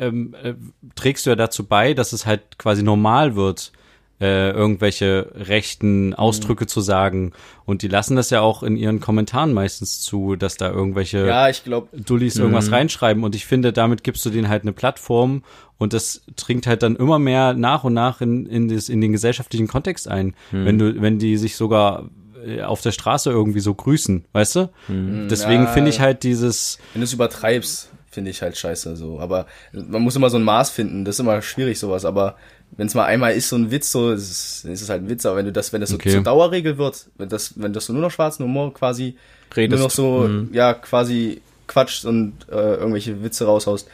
ähm, 0.00 0.34
äh, 0.42 0.54
trägst 0.94 1.26
du 1.26 1.30
ja 1.30 1.36
dazu 1.36 1.64
bei, 1.64 1.94
dass 1.94 2.12
es 2.12 2.26
halt 2.26 2.58
quasi 2.58 2.82
normal 2.82 3.34
wird, 3.34 3.72
äh, 4.20 4.50
irgendwelche 4.50 5.30
rechten 5.34 6.12
Ausdrücke 6.14 6.66
zu 6.66 6.80
sagen. 6.80 7.32
Und 7.64 7.82
die 7.82 7.88
lassen 7.88 8.16
das 8.16 8.30
ja 8.30 8.40
auch 8.40 8.62
in 8.62 8.76
ihren 8.76 9.00
Kommentaren 9.00 9.52
meistens 9.52 10.00
zu, 10.00 10.34
dass 10.36 10.56
da 10.56 10.70
irgendwelche 10.70 11.24
ja, 11.26 11.48
ich 11.48 11.62
glaube, 11.64 11.88
Dullis 11.96 12.36
irgendwas 12.36 12.72
reinschreiben. 12.72 13.22
Und 13.24 13.34
ich 13.34 13.46
finde, 13.46 13.72
damit 13.72 14.02
gibst 14.04 14.24
du 14.26 14.30
denen 14.30 14.48
halt 14.48 14.62
eine 14.62 14.72
Plattform 14.72 15.42
und 15.78 15.92
das 15.92 16.22
dringt 16.36 16.66
halt 16.66 16.82
dann 16.82 16.96
immer 16.96 17.18
mehr 17.20 17.54
nach 17.54 17.84
und 17.84 17.94
nach 17.94 18.20
in, 18.20 18.46
in, 18.46 18.68
das, 18.68 18.88
in 18.88 19.00
den 19.00 19.12
gesellschaftlichen 19.12 19.68
Kontext 19.68 20.08
ein. 20.08 20.34
Wenn 20.50 20.78
du, 20.78 21.00
wenn 21.00 21.18
die 21.20 21.36
sich 21.36 21.54
sogar 21.56 22.08
äh, 22.44 22.62
auf 22.62 22.82
der 22.82 22.92
Straße 22.92 23.30
irgendwie 23.30 23.60
so 23.60 23.72
grüßen, 23.74 24.24
weißt 24.32 24.56
du? 24.56 24.70
Deswegen 24.88 25.64
Ja. 25.64 25.70
finde 25.70 25.90
ich 25.90 26.00
halt 26.00 26.24
dieses, 26.24 26.78
wenn 26.92 27.02
du 27.02 27.04
es 27.04 27.12
übertreibst, 27.12 27.92
finde 28.10 28.30
ich 28.30 28.42
halt 28.42 28.56
scheiße 28.56 28.96
so. 28.96 29.20
Aber 29.20 29.46
man 29.72 30.02
muss 30.02 30.16
immer 30.16 30.30
so 30.30 30.38
ein 30.38 30.42
Maß 30.44 30.70
finden. 30.70 31.04
Das 31.04 31.16
ist 31.16 31.20
immer 31.20 31.42
schwierig 31.42 31.78
sowas. 31.78 32.04
Aber 32.04 32.36
wenn 32.76 32.86
es 32.86 32.94
mal 32.94 33.04
einmal 33.04 33.32
ist 33.34 33.48
so 33.48 33.56
ein 33.56 33.70
Witz, 33.70 33.90
so 33.92 34.12
ist 34.12 34.30
es, 34.30 34.64
ist 34.64 34.82
es 34.82 34.88
halt 34.88 35.02
ein 35.02 35.08
Witz. 35.08 35.26
Aber 35.26 35.36
wenn 35.36 35.46
du 35.46 35.52
das, 35.52 35.72
wenn 35.72 35.80
das 35.80 35.90
so 35.90 35.96
Okay. 35.96 36.10
zur 36.10 36.22
Dauerregel 36.22 36.78
wird, 36.78 37.06
wenn 37.16 37.28
das, 37.28 37.54
wenn 37.60 37.72
das 37.72 37.86
so 37.86 37.92
nur 37.92 38.02
noch 38.02 38.10
schwarzen 38.10 38.44
Humor 38.44 38.72
quasi 38.74 39.16
Redest. 39.56 39.78
nur 39.78 39.86
noch 39.86 39.90
so, 39.90 40.28
ja, 40.52 40.74
quasi 40.74 41.40
quatscht 41.66 42.04
und 42.04 42.34
äh, 42.50 42.74
irgendwelche 42.76 43.22
Witze 43.22 43.44
raushaust, 43.44 43.88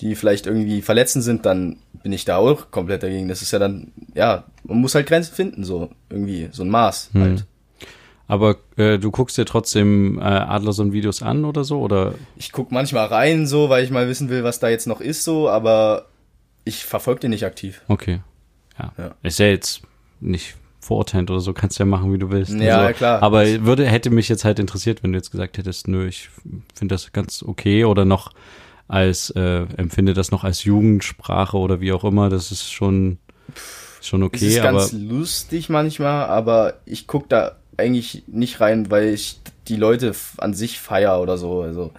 die 0.00 0.14
vielleicht 0.14 0.46
irgendwie 0.46 0.82
verletzend 0.82 1.24
sind, 1.24 1.46
dann 1.46 1.78
bin 2.02 2.12
ich 2.12 2.24
da 2.24 2.36
auch 2.36 2.70
komplett 2.70 3.02
dagegen. 3.02 3.28
Das 3.28 3.42
ist 3.42 3.50
ja 3.52 3.58
dann, 3.58 3.92
ja, 4.14 4.44
man 4.64 4.78
muss 4.78 4.94
halt 4.94 5.06
Grenzen 5.06 5.34
finden, 5.34 5.64
so 5.64 5.90
irgendwie, 6.10 6.48
so 6.52 6.62
ein 6.62 6.68
Maß 6.68 7.10
halt. 7.14 7.46
Aber 8.28 8.56
äh, 8.76 8.98
du 8.98 9.10
guckst 9.10 9.38
dir 9.38 9.44
trotzdem 9.44 10.18
äh, 10.18 10.22
Adlerson-Videos 10.22 11.22
an 11.22 11.44
oder 11.44 11.64
so? 11.64 11.80
Oder 11.80 12.14
Ich 12.36 12.52
guck 12.52 12.72
manchmal 12.72 13.06
rein, 13.06 13.46
so, 13.46 13.68
weil 13.68 13.84
ich 13.84 13.90
mal 13.90 14.08
wissen 14.08 14.28
will, 14.28 14.44
was 14.44 14.58
da 14.58 14.68
jetzt 14.68 14.86
noch 14.86 15.00
ist, 15.00 15.24
so, 15.24 15.48
aber 15.48 16.06
ich 16.64 16.84
verfolge 16.84 17.20
den 17.20 17.30
nicht 17.30 17.44
aktiv. 17.44 17.82
okay. 17.88 18.20
Ja. 18.78 18.92
Ja. 18.98 19.14
Ist 19.22 19.38
ja 19.38 19.46
jetzt 19.46 19.82
nicht 20.20 20.56
verurteilt 20.80 21.30
oder 21.30 21.40
so, 21.40 21.52
kannst 21.52 21.78
ja 21.78 21.84
machen, 21.84 22.12
wie 22.12 22.18
du 22.18 22.30
willst. 22.30 22.52
Ja, 22.52 22.78
also, 22.78 22.94
klar. 22.94 23.22
Aber 23.22 23.44
würde, 23.64 23.86
hätte 23.86 24.10
mich 24.10 24.28
jetzt 24.28 24.44
halt 24.44 24.58
interessiert, 24.58 25.02
wenn 25.02 25.12
du 25.12 25.18
jetzt 25.18 25.30
gesagt 25.30 25.58
hättest, 25.58 25.88
nö, 25.88 26.06
ich 26.06 26.30
finde 26.74 26.94
das 26.94 27.12
ganz 27.12 27.42
okay 27.42 27.84
oder 27.84 28.04
noch 28.04 28.32
als, 28.88 29.30
äh, 29.30 29.66
empfinde 29.76 30.14
das 30.14 30.30
noch 30.30 30.44
als 30.44 30.64
Jugendsprache 30.64 31.56
oder 31.56 31.80
wie 31.80 31.92
auch 31.92 32.04
immer, 32.04 32.28
das 32.28 32.52
ist 32.52 32.70
schon, 32.70 33.18
schon 34.00 34.22
Es 34.22 34.26
okay, 34.26 34.46
ist 34.46 34.60
aber 34.60 34.78
ganz 34.78 34.92
lustig 34.92 35.68
manchmal, 35.68 36.26
aber 36.26 36.74
ich 36.84 37.06
guck 37.06 37.28
da 37.28 37.56
eigentlich 37.76 38.24
nicht 38.26 38.60
rein, 38.60 38.90
weil 38.90 39.08
ich 39.08 39.38
die 39.68 39.76
Leute 39.76 40.14
an 40.38 40.54
sich 40.54 40.80
feier 40.80 41.20
oder 41.20 41.38
so. 41.38 41.62
Also 41.62 41.92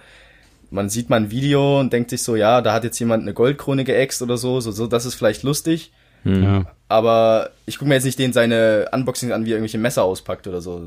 man 0.70 0.88
sieht 0.88 1.10
mal 1.10 1.16
ein 1.16 1.30
Video 1.30 1.80
und 1.80 1.92
denkt 1.92 2.10
sich 2.10 2.22
so, 2.22 2.36
ja, 2.36 2.60
da 2.60 2.72
hat 2.72 2.84
jetzt 2.84 2.98
jemand 2.98 3.22
eine 3.22 3.34
Goldkrone 3.34 3.84
geäxt 3.84 4.22
oder 4.22 4.36
so, 4.36 4.60
so, 4.60 4.70
so 4.70 4.86
das 4.86 5.06
ist 5.06 5.14
vielleicht 5.14 5.42
lustig. 5.42 5.92
ja. 6.24 6.64
Aber 6.88 7.50
ich 7.66 7.78
gucke 7.78 7.88
mir 7.88 7.94
jetzt 7.96 8.04
nicht 8.04 8.18
den 8.18 8.32
seine 8.32 8.88
Unboxings 8.92 9.32
an, 9.32 9.44
wie 9.44 9.50
er 9.50 9.56
irgendwelche 9.56 9.78
Messer 9.78 10.04
auspackt 10.04 10.46
oder 10.46 10.60
so. 10.62 10.82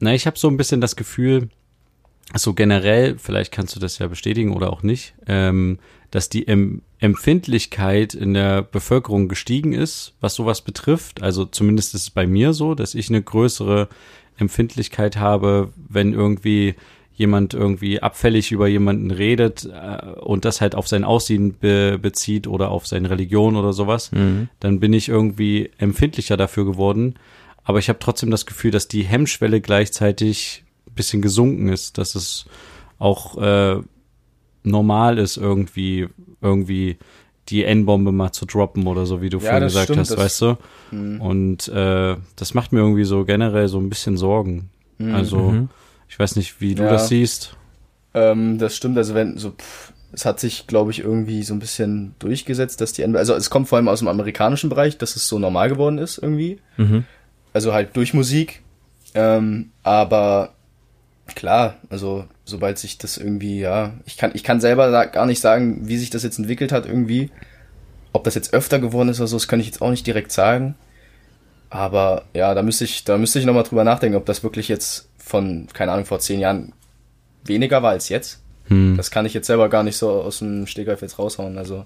Na, 0.00 0.14
ich 0.14 0.26
habe 0.26 0.38
so 0.38 0.48
ein 0.48 0.56
bisschen 0.56 0.80
das 0.80 0.96
Gefühl, 0.96 1.48
so 2.34 2.54
generell, 2.54 3.18
vielleicht 3.18 3.52
kannst 3.52 3.76
du 3.76 3.80
das 3.80 3.98
ja 3.98 4.08
bestätigen 4.08 4.52
oder 4.52 4.72
auch 4.72 4.82
nicht, 4.82 5.14
ähm, 5.26 5.78
dass 6.10 6.28
die 6.28 6.46
em 6.48 6.82
Empfindlichkeit 6.98 8.14
in 8.14 8.32
der 8.32 8.62
Bevölkerung 8.62 9.28
gestiegen 9.28 9.74
ist, 9.74 10.14
was 10.20 10.34
sowas 10.34 10.62
betrifft. 10.62 11.22
Also 11.22 11.44
zumindest 11.44 11.94
ist 11.94 12.02
es 12.02 12.10
bei 12.10 12.26
mir 12.26 12.54
so, 12.54 12.74
dass 12.74 12.94
ich 12.94 13.10
eine 13.10 13.22
größere 13.22 13.88
Empfindlichkeit 14.38 15.18
habe, 15.18 15.72
wenn 15.90 16.14
irgendwie 16.14 16.74
jemand 17.12 17.54
irgendwie 17.54 18.02
abfällig 18.02 18.50
über 18.50 18.66
jemanden 18.66 19.10
redet 19.10 19.66
äh, 19.66 20.20
und 20.20 20.44
das 20.44 20.60
halt 20.60 20.74
auf 20.74 20.88
sein 20.88 21.04
Aussehen 21.04 21.58
be 21.58 21.98
bezieht 22.00 22.46
oder 22.46 22.70
auf 22.70 22.86
seine 22.86 23.10
Religion 23.10 23.56
oder 23.56 23.72
sowas, 23.72 24.10
dann 24.60 24.80
bin 24.80 24.92
ich 24.92 25.08
irgendwie 25.08 25.70
empfindlicher 25.78 26.36
dafür 26.36 26.64
geworden. 26.64 27.14
Aber 27.64 27.78
ich 27.78 27.88
habe 27.88 27.98
trotzdem 27.98 28.30
das 28.30 28.46
Gefühl, 28.46 28.70
dass 28.70 28.88
die 28.88 29.02
Hemmschwelle 29.02 29.60
gleichzeitig 29.60 30.64
bisschen 30.96 31.22
gesunken 31.22 31.68
ist, 31.68 31.98
dass 31.98 32.14
es 32.16 32.46
auch 32.98 33.38
äh, 33.40 33.80
normal 34.64 35.18
ist, 35.18 35.36
irgendwie, 35.36 36.08
irgendwie 36.40 36.96
die 37.48 37.62
N-Bombe 37.64 38.10
mal 38.10 38.32
zu 38.32 38.44
droppen 38.46 38.86
oder 38.88 39.06
so, 39.06 39.22
wie 39.22 39.28
du 39.30 39.38
Ja, 39.38 39.44
vorhin 39.50 39.64
gesagt 39.68 39.84
stimmt, 39.84 40.00
hast, 40.00 40.10
das- 40.10 40.18
weißt 40.18 40.42
du? 40.42 40.56
Und 41.20 41.68
äh, 41.68 42.16
das 42.34 42.54
macht 42.54 42.72
mir 42.72 42.80
irgendwie 42.80 43.04
so 43.04 43.24
generell 43.24 43.68
so 43.68 43.78
ein 43.78 43.88
bisschen 43.88 44.16
Sorgen. 44.16 44.70
Also, 44.98 45.68
ich 46.08 46.18
weiß 46.18 46.36
nicht, 46.36 46.60
wie 46.60 46.74
du 46.74 46.82
Ja. 46.84 46.88
das 46.90 47.08
siehst. 47.08 47.54
Ähm, 48.14 48.58
das 48.58 48.74
stimmt, 48.74 48.96
also 48.96 49.14
wenn 49.14 49.36
so, 49.38 49.50
pff, 49.50 49.92
es 50.12 50.24
hat 50.24 50.40
sich, 50.40 50.66
glaube 50.66 50.90
ich, 50.90 51.00
irgendwie 51.00 51.42
so 51.42 51.52
ein 51.52 51.58
bisschen 51.58 52.14
durchgesetzt, 52.18 52.80
dass 52.80 52.94
die, 52.94 53.02
N- 53.02 53.14
also 53.14 53.34
es 53.34 53.50
kommt 53.50 53.68
vor 53.68 53.76
allem 53.76 53.88
aus 53.88 53.98
dem 53.98 54.08
amerikanischen 54.08 54.70
Bereich, 54.70 54.96
dass 54.96 55.14
es 55.16 55.28
so 55.28 55.38
normal 55.38 55.68
geworden 55.68 55.98
ist 55.98 56.16
irgendwie. 56.18 56.58
Also 57.52 57.72
halt 57.74 57.94
durch 57.96 58.14
Musik. 58.14 58.62
Ähm, 59.14 59.70
aber 59.82 60.54
klar, 61.34 61.76
also 61.90 62.26
sobald 62.44 62.78
sich 62.78 62.98
das 62.98 63.18
irgendwie, 63.18 63.60
ja, 63.60 63.92
ich 64.06 64.16
kann, 64.16 64.30
ich 64.34 64.44
kann 64.44 64.60
selber 64.60 64.90
da 64.90 65.04
gar 65.04 65.26
nicht 65.26 65.40
sagen, 65.40 65.88
wie 65.88 65.98
sich 65.98 66.10
das 66.10 66.22
jetzt 66.22 66.38
entwickelt 66.38 66.72
hat 66.72 66.86
irgendwie. 66.86 67.30
Ob 68.12 68.24
das 68.24 68.34
jetzt 68.34 68.54
öfter 68.54 68.78
geworden 68.78 69.08
ist 69.08 69.20
oder 69.20 69.26
so, 69.26 69.36
das 69.36 69.48
kann 69.48 69.60
ich 69.60 69.66
jetzt 69.66 69.82
auch 69.82 69.90
nicht 69.90 70.06
direkt 70.06 70.32
sagen. 70.32 70.74
Aber 71.68 72.24
ja, 72.32 72.54
da 72.54 72.62
müsste 72.62 72.84
ich, 72.84 73.04
da 73.04 73.18
müsste 73.18 73.38
ich 73.38 73.44
nochmal 73.44 73.64
drüber 73.64 73.84
nachdenken, 73.84 74.16
ob 74.16 74.24
das 74.24 74.42
wirklich 74.42 74.68
jetzt 74.68 75.08
von, 75.18 75.66
keine 75.72 75.92
Ahnung, 75.92 76.06
vor 76.06 76.20
zehn 76.20 76.40
Jahren 76.40 76.72
weniger 77.44 77.82
war 77.82 77.90
als 77.90 78.08
jetzt. 78.08 78.40
Das 78.96 79.10
kann 79.10 79.26
ich 79.26 79.34
jetzt 79.34 79.46
selber 79.46 79.68
gar 79.68 79.82
nicht 79.82 79.96
so 79.96 80.10
aus 80.10 80.38
dem 80.38 80.66
Stegreif 80.66 81.02
jetzt 81.02 81.18
raushauen. 81.18 81.58
Also, 81.58 81.84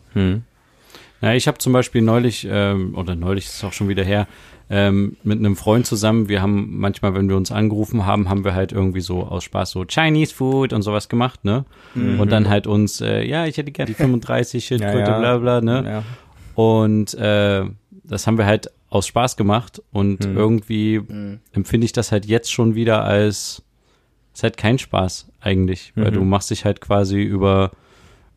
Ja, 1.23 1.35
ich 1.35 1.47
habe 1.47 1.59
zum 1.59 1.73
Beispiel 1.73 2.03
neulich, 2.03 2.47
ähm, 2.51 2.95
oder 2.97 3.15
neulich 3.15 3.45
ist 3.47 3.55
es 3.57 3.65
auch 3.65 3.73
schon 3.73 3.89
wieder 3.89 4.05
her, 4.05 4.27
ähm, 4.73 5.17
mit 5.25 5.39
einem 5.39 5.57
Freund 5.57 5.85
zusammen, 5.85 6.29
wir 6.29 6.41
haben 6.43 6.79
manchmal, 6.79 7.13
wenn 7.15 7.29
wir 7.29 7.37
uns 7.37 7.51
angerufen 7.51 8.07
haben, 8.07 8.29
haben 8.29 8.45
wir 8.45 8.55
halt 8.55 8.71
irgendwie 8.73 9.01
so 9.01 9.25
aus 9.25 9.43
Spaß 9.45 9.71
so 9.73 9.85
Chinese 9.85 10.33
Food 10.35 10.73
und 10.73 10.83
sowas 10.83 11.09
gemacht, 11.09 11.45
ne? 11.45 11.65
Und 11.95 12.31
dann 12.31 12.49
halt 12.49 12.67
uns, 12.69 13.01
äh, 13.01 13.25
ja, 13.25 13.47
ich 13.47 13.57
hätte 13.59 13.73
gerne 13.73 13.89
die 13.89 13.95
35 13.95 14.65
Schildkröte, 14.65 14.99
Ja, 15.11 15.21
ja. 15.23 15.37
bla 15.37 15.39
bla, 15.39 15.61
ne? 15.83 15.89
Ja. 15.89 16.05
Und 16.55 17.15
äh, 17.15 17.65
das 18.05 18.27
haben 18.27 18.39
wir 18.39 18.47
halt 18.47 18.71
aus 18.91 19.07
Spaß 19.09 19.37
gemacht 19.37 19.83
und 19.93 20.25
Hm. 20.25 20.37
irgendwie 20.37 21.01
empfinde 21.53 21.85
ich 21.85 21.93
das 21.93 22.13
halt 22.13 22.27
jetzt 22.27 22.53
schon 22.53 22.75
wieder 22.75 23.05
als 23.05 23.63
ist 24.33 24.43
halt 24.45 24.57
kein 24.57 24.79
Spaß 24.79 25.29
eigentlich, 25.41 25.93
weil 25.97 26.11
Mhm. 26.13 26.15
du 26.15 26.25
machst 26.25 26.51
dich 26.51 26.65
halt 26.65 26.81
quasi 26.81 27.21
über 27.23 27.73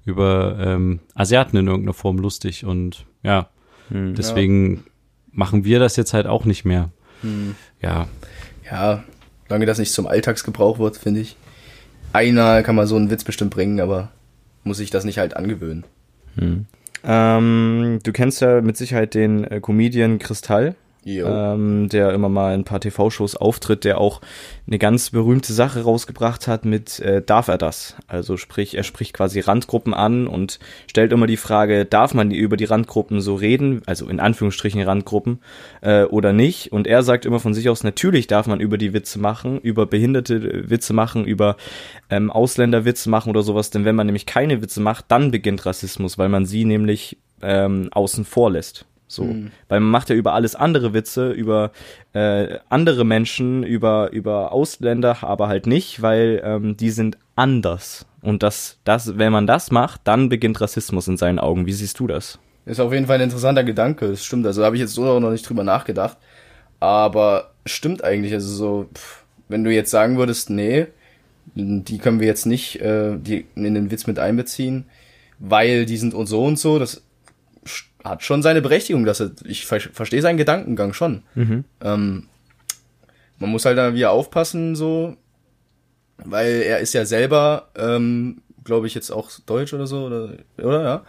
über 0.06 0.58
ähm, 0.60 1.00
Asiaten 1.16 1.58
in 1.58 1.68
irgendeiner 1.68 1.94
Form 1.94 2.18
lustig 2.18 2.66
und 2.66 3.06
ja, 3.24 3.50
Hm. 3.90 4.16
deswegen 4.16 4.86
machen 5.32 5.66
wir 5.66 5.80
das 5.80 5.96
jetzt 5.96 6.14
halt 6.14 6.26
auch 6.28 6.46
nicht 6.46 6.64
mehr. 6.66 6.90
Ja, 7.82 8.08
ja, 8.70 9.04
solange 9.48 9.66
das 9.66 9.78
nicht 9.78 9.94
zum 9.94 10.08
Alltagsgebrauch 10.08 10.80
wird, 10.80 10.98
finde 10.98 11.22
ich. 11.22 11.38
Einer 12.12 12.64
kann 12.64 12.76
man 12.76 12.86
so 12.88 12.96
einen 12.96 13.10
Witz 13.10 13.24
bestimmt 13.24 13.52
bringen, 13.52 13.80
aber 13.80 14.12
muss 14.64 14.78
sich 14.78 14.90
das 14.90 15.04
nicht 15.06 15.18
halt 15.20 15.36
angewöhnen. 15.36 15.84
Ähm, 17.04 18.00
du 18.04 18.12
kennst 18.12 18.42
ja 18.42 18.62
mit 18.62 18.78
Sicherheit 18.78 19.14
den 19.14 19.44
äh, 19.44 19.60
Comedian 19.62 20.20
Kristall. 20.20 20.76
Ähm, 21.06 21.90
der 21.90 22.14
immer 22.14 22.30
mal 22.30 22.54
in 22.54 22.62
ein 22.62 22.66
paar 22.66 22.80
TV-Shows 22.80 23.36
auftritt, 23.36 23.84
der 23.84 24.00
auch 24.00 24.22
eine 24.68 24.80
ganz 24.80 25.10
berühmte 25.10 25.52
Sache 25.52 25.82
rausgebracht 25.82 26.48
hat 26.48 26.66
mit 26.66 27.00
äh, 27.00 27.22
Darf 27.22 27.48
er 27.48 27.58
das? 27.58 27.96
Also 28.08 28.38
sprich, 28.38 28.76
er 28.76 28.84
spricht 28.84 29.14
quasi 29.14 29.40
Randgruppen 29.42 29.94
an 29.94 30.28
und 30.28 30.60
stellt 30.88 31.12
immer 31.12 31.28
die 31.28 31.38
Frage, 31.38 31.86
darf 31.86 32.14
man 32.14 32.32
über 32.32 32.58
die 32.58 32.66
Randgruppen 32.66 33.22
so 33.22 33.36
reden, 33.36 33.82
also 33.86 34.08
in 34.08 34.20
Anführungsstrichen 34.20 34.82
Randgruppen, 34.82 35.40
äh, 35.82 36.04
oder 36.04 36.32
nicht? 36.32 36.72
Und 36.72 36.88
er 36.88 37.04
sagt 37.04 37.26
immer 37.26 37.40
von 37.40 37.54
sich 37.54 37.70
aus, 37.70 37.84
natürlich 37.84 38.28
darf 38.28 38.48
man 38.48 38.60
über 38.60 38.78
die 38.78 38.94
Witze 38.94 39.20
machen, 39.20 39.60
über 39.60 39.86
behinderte 39.86 40.36
äh, 40.36 40.70
Witze 40.70 40.94
machen, 40.94 41.26
über 41.26 41.58
ähm, 42.10 42.32
Ausländer 42.32 42.86
Witze 42.86 43.10
machen 43.10 43.30
oder 43.30 43.42
sowas, 43.42 43.70
denn 43.70 43.86
wenn 43.86 43.96
man 43.96 44.06
nämlich 44.06 44.26
keine 44.26 44.62
Witze 44.62 44.82
macht, 44.82 45.06
dann 45.10 45.32
beginnt 45.32 45.66
Rassismus, 45.66 46.18
weil 46.18 46.30
man 46.30 46.46
sie 46.46 46.66
nämlich 46.66 47.18
ähm, 47.42 47.90
außen 47.92 48.26
vor 48.26 48.52
lässt. 48.52 48.86
So, 49.14 49.36
weil 49.70 49.80
man 49.80 49.92
macht 49.92 50.10
ja 50.10 50.16
über 50.16 50.34
alles 50.34 50.56
andere 50.56 50.94
Witze, 50.94 51.32
über 51.32 51.72
äh, 52.14 52.58
andere 52.70 53.06
Menschen, 53.06 53.64
über 53.64 54.12
über 54.12 54.52
Ausländer, 54.52 55.18
aber 55.22 55.48
halt 55.48 55.68
nicht, 55.68 56.02
weil 56.02 56.42
ähm, 56.44 56.78
die 56.78 56.90
sind 56.90 57.18
anders. 57.36 58.06
Und 58.22 58.42
das, 58.42 58.80
das, 58.86 59.18
wenn 59.18 59.34
man 59.34 59.48
das 59.48 59.70
macht, 59.72 60.02
dann 60.06 60.30
beginnt 60.30 60.62
Rassismus 60.62 61.08
in 61.08 61.18
seinen 61.18 61.40
Augen. 61.40 61.66
Wie 61.66 61.74
siehst 61.74 62.00
du 62.00 62.08
das? 62.08 62.40
Ist 62.66 62.80
auf 62.80 62.94
jeden 62.94 63.08
Fall 63.08 63.18
ein 63.18 63.24
interessanter 63.24 63.64
Gedanke, 63.64 64.08
das 64.08 64.24
stimmt. 64.24 64.46
Also 64.48 64.64
habe 64.64 64.76
ich 64.76 64.82
jetzt 64.82 64.94
so 64.94 65.20
noch 65.20 65.32
nicht 65.32 65.48
drüber 65.48 65.64
nachgedacht. 65.64 66.18
Aber 66.80 67.52
stimmt 67.66 68.04
eigentlich. 68.04 68.34
Also 68.34 68.54
so, 68.54 68.90
pff, 68.94 69.24
wenn 69.50 69.64
du 69.64 69.74
jetzt 69.74 69.92
sagen 69.92 70.18
würdest, 70.18 70.50
nee, 70.50 70.88
die 71.56 71.98
können 71.98 72.20
wir 72.20 72.28
jetzt 72.28 72.46
nicht 72.46 72.80
äh, 72.82 73.18
die 73.18 73.46
in 73.56 73.74
den 73.74 73.92
Witz 73.92 74.08
mit 74.08 74.20
einbeziehen, 74.20 74.86
weil 75.40 75.86
die 75.86 75.98
sind 75.98 76.14
und 76.14 76.28
so 76.28 76.44
und 76.46 76.58
so, 76.58 76.80
das 76.80 77.04
hat 78.04 78.24
schon 78.24 78.42
seine 78.42 78.62
Berechtigung. 78.62 79.06
Dass 79.06 79.20
er, 79.20 79.32
ich 79.46 79.66
ver 79.66 79.80
verstehe 79.80 80.22
seinen 80.22 80.38
Gedankengang 80.38 80.94
schon. 80.94 81.24
Ähm, 81.82 82.28
man 83.40 83.50
muss 83.50 83.66
halt 83.66 83.78
da 83.78 83.94
wieder 83.94 84.12
aufpassen, 84.12 84.76
so, 84.76 85.18
weil 86.18 86.62
er 86.62 86.80
ist 86.80 86.94
ja 86.94 87.06
selber, 87.06 87.70
ähm, 87.76 88.42
glaube 88.64 88.88
ich, 88.88 88.94
jetzt 88.96 89.12
auch 89.12 89.30
Deutsch 89.46 89.74
oder 89.74 89.88
so, 89.88 90.06
oder, 90.06 90.30
oder 90.58 90.84
ja. 90.84 91.06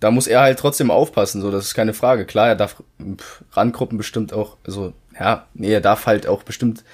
Da 0.00 0.10
muss 0.10 0.26
er 0.26 0.40
halt 0.40 0.58
trotzdem 0.58 0.90
aufpassen, 0.90 1.40
so, 1.40 1.50
das 1.50 1.66
ist 1.66 1.74
keine 1.74 1.94
Frage. 1.94 2.26
Klar, 2.26 2.48
er 2.48 2.56
darf 2.56 2.82
pff, 3.00 3.44
Randgruppen 3.52 3.96
bestimmt 3.98 4.32
auch, 4.32 4.56
also, 4.66 4.92
ja, 5.18 5.46
nee, 5.54 5.72
er 5.72 5.80
darf 5.80 6.06
halt 6.06 6.26
auch 6.26 6.42
bestimmt 6.42 6.84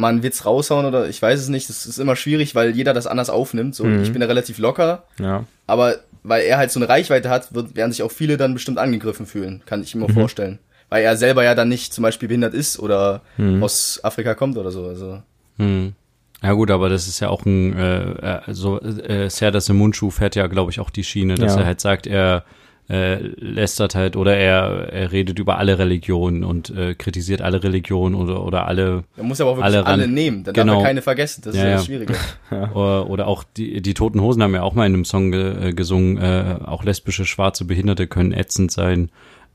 mal 0.00 0.08
einen 0.08 0.22
Witz 0.22 0.44
raushauen 0.46 0.86
oder 0.86 1.08
ich 1.08 1.20
weiß 1.20 1.38
es 1.40 1.48
nicht. 1.48 1.68
Das 1.68 1.86
ist 1.86 1.98
immer 1.98 2.16
schwierig, 2.16 2.54
weil 2.54 2.70
jeder 2.74 2.94
das 2.94 3.06
anders 3.06 3.30
aufnimmt. 3.30 3.74
So, 3.74 3.86
ich 3.86 4.10
bin 4.12 4.20
da 4.20 4.26
relativ 4.26 4.58
locker, 4.58 5.04
Ja. 5.20 5.44
aber 5.66 5.96
weil 6.22 6.42
er 6.42 6.58
halt 6.58 6.70
so 6.70 6.78
eine 6.80 6.88
Reichweite 6.88 7.30
hat, 7.30 7.54
wird, 7.54 7.76
werden 7.76 7.92
sich 7.92 8.02
auch 8.02 8.10
viele 8.12 8.36
dann 8.36 8.52
bestimmt 8.54 8.78
angegriffen 8.78 9.26
fühlen, 9.26 9.62
kann 9.66 9.82
ich 9.82 9.94
mir 9.94 10.08
vorstellen. 10.08 10.58
Weil 10.88 11.04
er 11.04 11.16
selber 11.16 11.44
ja 11.44 11.54
dann 11.54 11.68
nicht 11.68 11.94
zum 11.94 12.02
Beispiel 12.02 12.28
behindert 12.28 12.52
ist 12.52 12.78
oder 12.78 13.22
aus 13.60 14.00
Afrika 14.02 14.34
kommt 14.34 14.56
oder 14.58 14.70
so. 14.70 14.86
Also 14.86 15.22
Hm. 15.58 15.94
Ja 16.42 16.52
gut, 16.54 16.70
aber 16.70 16.88
das 16.88 17.06
ist 17.06 17.20
ja 17.20 17.28
auch 17.28 17.44
ein, 17.44 17.76
äh, 17.78 18.12
äh, 18.12 18.40
so, 18.54 18.80
äh, 18.80 19.28
Serdar 19.28 19.60
Semunchu 19.60 20.10
fährt 20.10 20.34
ja, 20.36 20.46
glaube 20.46 20.70
ich, 20.70 20.80
auch 20.80 20.88
die 20.90 21.04
Schiene, 21.04 21.34
dass 21.34 21.54
Ja. 21.54 21.60
er 21.60 21.66
halt 21.66 21.80
sagt, 21.82 22.06
er 22.06 22.44
äh, 22.90 23.18
lästert 23.38 23.94
halt 23.94 24.16
oder 24.16 24.36
er, 24.36 24.92
er 24.92 25.12
redet 25.12 25.38
über 25.38 25.58
alle 25.58 25.78
Religionen 25.78 26.42
und 26.42 26.70
äh, 26.70 26.94
kritisiert 26.94 27.40
alle 27.40 27.62
Religionen 27.62 28.16
oder, 28.16 28.44
oder 28.44 28.66
alle 28.66 29.04
man 29.16 29.28
muss 29.28 29.40
aber 29.40 29.50
auch 29.52 29.56
wirklich 29.58 29.76
Alle 29.76 29.86
alle, 29.86 30.08
nehmen, 30.08 30.42
dann 30.42 30.54
Genau. 30.54 30.72
darf 30.74 30.82
er 30.82 30.86
keine 30.86 31.02
vergessen. 31.02 31.42
Das 31.44 31.54
ist 31.54 31.58
Ja, 31.60 31.64
ja, 31.66 31.70
ja. 31.70 31.76
das 31.76 31.86
Schwierige. 31.86 32.14
Oder, 32.74 33.08
oder 33.08 33.26
auch 33.28 33.44
die, 33.56 33.80
die 33.80 33.94
Toten 33.94 34.20
Hosen 34.20 34.42
haben 34.42 34.54
ja 34.54 34.62
auch 34.62 34.74
mal 34.74 34.86
in 34.86 34.94
einem 34.94 35.04
Song 35.04 35.30
ge, 35.30 35.68
äh, 35.68 35.72
gesungen, 35.72 36.18
äh, 36.18 36.56
auch 36.64 36.82
lesbische, 36.82 37.24
schwarze 37.24 37.64
Behinderte 37.64 38.06
können 38.08 38.32
ätzend 38.32 38.72
sein. 38.72 39.10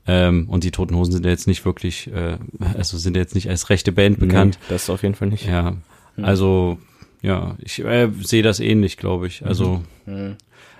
Ähm, 0.06 0.48
und 0.48 0.64
die 0.64 0.70
Toten 0.70 0.94
Hosen 0.96 1.12
sind 1.12 1.24
ja 1.24 1.30
jetzt 1.30 1.46
nicht 1.46 1.64
wirklich, 1.66 2.10
äh, 2.14 2.38
also 2.76 2.96
sind 2.96 3.16
ja 3.16 3.22
jetzt 3.22 3.34
nicht 3.34 3.50
als 3.50 3.68
rechte 3.70 3.92
Band 3.92 4.18
bekannt. 4.18 4.58
Nee, 4.62 4.66
das 4.74 4.88
auf 4.88 5.02
jeden 5.02 5.14
Fall 5.16 5.28
nicht. 5.28 5.46
Ja, 5.46 5.74
also 6.22 6.78
ja, 7.22 7.56
ich 7.58 7.84
äh, 7.84 8.08
sehe 8.22 8.42
das 8.42 8.60
ähnlich, 8.60 8.96
glaube 8.96 9.26
ich. 9.26 9.44
Also, 9.44 9.82
Mhm. 10.06 10.36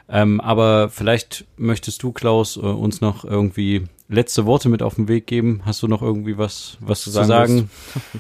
Ähm, 0.08 0.40
aber 0.40 0.88
vielleicht 0.88 1.46
möchtest 1.56 2.02
du, 2.02 2.12
Klaus, 2.12 2.56
äh, 2.56 2.60
uns 2.60 3.00
noch 3.00 3.24
irgendwie 3.24 3.84
letzte 4.08 4.46
Worte 4.46 4.68
mit 4.68 4.82
auf 4.82 4.94
den 4.96 5.08
Weg 5.08 5.26
geben. 5.26 5.62
Hast 5.64 5.82
du 5.82 5.88
noch 5.88 6.02
irgendwie 6.02 6.38
was, 6.38 6.76
was 6.80 7.02
zu 7.02 7.10
sagen 7.10 7.26
sagen, 7.28 7.70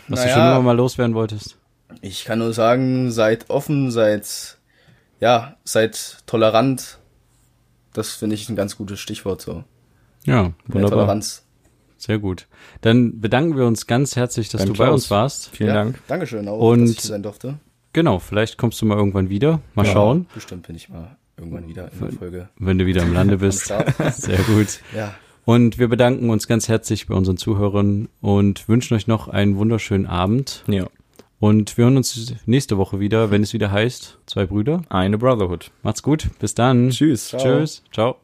was 0.08 0.20
du 0.20 0.26
Naja. 0.26 0.34
schon 0.34 0.42
immer 0.42 0.62
mal 0.62 0.76
loswerden 0.76 1.14
wolltest? 1.14 1.58
Ich 2.02 2.24
kann 2.24 2.40
nur 2.40 2.52
sagen, 2.52 3.10
seid 3.12 3.48
offen, 3.50 3.90
seid, 3.90 4.58
ja, 5.20 5.56
seid 5.64 6.18
tolerant. 6.26 6.98
Das 7.92 8.10
finde 8.14 8.34
ich 8.34 8.48
ein 8.48 8.56
ganz 8.56 8.76
gutes 8.76 8.98
Stichwort 9.00 9.40
so. 9.40 9.64
Ja, 10.24 10.52
wunderbar. 10.66 10.90
Toleranz. 10.98 11.44
Sehr 11.98 12.18
gut. 12.18 12.46
Dann 12.82 13.20
bedanken 13.20 13.56
wir 13.56 13.64
uns 13.64 13.86
ganz 13.86 14.16
herzlich, 14.16 14.48
dass 14.50 14.60
Beim 14.62 14.72
du 14.74 14.78
bei 14.78 14.84
Klaus. 14.86 15.02
uns 15.04 15.10
warst. 15.10 15.50
Vielen 15.50 15.68
ja, 15.68 15.74
Dank. 15.74 16.02
Dankeschön 16.08 16.46
auch, 16.48 16.58
Und- 16.58 16.82
dass 16.82 16.90
ich 16.90 17.00
sein 17.00 17.22
durfte. 17.22 17.58
Genau, 17.94 18.18
vielleicht 18.18 18.58
kommst 18.58 18.82
du 18.82 18.86
mal 18.86 18.98
irgendwann 18.98 19.30
wieder. 19.30 19.60
Mal 19.74 19.86
Ja. 19.86 19.92
schauen, 19.92 20.26
Bestimmt 20.34 20.66
bin 20.66 20.76
ich 20.76 20.90
mal 20.90 21.16
irgendwann 21.36 21.68
wieder 21.68 21.90
in 21.92 22.00
der 22.00 22.12
Folge. 22.12 22.48
wenn 22.58 22.78
du 22.78 22.86
wieder 22.86 23.02
im 23.02 23.12
Lande 23.12 23.36
bist. 23.38 23.66
Sehr 24.12 24.38
gut. 24.38 24.80
ja, 24.94 25.14
Und 25.44 25.78
wir 25.78 25.88
bedanken 25.88 26.30
uns 26.30 26.46
ganz 26.48 26.68
herzlich 26.68 27.06
bei 27.06 27.14
unseren 27.14 27.36
Zuhörern 27.36 28.08
und 28.20 28.68
wünschen 28.68 28.94
euch 28.94 29.06
noch 29.06 29.28
einen 29.28 29.56
wunderschönen 29.56 30.06
Abend. 30.06 30.64
Ja. 30.66 30.86
Und 31.38 31.76
wir 31.76 31.84
hören 31.84 31.98
uns 31.98 32.34
nächste 32.46 32.78
Woche 32.78 32.98
wieder, 32.98 33.30
wenn 33.30 33.42
es 33.42 33.52
wieder 33.52 33.70
heißt, 33.70 34.18
zwei 34.24 34.46
Brüder. 34.46 34.82
Eine 34.88 35.18
Brotherhood. 35.18 35.70
Macht's 35.82 36.02
gut. 36.02 36.28
Bis 36.38 36.54
dann. 36.54 36.88
Tschüss. 36.90 37.28
Ciao. 37.28 37.40
Tschüss. 37.42 37.82
Ciao. 37.92 38.16